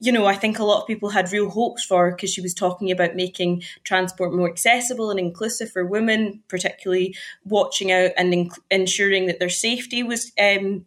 you 0.00 0.12
know, 0.12 0.26
I 0.26 0.34
think 0.34 0.58
a 0.58 0.64
lot 0.64 0.82
of 0.82 0.86
people 0.86 1.10
had 1.10 1.32
real 1.32 1.48
hopes 1.48 1.84
for 1.84 2.10
because 2.10 2.30
she 2.32 2.42
was 2.42 2.52
talking 2.52 2.90
about 2.90 3.16
making 3.16 3.62
transport 3.84 4.34
more 4.34 4.50
accessible 4.50 5.10
and 5.10 5.18
inclusive 5.18 5.70
for 5.70 5.86
women, 5.86 6.42
particularly 6.48 7.16
watching 7.44 7.92
out 7.92 8.10
and 8.18 8.32
inc- 8.32 8.58
ensuring 8.70 9.26
that 9.26 9.38
their 9.38 9.48
safety 9.48 10.02
was 10.02 10.32
um, 10.38 10.84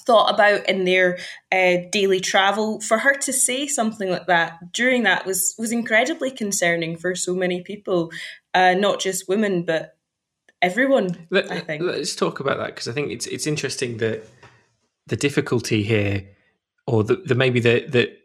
thought 0.00 0.32
about 0.32 0.68
in 0.68 0.84
their 0.84 1.18
uh, 1.52 1.76
daily 1.90 2.20
travel 2.20 2.80
for 2.80 2.98
her 2.98 3.14
to 3.14 3.32
say 3.32 3.66
something 3.66 4.10
like 4.10 4.26
that 4.26 4.72
during 4.72 5.04
that 5.04 5.24
was 5.24 5.54
was 5.58 5.72
incredibly 5.72 6.30
concerning 6.30 6.96
for 6.96 7.14
so 7.14 7.34
many 7.34 7.62
people 7.62 8.10
uh, 8.54 8.74
not 8.74 9.00
just 9.00 9.28
women 9.28 9.62
but 9.64 9.96
everyone 10.60 11.26
Let, 11.30 11.50
i 11.50 11.60
think. 11.60 11.82
let's 11.82 12.16
talk 12.16 12.40
about 12.40 12.58
that 12.58 12.66
because 12.66 12.88
i 12.88 12.92
think 12.92 13.12
it's 13.12 13.26
it's 13.26 13.46
interesting 13.46 13.98
that 13.98 14.26
the 15.06 15.16
difficulty 15.16 15.82
here 15.82 16.26
or 16.86 17.04
the, 17.04 17.16
the 17.16 17.34
maybe 17.34 17.60
the 17.60 17.86
that 17.88 18.18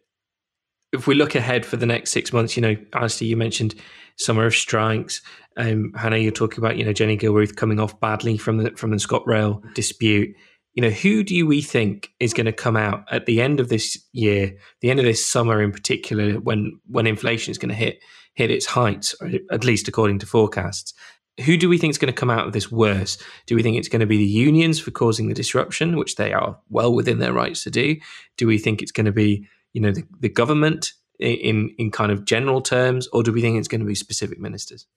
if 0.92 1.06
we 1.06 1.14
look 1.14 1.36
ahead 1.36 1.66
for 1.66 1.78
the 1.78 1.86
next 1.86 2.12
six 2.12 2.34
months 2.34 2.58
you 2.58 2.62
know 2.62 2.76
Alistair, 2.94 3.28
you 3.28 3.38
mentioned 3.38 3.76
summer 4.18 4.46
of 4.46 4.56
strikes. 4.56 5.22
Um, 5.56 5.94
hannah 5.96 6.18
you're 6.18 6.32
talking 6.32 6.60
about 6.60 6.78
you 6.78 6.86
know 6.86 6.94
jenny 6.94 7.18
gilruth 7.18 7.56
coming 7.56 7.80
off 7.80 8.00
badly 8.00 8.38
from 8.38 8.58
the 8.58 8.72
from 8.72 8.92
the 8.92 8.98
scotrail 8.98 9.62
dispute 9.74 10.36
you 10.80 10.90
know, 10.90 10.92
who 10.92 11.26
do 11.26 11.46
we 11.46 11.62
think 11.62 12.14
is 12.22 12.34
going 12.34 12.46
to 12.46 12.54
come 12.54 12.78
out 12.78 13.04
at 13.12 13.26
the 13.26 13.42
end 13.42 13.60
of 13.60 13.68
this 13.68 14.02
year, 14.14 14.56
the 14.80 14.90
end 14.90 14.98
of 14.98 15.06
this 15.06 15.28
summer 15.28 15.62
in 15.62 15.74
particular, 15.74 16.36
when 16.40 16.80
when 16.88 17.06
inflation 17.06 17.52
is 17.52 17.58
going 17.58 17.68
to 17.68 17.76
hit 17.76 18.00
hit 18.34 18.50
its 18.50 18.66
heights, 18.66 19.14
at 19.52 19.66
least 19.66 19.90
according 19.90 20.20
to 20.20 20.26
forecasts? 20.26 20.94
Who 21.42 21.58
do 21.58 21.68
we 21.68 21.78
think 21.78 21.92
is 21.92 21.98
going 21.98 22.14
to 22.14 22.18
come 22.18 22.30
out 22.30 22.48
of 22.48 22.54
this 22.54 22.72
worse? 22.72 23.18
Do 23.46 23.58
we 23.58 23.62
think 23.62 23.76
it's 23.76 23.90
going 23.90 24.00
to 24.00 24.06
be 24.06 24.16
the 24.16 24.24
unions 24.24 24.80
for 24.80 24.92
causing 24.92 25.28
the 25.28 25.34
disruption, 25.34 25.98
which 25.98 26.16
they 26.16 26.32
are 26.32 26.58
well 26.70 26.94
within 26.94 27.20
their 27.20 27.34
rights 27.34 27.66
to 27.66 27.72
do? 27.72 27.98
Do 28.38 28.48
we 28.48 28.58
think 28.58 28.82
it's 28.82 28.94
going 28.94 29.06
to 29.06 29.12
be, 29.12 29.50
you 29.74 29.82
know, 29.82 29.92
the, 29.92 30.06
the 30.22 30.30
government 30.30 30.94
in 31.20 31.76
in 31.78 31.92
kind 31.92 32.10
of 32.10 32.24
general 32.24 32.62
terms, 32.62 33.10
or 33.12 33.22
do 33.22 33.34
we 33.34 33.42
think 33.42 33.58
it's 33.58 33.68
going 33.68 33.82
to 33.82 33.86
be 33.86 33.96
specific 33.96 34.40
ministers? 34.40 34.88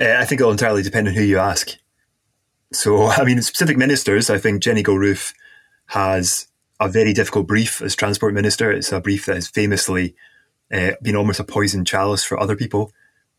Uh, 0.00 0.18
I 0.20 0.24
think 0.24 0.40
it'll 0.40 0.52
entirely 0.52 0.84
depend 0.84 1.08
on 1.08 1.14
who 1.14 1.22
you 1.22 1.38
ask. 1.38 1.76
So, 2.72 3.06
I 3.06 3.24
mean, 3.24 3.40
specific 3.42 3.76
ministers, 3.76 4.30
I 4.30 4.38
think 4.38 4.62
Jenny 4.62 4.82
Gilruth 4.82 5.34
has 5.86 6.48
a 6.80 6.88
very 6.88 7.12
difficult 7.12 7.46
brief 7.46 7.80
as 7.80 7.94
transport 7.94 8.34
minister. 8.34 8.70
It's 8.72 8.92
a 8.92 9.00
brief 9.00 9.26
that 9.26 9.36
has 9.36 9.48
famously 9.48 10.14
uh, 10.72 10.92
been 11.02 11.16
almost 11.16 11.40
a 11.40 11.44
poison 11.44 11.84
chalice 11.84 12.24
for 12.24 12.40
other 12.40 12.56
people. 12.56 12.92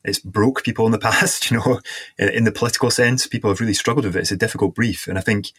It's 0.03 0.19
broke 0.19 0.63
people 0.63 0.85
in 0.85 0.91
the 0.91 0.99
past, 1.09 1.49
you 1.49 1.57
know, 1.57 1.79
in, 2.17 2.43
the 2.43 2.51
political 2.51 2.89
sense. 2.89 3.27
People 3.27 3.49
have 3.49 3.59
really 3.59 3.73
struggled 3.73 4.05
with 4.05 4.15
it. 4.15 4.21
It's 4.21 4.31
a 4.31 4.37
difficult 4.37 4.75
brief. 4.75 5.07
And 5.07 5.17
I 5.17 5.21
think 5.21 5.51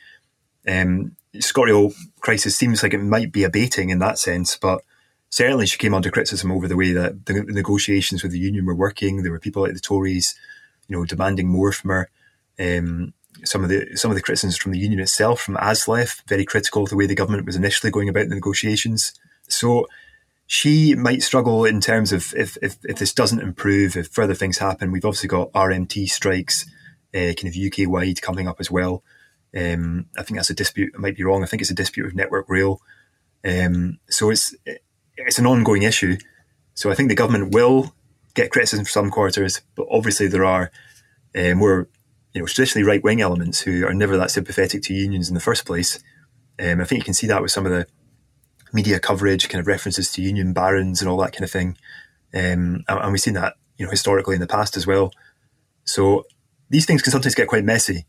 um, 0.67 1.17
ScotRail 1.35 1.95
crisis 2.21 2.57
seems 2.57 2.83
like 2.83 2.95
it 2.95 2.99
might 2.99 3.33
be 3.33 3.45
abating 3.45 3.91
in 3.91 3.99
that 3.99 4.19
sense, 4.19 4.57
but 4.57 4.83
certainly 5.31 5.67
she 5.67 5.79
came 5.79 5.95
under 5.95 6.11
criticism 6.11 6.53
over 6.53 6.69
the 6.69 6.77
way 6.77 6.93
that 6.93 7.27
the 7.27 7.43
negotiations 7.43 8.23
with 8.23 8.33
the 8.33 8.39
union 8.39 8.65
were 8.65 8.75
working. 8.75 9.23
There 9.23 9.33
were 9.33 9.41
people 9.41 9.63
like 9.63 9.75
the 9.75 9.81
Tories, 9.81 10.39
you 10.89 10.97
know, 10.97 11.05
demanding 11.05 11.49
more 11.49 11.73
from 11.73 11.91
her. 11.91 12.11
Um, 12.59 13.13
some 13.45 13.63
of 13.63 13.71
the 13.71 13.97
some 13.97 14.11
of 14.11 14.15
the 14.15 14.23
criticisms 14.23 14.57
from 14.57 14.73
the 14.73 14.79
union 14.79 15.01
itself, 15.01 15.41
from 15.41 15.57
ASLEF, 15.57 16.23
very 16.29 16.45
critical 16.45 16.85
of 16.85 16.91
the 16.91 16.97
way 16.97 17.07
the 17.07 17.15
government 17.15 17.47
was 17.47 17.57
initially 17.57 17.91
going 17.91 18.09
about 18.09 18.29
the 18.29 18.35
negotiations. 18.35 19.13
So 19.49 19.87
she 20.47 20.95
might 20.95 21.23
struggle 21.23 21.65
in 21.65 21.81
terms 21.81 22.13
of 22.13 22.35
if, 22.35 22.57
if, 22.63 22.77
if 22.85 22.99
this 22.99 23.15
doesn't 23.15 23.41
improve, 23.41 23.97
if 23.97 24.09
further 24.09 24.35
things 24.35 24.59
happen. 24.59 24.93
We've 24.93 25.05
obviously 25.05 25.29
got 25.29 25.53
RMT 25.53 26.09
strikes, 26.11 26.67
uh, 27.15 27.33
kind 27.33 27.47
of 27.47 27.57
UK 27.57 27.89
wide 27.89 28.21
coming 28.21 28.47
up 28.47 28.61
as 28.61 28.71
well. 28.71 29.03
Um, 29.57 30.07
I 30.19 30.23
think 30.23 30.39
that's 30.39 30.51
a 30.51 30.55
dispute. 30.55 30.93
I 30.95 30.99
might 30.99 31.17
be 31.17 31.25
wrong. 31.25 31.43
I 31.43 31.47
think 31.47 31.63
it's 31.63 31.71
a 31.71 31.75
dispute 31.75 32.05
with 32.05 32.15
Network 32.15 32.49
Rail. 32.49 32.81
Um, 33.45 33.99
so 34.09 34.31
it's 34.31 34.55
it's 35.17 35.39
an 35.39 35.47
ongoing 35.47 35.83
issue. 35.83 36.17
So 36.75 36.91
I 36.91 36.95
think 36.95 37.09
the 37.09 37.15
government 37.15 37.55
will 37.55 37.95
get 38.35 38.51
criticism 38.51 38.85
for 38.85 38.91
some 38.91 39.11
quarters, 39.11 39.61
but 39.77 39.87
obviously 39.91 40.27
there 40.27 40.45
are 40.45 40.73
uh, 41.37 41.55
more 41.55 41.89
you 42.35 42.41
know, 42.41 42.47
traditionally 42.47 42.87
right 42.87 43.03
wing 43.03 43.21
elements 43.21 43.61
who 43.61 43.87
are 43.87 43.95
never 43.95 44.17
that 44.17 44.31
sympathetic 44.31 44.83
to 44.83 44.95
unions 44.95 45.29
in 45.29 45.35
the 45.35 45.41
first 45.41 45.65
place. 45.65 46.03
Um, 46.61 46.81
I 46.81 46.85
think 46.85 47.01
you 47.01 47.05
can 47.05 47.15
see 47.15 47.29
that 47.29 47.41
with 47.41 47.53
some 47.53 47.65
of 47.65 47.73
the 47.73 47.87
media 48.73 48.99
coverage, 48.99 49.49
kind 49.49 49.61
of 49.61 49.69
references 49.69 50.11
to 50.13 50.23
union 50.23 50.53
barons 50.53 51.01
and 51.01 51.09
all 51.09 51.17
that 51.19 51.33
kind 51.33 51.45
of 51.45 51.51
thing. 51.51 51.77
Um, 52.35 52.85
and, 52.89 52.99
and, 53.01 53.13
we've 53.13 53.21
seen 53.21 53.35
that, 53.35 53.55
you 53.79 53.87
know, 53.87 53.91
historically 53.91 54.35
in 54.35 54.41
the 54.41 54.49
past 54.49 54.77
as 54.77 54.87
well. 54.87 55.13
So 55.85 56.25
these 56.71 56.85
things 56.85 57.03
can 57.03 57.13
sometimes 57.13 57.37
get 57.37 57.47
quite 57.47 57.65
messy 57.65 58.05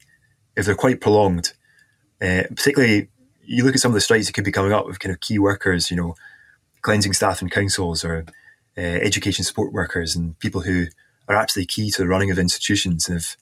if 0.58 0.66
they're 0.66 0.76
quite 0.76 1.02
prolonged. 1.02 1.54
Uh, 2.20 2.44
particularly, 2.50 3.10
you 3.44 3.64
look 3.64 3.76
at 3.76 3.82
some 3.82 3.92
of 3.92 3.94
the 3.94 4.02
strikes 4.02 4.26
that 4.26 4.34
could 4.34 4.44
be 4.44 4.52
coming 4.52 4.74
up 4.74 4.88
with 4.88 5.00
kind 5.00 5.14
of 5.14 5.22
key 5.22 5.38
workers, 5.38 5.92
you 5.92 5.98
know, 5.98 6.16
cleansing 6.82 7.14
staff 7.14 7.42
and 7.42 7.52
councils 7.52 8.04
or 8.04 8.26
uh, 8.76 8.82
education 8.82 9.46
support 9.46 9.72
workers 9.72 10.16
and 10.16 10.38
people 10.40 10.62
who 10.62 10.86
are 11.28 11.36
absolutely 11.36 11.68
key 11.68 11.92
to 11.92 12.02
the 12.02 12.08
running 12.08 12.32
of 12.32 12.40
institutions 12.40 13.08
and 13.08 13.20
have 13.20 13.38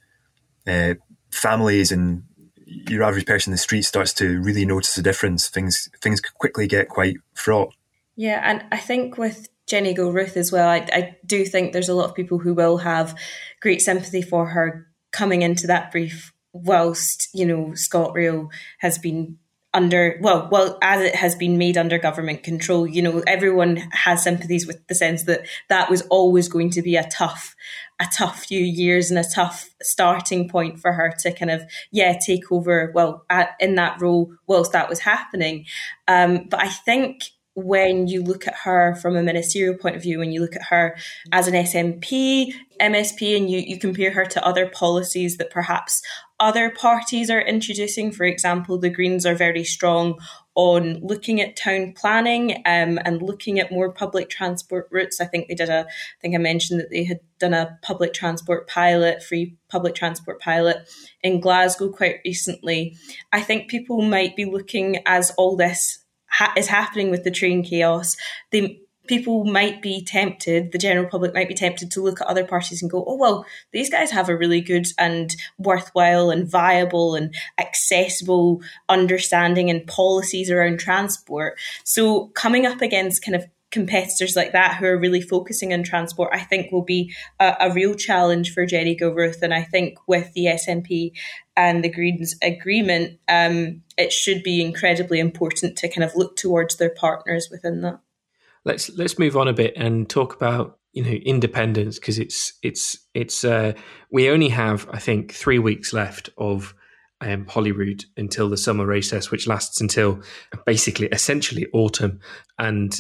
uh, 0.67 0.95
families 1.31 1.91
and 1.91 2.23
your 2.65 3.03
average 3.03 3.25
person 3.25 3.51
in 3.51 3.53
the 3.53 3.57
street 3.57 3.83
starts 3.83 4.13
to 4.13 4.41
really 4.41 4.65
notice 4.65 4.95
the 4.95 5.01
difference, 5.01 5.47
things 5.47 5.89
things 6.01 6.19
could 6.19 6.33
quickly 6.35 6.67
get 6.67 6.89
quite 6.89 7.17
fraught. 7.33 7.73
Yeah, 8.15 8.41
and 8.43 8.63
I 8.71 8.77
think 8.77 9.17
with 9.17 9.47
Jenny 9.67 9.93
Gilruth 9.93 10.37
as 10.37 10.51
well, 10.51 10.69
I, 10.69 10.87
I 10.93 11.17
do 11.25 11.45
think 11.45 11.73
there's 11.73 11.89
a 11.89 11.95
lot 11.95 12.09
of 12.09 12.15
people 12.15 12.39
who 12.39 12.53
will 12.53 12.77
have 12.77 13.17
great 13.61 13.81
sympathy 13.81 14.21
for 14.21 14.47
her 14.47 14.87
coming 15.11 15.41
into 15.41 15.67
that 15.67 15.91
brief 15.91 16.33
whilst, 16.51 17.29
you 17.33 17.45
know, 17.45 17.67
ScotRail 17.69 18.49
has 18.79 18.97
been 18.97 19.37
under 19.73 20.19
well 20.21 20.47
well 20.51 20.77
as 20.81 21.01
it 21.01 21.15
has 21.15 21.33
been 21.33 21.57
made 21.57 21.77
under 21.77 21.97
government 21.97 22.43
control 22.43 22.85
you 22.85 23.01
know 23.01 23.23
everyone 23.25 23.77
has 23.91 24.21
sympathies 24.21 24.67
with 24.67 24.85
the 24.85 24.93
sense 24.93 25.23
that 25.23 25.41
that 25.67 25.89
was 25.89 26.03
always 26.11 26.47
going 26.47 26.69
to 26.69 26.83
be 26.83 26.95
a 26.95 27.09
tough 27.09 27.55
a 28.03 28.09
tough 28.11 28.43
few 28.45 28.61
years 28.61 29.09
and 29.09 29.19
a 29.19 29.29
tough 29.33 29.69
starting 29.81 30.49
point 30.49 30.79
for 30.79 30.93
her 30.93 31.13
to 31.19 31.31
kind 31.31 31.51
of 31.51 31.63
yeah 31.91 32.17
take 32.25 32.51
over 32.51 32.91
well 32.93 33.25
at, 33.29 33.51
in 33.59 33.75
that 33.75 33.99
role 34.01 34.33
whilst 34.47 34.71
that 34.71 34.89
was 34.89 34.99
happening 34.99 35.65
um, 36.07 36.45
but 36.49 36.61
i 36.61 36.67
think 36.67 37.23
when 37.55 38.07
you 38.07 38.23
look 38.23 38.47
at 38.47 38.55
her 38.55 38.95
from 38.95 39.15
a 39.15 39.21
ministerial 39.21 39.77
point 39.77 39.95
of 39.95 40.01
view, 40.01 40.17
when 40.17 40.31
you 40.31 40.41
look 40.41 40.55
at 40.55 40.63
her 40.63 40.97
as 41.31 41.47
an 41.47 41.53
SNP, 41.53 42.51
MSP, 42.81 43.37
and 43.37 43.49
you, 43.49 43.59
you 43.59 43.77
compare 43.77 44.11
her 44.11 44.25
to 44.25 44.43
other 44.43 44.67
policies 44.67 45.37
that 45.37 45.51
perhaps 45.51 46.01
other 46.39 46.71
parties 46.71 47.29
are 47.29 47.41
introducing. 47.41 48.11
For 48.11 48.23
example, 48.23 48.79
the 48.79 48.89
Greens 48.89 49.25
are 49.25 49.35
very 49.35 49.63
strong 49.63 50.19
on 50.55 50.99
looking 51.01 51.41
at 51.41 51.55
town 51.55 51.93
planning 51.93 52.53
um, 52.65 52.99
and 53.05 53.21
looking 53.21 53.59
at 53.59 53.71
more 53.71 53.91
public 53.91 54.29
transport 54.29 54.87
routes. 54.91 55.19
I 55.19 55.25
think 55.25 55.47
they 55.47 55.55
did 55.55 55.69
a, 55.69 55.81
I 55.81 56.19
think 56.21 56.35
I 56.35 56.37
mentioned 56.37 56.79
that 56.79 56.89
they 56.89 57.03
had 57.03 57.19
done 57.39 57.53
a 57.53 57.77
public 57.81 58.13
transport 58.13 58.67
pilot, 58.67 59.23
free 59.23 59.55
public 59.69 59.95
transport 59.95 60.39
pilot 60.39 60.87
in 61.21 61.39
Glasgow 61.39 61.89
quite 61.89 62.19
recently. 62.23 62.95
I 63.31 63.41
think 63.41 63.69
people 63.69 64.01
might 64.01 64.35
be 64.35 64.45
looking 64.45 65.01
as 65.05 65.31
all 65.31 65.55
this 65.55 66.03
ha- 66.33 66.53
is 66.57 66.67
happening 66.67 67.09
with 67.09 67.23
the 67.23 67.31
train 67.31 67.63
chaos, 67.63 68.15
they 68.51 68.79
people 69.07 69.45
might 69.45 69.81
be 69.81 70.03
tempted, 70.03 70.71
the 70.71 70.77
general 70.77 71.09
public 71.09 71.33
might 71.33 71.47
be 71.47 71.53
tempted 71.53 71.91
to 71.91 72.01
look 72.01 72.21
at 72.21 72.27
other 72.27 72.45
parties 72.45 72.81
and 72.81 72.91
go, 72.91 73.03
oh, 73.07 73.15
well, 73.15 73.45
these 73.71 73.89
guys 73.89 74.11
have 74.11 74.29
a 74.29 74.37
really 74.37 74.61
good 74.61 74.87
and 74.97 75.35
worthwhile 75.57 76.29
and 76.29 76.49
viable 76.49 77.15
and 77.15 77.33
accessible 77.59 78.61
understanding 78.89 79.69
and 79.69 79.85
policies 79.87 80.49
around 80.49 80.79
transport. 80.79 81.59
So 81.83 82.27
coming 82.27 82.65
up 82.65 82.81
against 82.81 83.23
kind 83.23 83.35
of 83.35 83.45
competitors 83.71 84.35
like 84.35 84.51
that 84.51 84.77
who 84.77 84.85
are 84.85 84.97
really 84.97 85.21
focusing 85.21 85.73
on 85.73 85.83
transport, 85.83 86.29
I 86.31 86.39
think 86.39 86.71
will 86.71 86.83
be 86.83 87.13
a, 87.39 87.55
a 87.59 87.73
real 87.73 87.95
challenge 87.95 88.53
for 88.53 88.65
Jenny 88.65 88.95
Gilruth. 88.95 89.41
And 89.41 89.53
I 89.53 89.63
think 89.63 89.97
with 90.07 90.31
the 90.33 90.45
SNP 90.45 91.11
and 91.57 91.83
the 91.83 91.89
Greens 91.89 92.35
agreement, 92.41 93.19
um, 93.27 93.81
it 93.97 94.13
should 94.13 94.43
be 94.43 94.61
incredibly 94.63 95.19
important 95.19 95.77
to 95.79 95.89
kind 95.89 96.03
of 96.03 96.15
look 96.15 96.35
towards 96.35 96.77
their 96.77 96.91
partners 96.91 97.49
within 97.51 97.81
that. 97.81 97.99
Let's 98.65 98.89
let's 98.91 99.19
move 99.19 99.35
on 99.35 99.47
a 99.47 99.53
bit 99.53 99.73
and 99.75 100.09
talk 100.09 100.35
about 100.35 100.79
you 100.93 101.03
know 101.03 101.11
independence 101.11 101.99
because 101.99 102.19
it's 102.19 102.53
it's 102.63 102.97
it's 103.13 103.43
uh, 103.43 103.73
we 104.11 104.29
only 104.29 104.49
have 104.49 104.87
I 104.91 104.99
think 104.99 105.33
three 105.33 105.59
weeks 105.59 105.91
left 105.91 106.29
of 106.37 106.73
um, 107.21 107.45
Holyrood 107.47 108.05
until 108.17 108.49
the 108.49 108.57
summer 108.57 108.85
recess, 108.85 109.31
which 109.31 109.47
lasts 109.47 109.81
until 109.81 110.21
basically 110.65 111.07
essentially 111.07 111.67
autumn, 111.73 112.19
and 112.57 112.95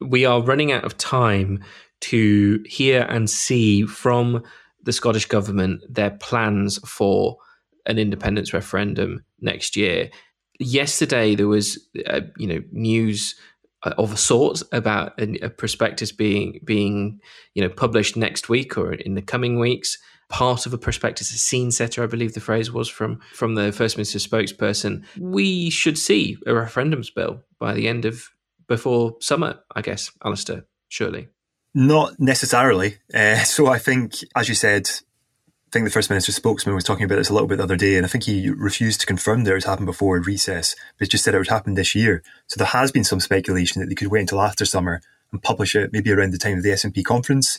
we 0.00 0.24
are 0.24 0.42
running 0.42 0.72
out 0.72 0.84
of 0.84 0.98
time 0.98 1.62
to 2.00 2.62
hear 2.66 3.02
and 3.08 3.30
see 3.30 3.86
from 3.86 4.42
the 4.82 4.92
Scottish 4.92 5.26
government 5.26 5.82
their 5.88 6.10
plans 6.10 6.78
for 6.88 7.38
an 7.86 7.98
independence 7.98 8.52
referendum 8.52 9.24
next 9.40 9.76
year. 9.76 10.10
Yesterday, 10.58 11.34
there 11.34 11.48
was 11.48 11.78
uh, 12.06 12.22
you 12.36 12.46
know 12.46 12.62
news 12.72 13.34
of 13.98 14.12
a 14.12 14.16
sort 14.16 14.62
about 14.72 15.18
a, 15.20 15.46
a, 15.46 15.50
prospectus 15.50 16.12
being 16.12 16.60
being 16.64 17.20
you 17.54 17.62
know 17.62 17.68
published 17.68 18.16
next 18.16 18.48
week 18.48 18.76
or 18.76 18.92
in 18.92 19.14
the 19.14 19.22
coming 19.22 19.58
weeks. 19.58 19.98
Part 20.28 20.66
of 20.66 20.74
a 20.74 20.78
prospectus, 20.78 21.30
a 21.30 21.38
scene 21.38 21.70
setter, 21.70 22.02
I 22.02 22.06
believe 22.06 22.34
the 22.34 22.40
phrase 22.40 22.72
was 22.72 22.88
from 22.88 23.20
from 23.32 23.54
the 23.54 23.70
First 23.70 23.96
Minister 23.96 24.18
spokesperson. 24.18 25.04
We 25.20 25.70
should 25.70 25.96
see 25.96 26.36
a 26.46 26.50
referendums 26.50 27.14
bill 27.14 27.44
by 27.60 27.74
the 27.74 27.86
end 27.86 28.04
of 28.04 28.28
before 28.66 29.16
summer, 29.20 29.60
I 29.74 29.82
guess, 29.82 30.10
Alistair, 30.24 30.64
surely. 30.88 31.28
Not 31.74 32.18
necessarily. 32.18 32.96
Uh, 33.14 33.36
so 33.44 33.68
I 33.68 33.78
think, 33.78 34.14
as 34.34 34.48
you 34.48 34.54
said, 34.54 34.90
I 35.68 35.70
think 35.72 35.84
the 35.84 35.90
First 35.90 36.10
Minister's 36.10 36.36
spokesman 36.36 36.74
was 36.74 36.84
talking 36.84 37.04
about 37.04 37.16
this 37.16 37.28
a 37.28 37.32
little 37.32 37.48
bit 37.48 37.58
the 37.58 37.64
other 37.64 37.76
day, 37.76 37.96
and 37.96 38.06
I 38.06 38.08
think 38.08 38.24
he 38.24 38.50
refused 38.50 39.00
to 39.00 39.06
confirm 39.06 39.44
that 39.44 39.54
it 39.54 39.64
happened 39.64 39.86
before 39.86 40.18
recess, 40.20 40.76
but 40.98 41.08
just 41.08 41.24
said 41.24 41.34
it 41.34 41.38
would 41.38 41.48
happen 41.48 41.74
this 41.74 41.94
year. 41.94 42.22
So 42.46 42.56
there 42.56 42.68
has 42.68 42.92
been 42.92 43.04
some 43.04 43.20
speculation 43.20 43.80
that 43.80 43.88
they 43.88 43.96
could 43.96 44.08
wait 44.08 44.20
until 44.20 44.40
after 44.40 44.64
summer 44.64 45.00
and 45.32 45.42
publish 45.42 45.74
it 45.74 45.92
maybe 45.92 46.12
around 46.12 46.32
the 46.32 46.38
time 46.38 46.58
of 46.58 46.62
the 46.62 46.70
SNP 46.70 47.04
conference 47.04 47.58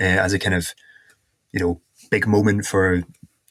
uh, 0.00 0.04
as 0.04 0.32
a 0.32 0.38
kind 0.38 0.54
of, 0.54 0.74
you 1.52 1.60
know, 1.60 1.80
big 2.10 2.26
moment 2.26 2.66
for 2.66 3.02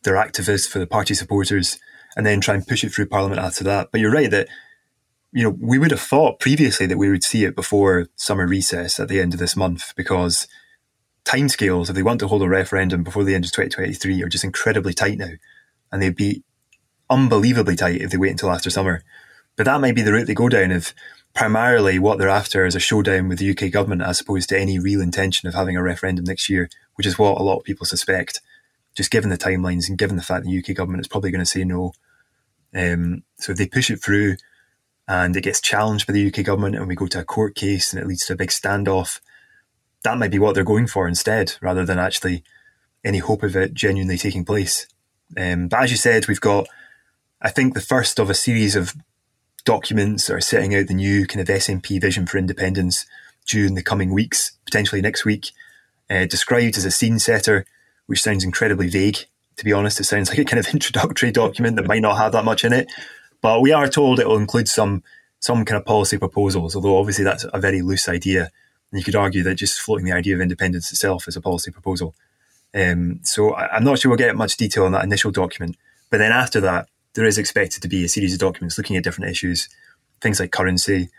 their 0.04 0.16
activists, 0.16 0.68
for 0.68 0.80
the 0.80 0.88
party 0.88 1.14
supporters, 1.14 1.80
and 2.18 2.26
then 2.26 2.42
try 2.42 2.56
and 2.56 2.68
push 2.68 2.84
it 2.84 2.90
through 2.90 3.08
Parliament 3.08 3.40
after 3.40 3.64
that. 3.64 3.90
But 3.92 4.02
you're 4.02 4.12
right 4.12 4.30
that 4.32 4.50
you 5.32 5.44
know, 5.44 5.56
we 5.60 5.78
would 5.78 5.92
have 5.92 6.02
thought 6.02 6.40
previously 6.40 6.86
that 6.88 6.98
we 6.98 7.10
would 7.10 7.24
see 7.24 7.44
it 7.44 7.56
before 7.56 8.08
summer 8.16 8.48
recess 8.48 9.00
at 9.00 9.08
the 9.08 9.20
end 9.20 9.34
of 9.34 9.40
this 9.40 9.56
month 9.56 9.94
because 9.96 10.48
timescales, 11.28 11.90
if 11.90 11.96
they 11.96 12.04
want 12.04 12.20
to 12.22 12.28
hold 12.28 12.42
a 12.42 12.48
referendum 12.48 13.04
before 13.04 13.24
the 13.24 13.36
end 13.36 13.46
of 13.46 13.52
2023, 13.52 14.24
are 14.24 14.30
just 14.30 14.44
incredibly 14.44 14.94
tight 14.94 15.18
now. 15.18 15.32
And 15.92 16.02
they'd 16.02 16.16
be 16.16 16.44
unbelievably 17.10 17.76
tight 17.76 18.02
if 18.02 18.12
they 18.12 18.18
wait 18.18 18.32
until 18.32 18.52
after 18.52 18.70
summer. 18.70 19.04
But 19.56 19.66
that 19.66 19.82
might 19.82 19.96
be 19.96 20.02
the 20.02 20.14
route 20.14 20.28
they 20.28 20.34
go 20.34 20.50
down 20.50 20.72
if 20.72 20.94
primarily 21.34 22.00
what 22.00 22.18
they're 22.18 22.30
after 22.30 22.66
is 22.66 22.76
a 22.76 22.80
showdown 22.80 23.28
with 23.28 23.40
the 23.40 23.52
UK 23.52 23.72
government 23.72 24.02
as 24.02 24.22
opposed 24.22 24.50
to 24.50 24.60
any 24.60 24.80
real 24.80 25.02
intention 25.02 25.48
of 25.48 25.54
having 25.54 25.76
a 25.76 25.84
referendum 25.84 26.26
next 26.26 26.50
year, 26.50 26.70
which 26.96 27.08
is 27.08 27.20
what 27.20 27.40
a 27.40 27.44
lot 27.44 27.58
of 27.58 27.64
people 27.64 27.86
suspect, 27.86 28.42
just 28.96 29.12
given 29.12 29.30
the 29.30 29.38
timelines 29.38 29.90
and 29.90 29.98
given 29.98 30.16
the 30.16 30.24
fact 30.24 30.46
the 30.46 30.58
UK 30.58 30.76
government 30.76 31.02
is 31.02 31.08
probably 31.08 31.32
going 31.32 31.40
to 31.40 31.46
say 31.46 31.64
no. 31.64 31.94
Um, 32.74 33.24
so 33.38 33.52
if 33.52 33.58
they 33.58 33.68
push 33.68 33.90
it 33.90 34.02
through, 34.02 34.38
and 35.08 35.36
it 35.36 35.44
gets 35.44 35.62
challenged 35.62 36.06
by 36.06 36.14
the 36.14 36.28
UK 36.28 36.44
government 36.44 36.76
and 36.76 36.88
we 36.88 36.96
go 36.96 37.08
to 37.08 37.20
a 37.20 37.24
court 37.24 37.56
case 37.56 37.94
and 37.94 38.02
it 38.02 38.08
leads 38.08 38.26
to 38.26 38.34
a 38.34 38.38
big 38.38 38.50
standoff, 38.50 39.22
that 40.04 40.18
might 40.18 40.32
be 40.32 40.40
what 40.40 40.56
they're 40.56 40.64
going 40.64 40.88
for 40.88 41.08
instead, 41.08 41.56
rather 41.62 41.86
than 41.86 42.00
actually 42.00 42.44
any 43.04 43.20
hope 43.20 43.44
of 43.44 43.56
it 43.56 43.74
genuinely 43.74 44.18
taking 44.18 44.46
place. 44.46 44.88
Um, 45.36 45.68
but 45.68 45.84
as 45.84 45.92
you 45.92 45.98
said, 45.98 46.28
we've 46.28 46.42
got, 46.42 46.68
I 47.42 47.50
think, 47.50 47.74
the 47.74 47.82
first 47.82 48.20
of 48.20 48.30
a 48.30 48.34
series 48.34 48.76
of 48.76 48.96
documents 49.66 50.28
that 50.28 50.34
are 50.34 50.42
setting 50.42 50.74
out 50.76 50.88
the 50.88 50.94
new 50.94 51.26
kind 51.28 51.42
of 51.42 51.54
SNP 51.54 52.00
vision 52.00 52.26
for 52.26 52.38
independence 52.38 53.06
due 53.46 53.66
in 53.66 53.76
the 53.76 53.84
coming 53.84 54.14
weeks, 54.14 54.54
potentially 54.66 55.02
next 55.02 55.26
week, 55.26 55.52
uh, 56.10 56.26
described 56.26 56.78
as 56.78 56.86
a 56.86 56.92
scene 56.92 57.20
setter, 57.20 57.66
which 58.06 58.22
sounds 58.22 58.44
incredibly 58.44 58.88
vague. 58.88 59.18
To 59.58 59.66
be 59.66 59.74
honest, 59.74 60.00
it 60.00 60.06
sounds 60.06 60.30
like 60.30 60.40
a 60.40 60.46
kind 60.46 60.60
of 60.60 60.74
introductory 60.74 61.32
document 61.32 61.76
that 61.76 61.88
might 61.88 62.02
not 62.02 62.18
have 62.18 62.32
that 62.32 62.46
much 62.46 62.64
in 62.64 62.74
it. 62.74 62.92
But 63.42 63.62
we 63.62 63.72
are 63.72 63.88
told 63.88 64.20
it 64.20 64.28
will 64.28 64.38
include 64.38 64.68
some 64.68 65.04
some 65.40 65.64
kind 65.66 65.80
of 65.80 65.86
policy 65.86 66.18
proposals, 66.18 66.76
although 66.76 66.98
obviously 66.98 67.24
that's 67.24 67.46
a 67.54 67.60
very 67.60 67.82
loose 67.82 68.10
idea. 68.10 68.50
And 68.92 69.00
you 69.00 69.04
could 69.04 69.16
argue 69.16 69.44
that 69.44 69.56
just 69.56 69.80
floating 69.80 70.06
the 70.06 70.14
idea 70.14 70.36
of 70.36 70.42
independence 70.42 70.92
itself 70.92 71.28
is 71.28 71.36
a 71.36 71.42
policy 71.42 71.72
proposal. 71.72 72.16
Um, 72.74 73.20
so 73.24 73.54
I, 73.54 73.78
am 73.78 73.84
not 73.84 74.00
sure 74.00 74.10
we'll 74.10 74.18
get 74.18 74.36
much 74.36 74.58
detail 74.58 74.86
on 74.86 74.92
that 74.94 75.04
initial 75.04 75.32
document. 75.32 75.76
But 76.10 76.20
then 76.20 76.32
after 76.32 76.62
that, 76.62 76.88
there 77.14 77.26
is 77.26 77.38
expected 77.38 77.82
to 77.82 77.88
be 77.88 78.06
a 78.06 78.10
series 78.10 78.34
of 78.34 78.40
documents 78.40 78.78
looking 78.78 78.96
at 78.96 79.04
different 79.04 79.32
issues, 79.32 79.70
things 80.22 80.40
like 80.40 80.52
currency, 80.52 81.10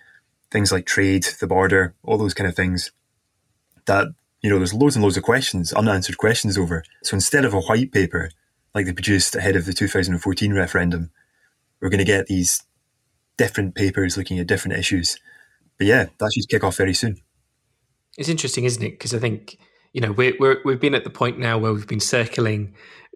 things 0.50 0.72
like 0.72 0.86
trade, 0.86 1.26
the 1.40 1.46
border, 1.46 1.94
all 2.02 2.18
those 2.18 2.34
kind 2.34 2.48
of 2.48 2.54
things 2.54 2.92
that, 3.86 4.08
you 4.42 4.48
know, 4.48 4.58
there's 4.58 4.74
loads 4.74 4.96
and 4.96 5.02
loads 5.02 5.16
of 5.16 5.22
questions, 5.22 5.72
unanswered 5.72 6.18
questions 6.18 6.56
over. 6.56 6.84
So 7.02 7.14
instead 7.14 7.44
of 7.44 7.52
a 7.52 7.60
white 7.60 7.92
paper 7.92 8.30
like 8.74 8.86
they 8.86 8.92
produced 8.92 9.34
ahead 9.34 9.56
of 9.56 9.66
the 9.66 9.72
2014 9.72 10.52
referendum, 10.54 11.10
we're 11.80 11.88
going 11.88 11.98
to 11.98 12.04
get 12.04 12.26
these 12.26 12.62
different 13.36 13.74
papers 13.74 14.16
looking 14.16 14.38
at 14.38 14.46
different 14.46 14.78
issues. 14.78 15.18
But 15.78 15.86
yeah, 15.86 16.06
that 16.18 16.32
should 16.32 16.48
kick 16.48 16.64
off 16.64 16.76
very 16.76 16.94
soon. 16.94 17.16
It's 18.18 18.28
interesting, 18.28 18.64
isn't 18.64 18.82
it? 18.82 18.90
Because 18.90 19.14
I 19.14 19.18
think 19.18 19.58
you 19.94 20.02
know 20.02 20.12
we're, 20.12 20.34
we're 20.38 20.60
we've 20.64 20.80
been 20.80 20.94
at 20.94 21.04
the 21.04 21.10
point 21.10 21.38
now 21.38 21.56
where 21.56 21.72
we've 21.72 21.86
been 21.86 22.00
circling, 22.00 22.74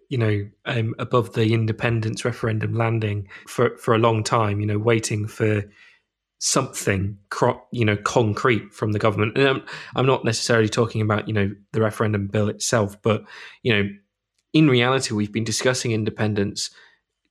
you 0.09 0.17
know, 0.17 0.49
um, 0.65 0.95
above 0.97 1.33
the 1.33 1.53
independence 1.53 2.25
referendum 2.25 2.73
landing 2.73 3.27
for 3.47 3.77
for 3.77 3.93
a 3.93 3.99
long 3.99 4.23
time. 4.23 4.59
You 4.59 4.65
know, 4.65 4.79
waiting 4.79 5.27
for 5.27 5.63
something 6.39 7.17
you 7.71 7.85
know 7.85 7.95
concrete 7.95 8.73
from 8.73 8.91
the 8.91 8.99
government 8.99 9.37
and 9.37 9.47
I'm, 9.47 9.63
I'm 9.95 10.05
not 10.05 10.25
necessarily 10.25 10.67
talking 10.67 10.99
about 10.99 11.25
you 11.29 11.33
know 11.33 11.55
the 11.71 11.79
referendum 11.79 12.27
bill 12.27 12.49
itself 12.49 13.01
but 13.01 13.23
you 13.61 13.73
know 13.73 13.89
in 14.51 14.67
reality 14.67 15.13
we've 15.13 15.31
been 15.31 15.45
discussing 15.45 15.93
independence 15.93 16.69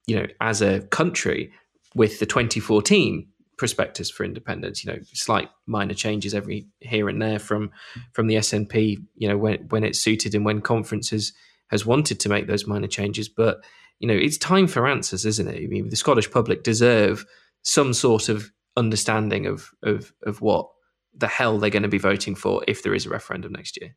you 0.07 0.17
know, 0.17 0.27
as 0.41 0.61
a 0.63 0.81
country 0.81 1.53
with 1.95 2.19
the 2.19 2.27
2014 2.27 3.27
prospectus 3.63 4.11
for 4.11 4.25
independence, 4.25 4.85
you 4.85 4.91
know, 4.91 4.99
slight 5.13 5.49
minor 5.67 5.95
changes 5.95 6.35
every 6.35 6.67
here 6.81 7.09
and 7.09 7.23
there 7.23 7.39
from 7.39 7.71
from 8.13 8.27
the 8.27 8.35
SNP, 8.35 8.97
you 9.15 9.29
know, 9.29 9.39
when 9.39 9.69
when 9.69 9.85
it's 9.85 10.01
suited 10.01 10.35
and 10.35 10.45
when 10.45 10.61
conferences 10.61 11.33
has 11.69 11.87
wanted 11.87 12.19
to 12.19 12.29
make 12.29 12.49
those 12.49 12.67
minor 12.67 12.89
changes. 12.89 13.29
But 13.29 13.59
you 14.01 14.09
know, 14.09 14.15
it's 14.15 14.37
time 14.37 14.67
for 14.67 14.89
answers, 14.89 15.25
isn't 15.25 15.47
it? 15.47 15.63
I 15.63 15.69
mean, 15.69 15.91
the 15.91 15.95
Scottish 15.97 16.29
public 16.29 16.65
deserve 16.65 17.25
some 17.63 17.95
sort 17.95 18.29
of 18.29 18.51
understanding 18.77 19.47
of 19.47 19.71
of 19.85 20.13
of 20.27 20.41
what 20.41 20.67
the 21.15 21.29
hell 21.29 21.59
they're 21.59 21.71
going 21.71 21.85
to 21.85 21.89
be 21.89 21.99
voting 21.99 22.35
for 22.35 22.65
if 22.67 22.83
there 22.83 22.95
is 22.95 23.07
a 23.07 23.11
referendum 23.11 23.53
next 23.53 23.81
year. 23.81 23.95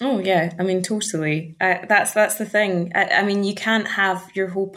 Oh 0.00 0.18
yeah, 0.18 0.54
I 0.58 0.62
mean 0.62 0.82
totally. 0.82 1.58
Uh, 1.60 1.84
that's 1.86 2.14
that's 2.14 2.38
the 2.38 2.46
thing. 2.46 2.92
I, 2.94 3.04
I, 3.08 3.22
mean, 3.22 3.44
you 3.44 3.54
can't 3.54 3.86
have 3.86 4.30
your 4.32 4.48
whole 4.48 4.70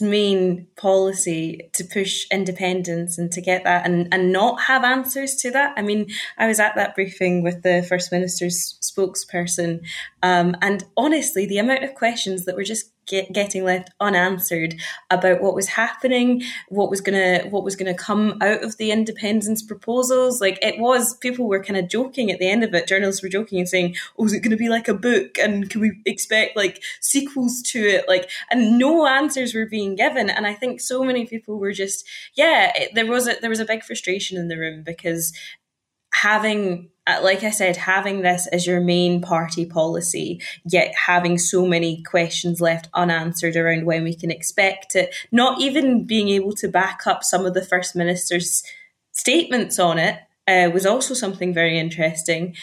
main 0.00 0.66
policy 0.76 1.70
to 1.74 1.84
push 1.84 2.26
independence 2.30 3.18
and 3.18 3.30
to 3.32 3.40
get 3.40 3.64
that 3.64 3.86
and, 3.86 4.08
and 4.12 4.32
not 4.32 4.62
have 4.62 4.84
answers 4.84 5.34
to 5.36 5.50
that. 5.50 5.74
I 5.76 5.82
mean, 5.82 6.10
I 6.38 6.46
was 6.46 6.60
at 6.60 6.74
that 6.76 6.94
briefing 6.94 7.42
with 7.42 7.62
the 7.62 7.84
First 7.88 8.12
Minister's 8.12 8.78
spokesperson, 8.82 9.80
um, 10.22 10.56
and 10.62 10.84
honestly, 10.96 11.46
the 11.46 11.58
amount 11.58 11.84
of 11.84 11.94
questions 11.94 12.44
that 12.44 12.56
were 12.56 12.64
just 12.64 12.90
get, 13.10 13.32
getting 13.32 13.64
left 13.64 13.90
unanswered 14.00 14.76
about 15.10 15.42
what 15.42 15.54
was 15.54 15.66
happening, 15.68 16.42
what 16.68 16.88
was 16.88 17.00
gonna 17.00 17.40
what 17.50 17.64
was 17.64 17.76
gonna 17.76 17.94
come 17.94 18.38
out 18.40 18.62
of 18.62 18.76
the 18.76 18.90
independence 18.90 19.62
proposals. 19.62 20.40
Like 20.40 20.58
it 20.62 20.78
was, 20.78 21.16
people 21.16 21.48
were 21.48 21.62
kind 21.62 21.78
of 21.78 21.88
joking 21.88 22.30
at 22.30 22.38
the 22.38 22.48
end 22.48 22.64
of 22.64 22.72
it. 22.72 22.86
Journalists 22.86 23.22
were 23.22 23.28
joking 23.28 23.58
and 23.58 23.68
saying, 23.68 23.96
"Oh, 24.18 24.24
is 24.24 24.32
it 24.32 24.40
going 24.40 24.52
to 24.52 24.56
be 24.56 24.68
like 24.68 24.88
a 24.88 24.94
book? 24.94 25.38
And 25.38 25.68
can 25.68 25.80
we 25.80 26.00
expect 26.06 26.56
like 26.56 26.82
sequels 27.00 27.60
to 27.72 27.80
it?" 27.80 28.08
Like, 28.08 28.30
and 28.50 28.78
no 28.78 29.06
answers 29.06 29.54
were 29.54 29.66
being 29.66 29.96
given. 29.96 30.30
And 30.30 30.46
I 30.46 30.54
think 30.54 30.80
so 30.80 31.02
many 31.02 31.26
people 31.26 31.58
were 31.58 31.72
just, 31.72 32.08
yeah, 32.34 32.72
it, 32.74 32.94
there 32.94 33.06
was 33.06 33.26
a 33.28 33.36
there 33.40 33.50
was 33.50 33.60
a 33.60 33.64
big 33.64 33.82
frustration 33.82 34.38
in 34.38 34.48
the 34.48 34.56
room 34.56 34.82
because 34.84 35.32
having 36.12 36.90
like 37.22 37.42
I 37.42 37.50
said, 37.50 37.76
having 37.76 38.22
this 38.22 38.46
as 38.48 38.66
your 38.66 38.80
main 38.80 39.20
party 39.20 39.66
policy, 39.66 40.40
yet 40.64 40.94
having 40.94 41.38
so 41.38 41.66
many 41.66 42.02
questions 42.02 42.60
left 42.60 42.88
unanswered 42.94 43.56
around 43.56 43.86
when 43.86 44.04
we 44.04 44.14
can 44.14 44.30
expect 44.30 44.94
it, 44.94 45.14
not 45.32 45.60
even 45.60 46.04
being 46.04 46.28
able 46.28 46.52
to 46.54 46.68
back 46.68 47.06
up 47.06 47.24
some 47.24 47.46
of 47.46 47.54
the 47.54 47.64
First 47.64 47.96
Minister's 47.96 48.62
statements 49.12 49.78
on 49.78 49.98
it, 49.98 50.20
uh, 50.46 50.70
was 50.72 50.86
also 50.86 51.14
something 51.14 51.54
very 51.54 51.78
interesting. 51.78 52.54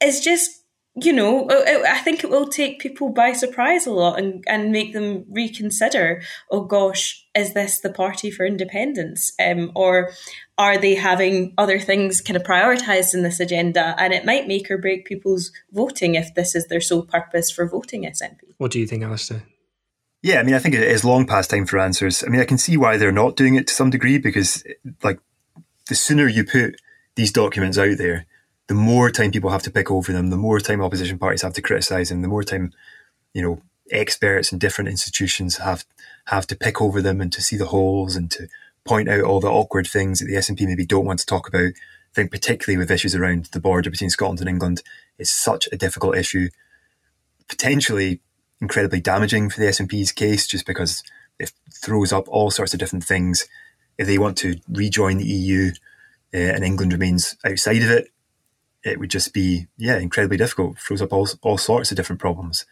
It's 0.00 0.20
just 0.20 0.58
you 1.04 1.12
know, 1.12 1.48
I 1.50 1.98
think 1.98 2.24
it 2.24 2.30
will 2.30 2.48
take 2.48 2.80
people 2.80 3.10
by 3.10 3.32
surprise 3.32 3.86
a 3.86 3.92
lot 3.92 4.18
and, 4.18 4.42
and 4.48 4.72
make 4.72 4.92
them 4.92 5.24
reconsider, 5.30 6.22
oh 6.50 6.62
gosh, 6.62 7.24
is 7.38 7.54
this 7.54 7.80
the 7.80 7.92
party 7.92 8.30
for 8.30 8.44
independence? 8.44 9.32
Um, 9.40 9.72
or 9.74 10.10
are 10.58 10.76
they 10.76 10.94
having 10.94 11.54
other 11.56 11.78
things 11.78 12.20
kind 12.20 12.36
of 12.36 12.42
prioritized 12.42 13.14
in 13.14 13.22
this 13.22 13.40
agenda? 13.40 13.94
And 13.98 14.12
it 14.12 14.24
might 14.24 14.48
make 14.48 14.70
or 14.70 14.78
break 14.78 15.06
people's 15.06 15.52
voting 15.72 16.14
if 16.14 16.34
this 16.34 16.54
is 16.54 16.66
their 16.66 16.80
sole 16.80 17.02
purpose 17.02 17.50
for 17.50 17.68
voting 17.68 18.02
SNP. 18.04 18.40
What 18.58 18.72
do 18.72 18.80
you 18.80 18.86
think, 18.86 19.02
Alistair? 19.02 19.44
Yeah, 20.22 20.40
I 20.40 20.42
mean, 20.42 20.54
I 20.54 20.58
think 20.58 20.74
it 20.74 20.82
is 20.82 21.04
long 21.04 21.26
past 21.26 21.50
time 21.50 21.64
for 21.64 21.78
answers. 21.78 22.24
I 22.24 22.28
mean, 22.28 22.40
I 22.40 22.44
can 22.44 22.58
see 22.58 22.76
why 22.76 22.96
they're 22.96 23.12
not 23.12 23.36
doing 23.36 23.54
it 23.54 23.68
to 23.68 23.74
some 23.74 23.90
degree 23.90 24.18
because, 24.18 24.64
like, 25.04 25.20
the 25.88 25.94
sooner 25.94 26.26
you 26.26 26.44
put 26.44 26.80
these 27.14 27.32
documents 27.32 27.78
out 27.78 27.98
there, 27.98 28.26
the 28.66 28.74
more 28.74 29.10
time 29.10 29.30
people 29.30 29.50
have 29.50 29.62
to 29.62 29.70
pick 29.70 29.90
over 29.90 30.12
them, 30.12 30.30
the 30.30 30.36
more 30.36 30.58
time 30.60 30.82
opposition 30.82 31.18
parties 31.18 31.42
have 31.42 31.54
to 31.54 31.62
criticise 31.62 32.08
them, 32.08 32.22
the 32.22 32.28
more 32.28 32.42
time, 32.42 32.72
you 33.32 33.42
know, 33.42 33.62
experts 33.90 34.52
in 34.52 34.58
different 34.58 34.90
institutions 34.90 35.56
have 35.58 35.84
have 36.26 36.46
to 36.46 36.56
pick 36.56 36.80
over 36.80 37.00
them 37.00 37.20
and 37.20 37.32
to 37.32 37.42
see 37.42 37.56
the 37.56 37.66
holes 37.66 38.14
and 38.14 38.30
to 38.30 38.48
point 38.84 39.08
out 39.08 39.22
all 39.22 39.40
the 39.40 39.50
awkward 39.50 39.86
things 39.86 40.18
that 40.18 40.26
the 40.26 40.34
SNP 40.34 40.66
maybe 40.66 40.86
don't 40.86 41.04
want 41.04 41.18
to 41.20 41.26
talk 41.26 41.48
about. 41.48 41.72
I 41.72 42.14
think 42.14 42.30
particularly 42.30 42.78
with 42.78 42.90
issues 42.90 43.14
around 43.14 43.46
the 43.46 43.60
border 43.60 43.90
between 43.90 44.10
Scotland 44.10 44.40
and 44.40 44.48
England 44.48 44.82
it's 45.18 45.30
such 45.30 45.68
a 45.72 45.76
difficult 45.76 46.16
issue, 46.16 46.48
potentially 47.48 48.20
incredibly 48.60 49.00
damaging 49.00 49.50
for 49.50 49.60
the 49.60 49.66
SNP's 49.66 50.12
case, 50.12 50.46
just 50.46 50.66
because 50.66 51.02
it 51.38 51.52
throws 51.72 52.12
up 52.12 52.28
all 52.28 52.50
sorts 52.50 52.72
of 52.72 52.80
different 52.80 53.04
things. 53.04 53.46
If 53.98 54.06
they 54.06 54.18
want 54.18 54.38
to 54.38 54.56
rejoin 54.68 55.18
the 55.18 55.26
EU 55.26 55.72
uh, 56.32 56.36
and 56.38 56.64
England 56.64 56.92
remains 56.92 57.36
outside 57.44 57.82
of 57.82 57.90
it, 57.90 58.08
it 58.84 59.00
would 59.00 59.10
just 59.10 59.34
be 59.34 59.66
yeah 59.76 59.98
incredibly 59.98 60.36
difficult. 60.36 60.76
It 60.76 60.80
Throws 60.80 61.02
up 61.02 61.12
all 61.12 61.28
all 61.42 61.58
sorts 61.58 61.90
of 61.90 61.96
different 61.96 62.20
problems. 62.20 62.64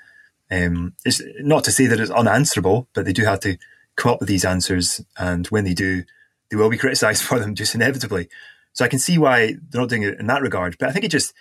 Um, 0.50 0.94
it's 1.04 1.22
not 1.40 1.64
to 1.64 1.72
say 1.72 1.86
that 1.86 2.00
it's 2.00 2.10
unanswerable, 2.10 2.88
but 2.94 3.04
they 3.04 3.12
do 3.12 3.24
have 3.24 3.40
to 3.40 3.56
come 3.96 4.12
up 4.12 4.20
with 4.20 4.28
these 4.28 4.44
answers, 4.44 5.00
and 5.18 5.46
when 5.48 5.64
they 5.64 5.74
do, 5.74 6.04
they 6.50 6.56
will 6.56 6.70
be 6.70 6.78
criticised 6.84 7.22
for 7.22 7.38
them 7.38 7.54
just 7.54 7.74
inevitably. 7.74 8.28
So 8.72 8.84
I 8.84 8.88
can 8.88 8.98
see 8.98 9.18
why 9.18 9.54
they're 9.70 9.80
not 9.80 9.88
doing 9.88 10.02
it 10.02 10.20
in 10.20 10.26
that 10.26 10.42
regard, 10.42 10.76
but 10.78 10.88
I 10.88 10.92
think 10.92 11.04
it 11.04 11.10
just 11.10 11.32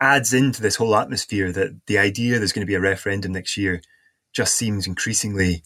adds 0.00 0.34
into 0.34 0.60
this 0.60 0.76
whole 0.76 0.94
atmosphere 0.94 1.50
that 1.50 1.86
the 1.86 1.98
idea 1.98 2.38
there's 2.38 2.52
going 2.52 2.66
to 2.66 2.70
be 2.70 2.74
a 2.74 2.80
referendum 2.80 3.32
next 3.32 3.56
year 3.56 3.80
just 4.32 4.54
seems 4.54 4.86
increasingly 4.86 5.62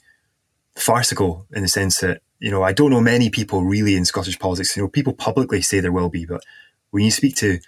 farcical 0.76 1.46
in 1.50 1.62
the 1.62 1.68
sense 1.68 1.98
that 1.98 2.22
you 2.38 2.50
know 2.50 2.62
I 2.62 2.72
don't 2.72 2.90
know 2.90 3.00
many 3.00 3.28
people 3.28 3.64
really 3.64 3.96
in 3.96 4.04
Scottish 4.04 4.38
politics. 4.38 4.76
You 4.76 4.84
know, 4.84 4.88
people 4.88 5.12
publicly 5.12 5.60
say 5.60 5.80
there 5.80 5.92
will 5.92 6.08
be, 6.08 6.24
but 6.24 6.42
when 6.90 7.04
you 7.04 7.10
speak 7.10 7.36
to 7.36 7.58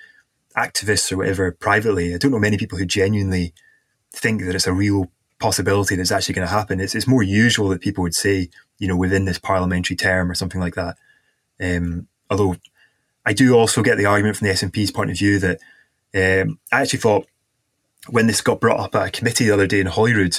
activists 0.56 1.10
or 1.10 1.18
whatever 1.18 1.50
privately, 1.52 2.14
I 2.14 2.18
don't 2.18 2.30
know 2.30 2.38
many 2.38 2.56
people 2.56 2.78
who 2.78 2.86
genuinely 2.86 3.54
think 4.12 4.42
that 4.42 4.54
it's 4.54 4.66
a 4.66 4.72
real 4.72 5.10
possibility 5.38 5.96
that's 5.96 6.12
actually 6.12 6.34
going 6.34 6.46
to 6.46 6.54
happen. 6.54 6.80
It's, 6.80 6.94
it's 6.94 7.06
more 7.06 7.22
usual 7.22 7.68
that 7.70 7.80
people 7.80 8.02
would 8.02 8.14
say, 8.14 8.48
you 8.78 8.88
know, 8.88 8.96
within 8.96 9.24
this 9.24 9.38
parliamentary 9.38 9.96
term 9.96 10.30
or 10.30 10.34
something 10.34 10.60
like 10.60 10.74
that. 10.74 10.96
Um, 11.60 12.06
although 12.30 12.56
I 13.26 13.32
do 13.32 13.54
also 13.54 13.82
get 13.82 13.98
the 13.98 14.06
argument 14.06 14.36
from 14.36 14.48
the 14.48 14.54
SNP's 14.54 14.90
point 14.90 15.10
of 15.10 15.18
view 15.18 15.38
that 15.38 15.58
um, 16.14 16.58
I 16.72 16.82
actually 16.82 17.00
thought 17.00 17.26
when 18.08 18.26
this 18.26 18.40
got 18.40 18.60
brought 18.60 18.80
up 18.80 18.94
at 18.94 19.08
a 19.08 19.10
committee 19.10 19.46
the 19.46 19.54
other 19.54 19.66
day 19.66 19.80
in 19.80 19.86
Holyrood 19.86 20.38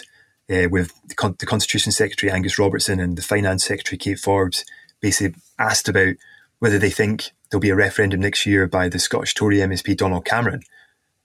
uh, 0.49 0.67
with 0.69 0.91
the, 1.07 1.15
Con- 1.15 1.35
the 1.39 1.45
Constitution 1.45 1.91
Secretary 1.91 2.31
Angus 2.31 2.59
Robertson 2.59 2.99
and 2.99 3.17
the 3.17 3.21
Finance 3.21 3.63
Secretary 3.63 3.97
Kate 3.97 4.19
Forbes 4.19 4.65
basically 4.99 5.39
asked 5.57 5.87
about 5.87 6.15
whether 6.59 6.77
they 6.77 6.89
think 6.89 7.31
there'll 7.49 7.61
be 7.61 7.69
a 7.69 7.75
referendum 7.75 8.19
next 8.19 8.45
year 8.45 8.67
by 8.67 8.89
the 8.89 8.99
Scottish 8.99 9.33
Tory 9.33 9.57
MSP 9.57 9.95
Donald 9.97 10.25
Cameron. 10.25 10.63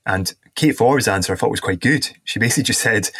And 0.08 0.34
Kate 0.54 0.76
Forbes' 0.76 1.06
answer 1.06 1.32
I 1.32 1.36
thought 1.36 1.50
was 1.50 1.60
quite 1.60 1.80
good. 1.80 2.08
She 2.24 2.40
basically 2.40 2.64
just 2.64 2.80
said, 2.80 3.10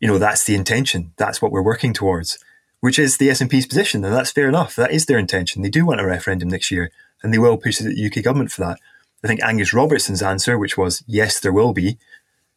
you 0.00 0.06
know, 0.06 0.16
that's 0.16 0.44
the 0.44 0.54
intention. 0.54 1.12
That's 1.16 1.42
what 1.42 1.50
we're 1.50 1.60
working 1.60 1.92
towards, 1.92 2.38
which 2.80 2.98
is 2.98 3.16
the 3.16 3.28
SNP's 3.28 3.66
position. 3.66 4.04
And 4.04 4.14
that's 4.14 4.30
fair 4.30 4.48
enough. 4.48 4.76
That 4.76 4.92
is 4.92 5.06
their 5.06 5.18
intention. 5.18 5.62
They 5.62 5.70
do 5.70 5.84
want 5.84 6.00
a 6.00 6.06
referendum 6.06 6.48
next 6.48 6.70
year 6.70 6.92
and 7.22 7.34
they 7.34 7.38
will 7.38 7.56
push 7.56 7.78
the 7.78 8.06
UK 8.06 8.22
government 8.22 8.52
for 8.52 8.62
that. 8.62 8.78
I 9.24 9.26
think 9.26 9.42
Angus 9.42 9.74
Robertson's 9.74 10.22
answer, 10.22 10.56
which 10.56 10.78
was, 10.78 11.02
yes, 11.06 11.40
there 11.40 11.52
will 11.52 11.72
be, 11.72 11.98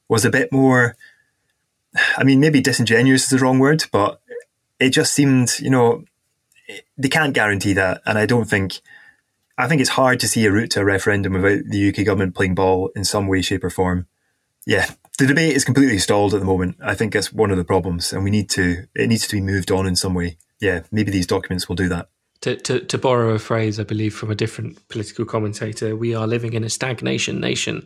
was 0.07 0.23
a 0.23 0.29
bit 0.29 0.51
more, 0.51 0.95
I 2.15 2.23
mean, 2.23 2.39
maybe 2.39 2.61
disingenuous 2.61 3.23
is 3.23 3.29
the 3.29 3.39
wrong 3.39 3.57
word, 3.57 3.85
but 3.91 4.21
it 4.79 4.91
just 4.91 5.13
seemed, 5.13 5.59
you 5.59 5.71
know, 5.71 6.03
they 6.95 7.09
can't 7.09 7.33
guarantee 7.33 7.73
that. 7.73 8.01
And 8.05 8.19
I 8.19 8.27
don't 8.27 8.45
think 8.45 8.81
I 9.59 9.67
think 9.67 9.81
it's 9.81 9.89
hard 9.89 10.21
to 10.21 10.27
see 10.29 10.45
a 10.45 10.51
route 10.53 10.71
to 10.71 10.79
a 10.79 10.85
referendum 10.85 11.33
without 11.33 11.65
the 11.67 11.89
UK 11.89 12.05
government 12.05 12.33
playing 12.33 12.55
ball 12.55 12.91
in 12.95 13.03
some 13.03 13.27
way, 13.27 13.41
shape, 13.41 13.65
or 13.65 13.69
form. 13.69 14.07
Yeah, 14.65 14.89
the 15.17 15.27
debate 15.27 15.53
is 15.53 15.65
completely 15.65 15.97
stalled 15.97 16.33
at 16.33 16.39
the 16.39 16.45
moment. 16.45 16.77
I 16.81 16.95
think 16.95 17.11
that's 17.11 17.33
one 17.33 17.51
of 17.51 17.57
the 17.57 17.65
problems, 17.65 18.13
and 18.13 18.23
we 18.23 18.31
need 18.31 18.49
to. 18.51 18.85
It 18.95 19.09
needs 19.09 19.27
to 19.27 19.35
be 19.35 19.41
moved 19.41 19.69
on 19.69 19.85
in 19.85 19.97
some 19.97 20.13
way. 20.13 20.37
Yeah, 20.61 20.83
maybe 20.93 21.11
these 21.11 21.27
documents 21.27 21.67
will 21.67 21.75
do 21.75 21.89
that. 21.89 22.07
To, 22.43 22.55
to, 22.55 22.79
to 22.79 22.97
borrow 22.97 23.33
a 23.33 23.39
phrase, 23.39 23.81
I 23.81 23.83
believe, 23.83 24.15
from 24.15 24.31
a 24.31 24.35
different 24.35 24.87
political 24.87 25.25
commentator, 25.25 25.97
we 25.97 26.15
are 26.15 26.25
living 26.25 26.53
in 26.53 26.63
a 26.63 26.69
stagnation 26.69 27.41
nation 27.41 27.85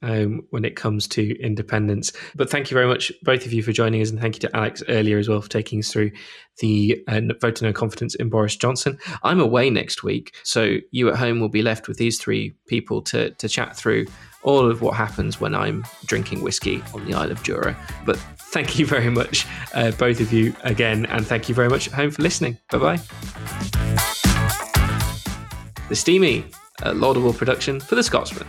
um, 0.00 0.40
when 0.48 0.64
it 0.64 0.74
comes 0.74 1.06
to 1.08 1.38
independence. 1.38 2.10
But 2.34 2.48
thank 2.48 2.70
you 2.70 2.74
very 2.74 2.86
much, 2.86 3.12
both 3.22 3.44
of 3.44 3.52
you, 3.52 3.62
for 3.62 3.72
joining 3.72 4.00
us, 4.00 4.08
and 4.08 4.18
thank 4.18 4.36
you 4.36 4.48
to 4.48 4.56
Alex 4.56 4.82
earlier 4.88 5.18
as 5.18 5.28
well 5.28 5.42
for 5.42 5.50
taking 5.50 5.80
us 5.80 5.92
through 5.92 6.12
the 6.60 6.98
uh, 7.08 7.20
vote 7.42 7.56
to 7.56 7.64
no 7.66 7.74
confidence 7.74 8.14
in 8.14 8.30
Boris 8.30 8.56
Johnson. 8.56 8.98
I'm 9.22 9.38
away 9.38 9.68
next 9.68 10.02
week, 10.02 10.34
so 10.44 10.78
you 10.90 11.10
at 11.10 11.16
home 11.16 11.38
will 11.38 11.50
be 11.50 11.60
left 11.62 11.86
with 11.86 11.98
these 11.98 12.18
three 12.18 12.54
people 12.68 13.02
to, 13.02 13.32
to 13.32 13.48
chat 13.50 13.76
through 13.76 14.06
all 14.42 14.70
of 14.70 14.80
what 14.80 14.96
happens 14.96 15.38
when 15.38 15.54
I'm 15.54 15.84
drinking 16.06 16.42
whiskey 16.42 16.82
on 16.94 17.04
the 17.04 17.12
Isle 17.12 17.32
of 17.32 17.42
Jura. 17.42 17.76
But 18.06 18.18
thank 18.50 18.78
you 18.78 18.86
very 18.86 19.10
much, 19.10 19.46
uh, 19.74 19.90
both 19.92 20.20
of 20.20 20.32
you, 20.32 20.54
again, 20.62 21.06
and 21.06 21.26
thank 21.26 21.48
you 21.48 21.54
very 21.54 21.68
much 21.68 21.88
at 21.88 21.94
home 21.94 22.10
for 22.10 22.22
listening. 22.22 22.58
Bye 22.70 22.78
bye. 22.78 22.96
The 25.88 25.96
Steamie, 25.96 26.44
a 26.82 26.94
laudable 26.94 27.32
production 27.32 27.80
for 27.80 27.94
the 27.94 28.02
Scotsman. 28.02 28.46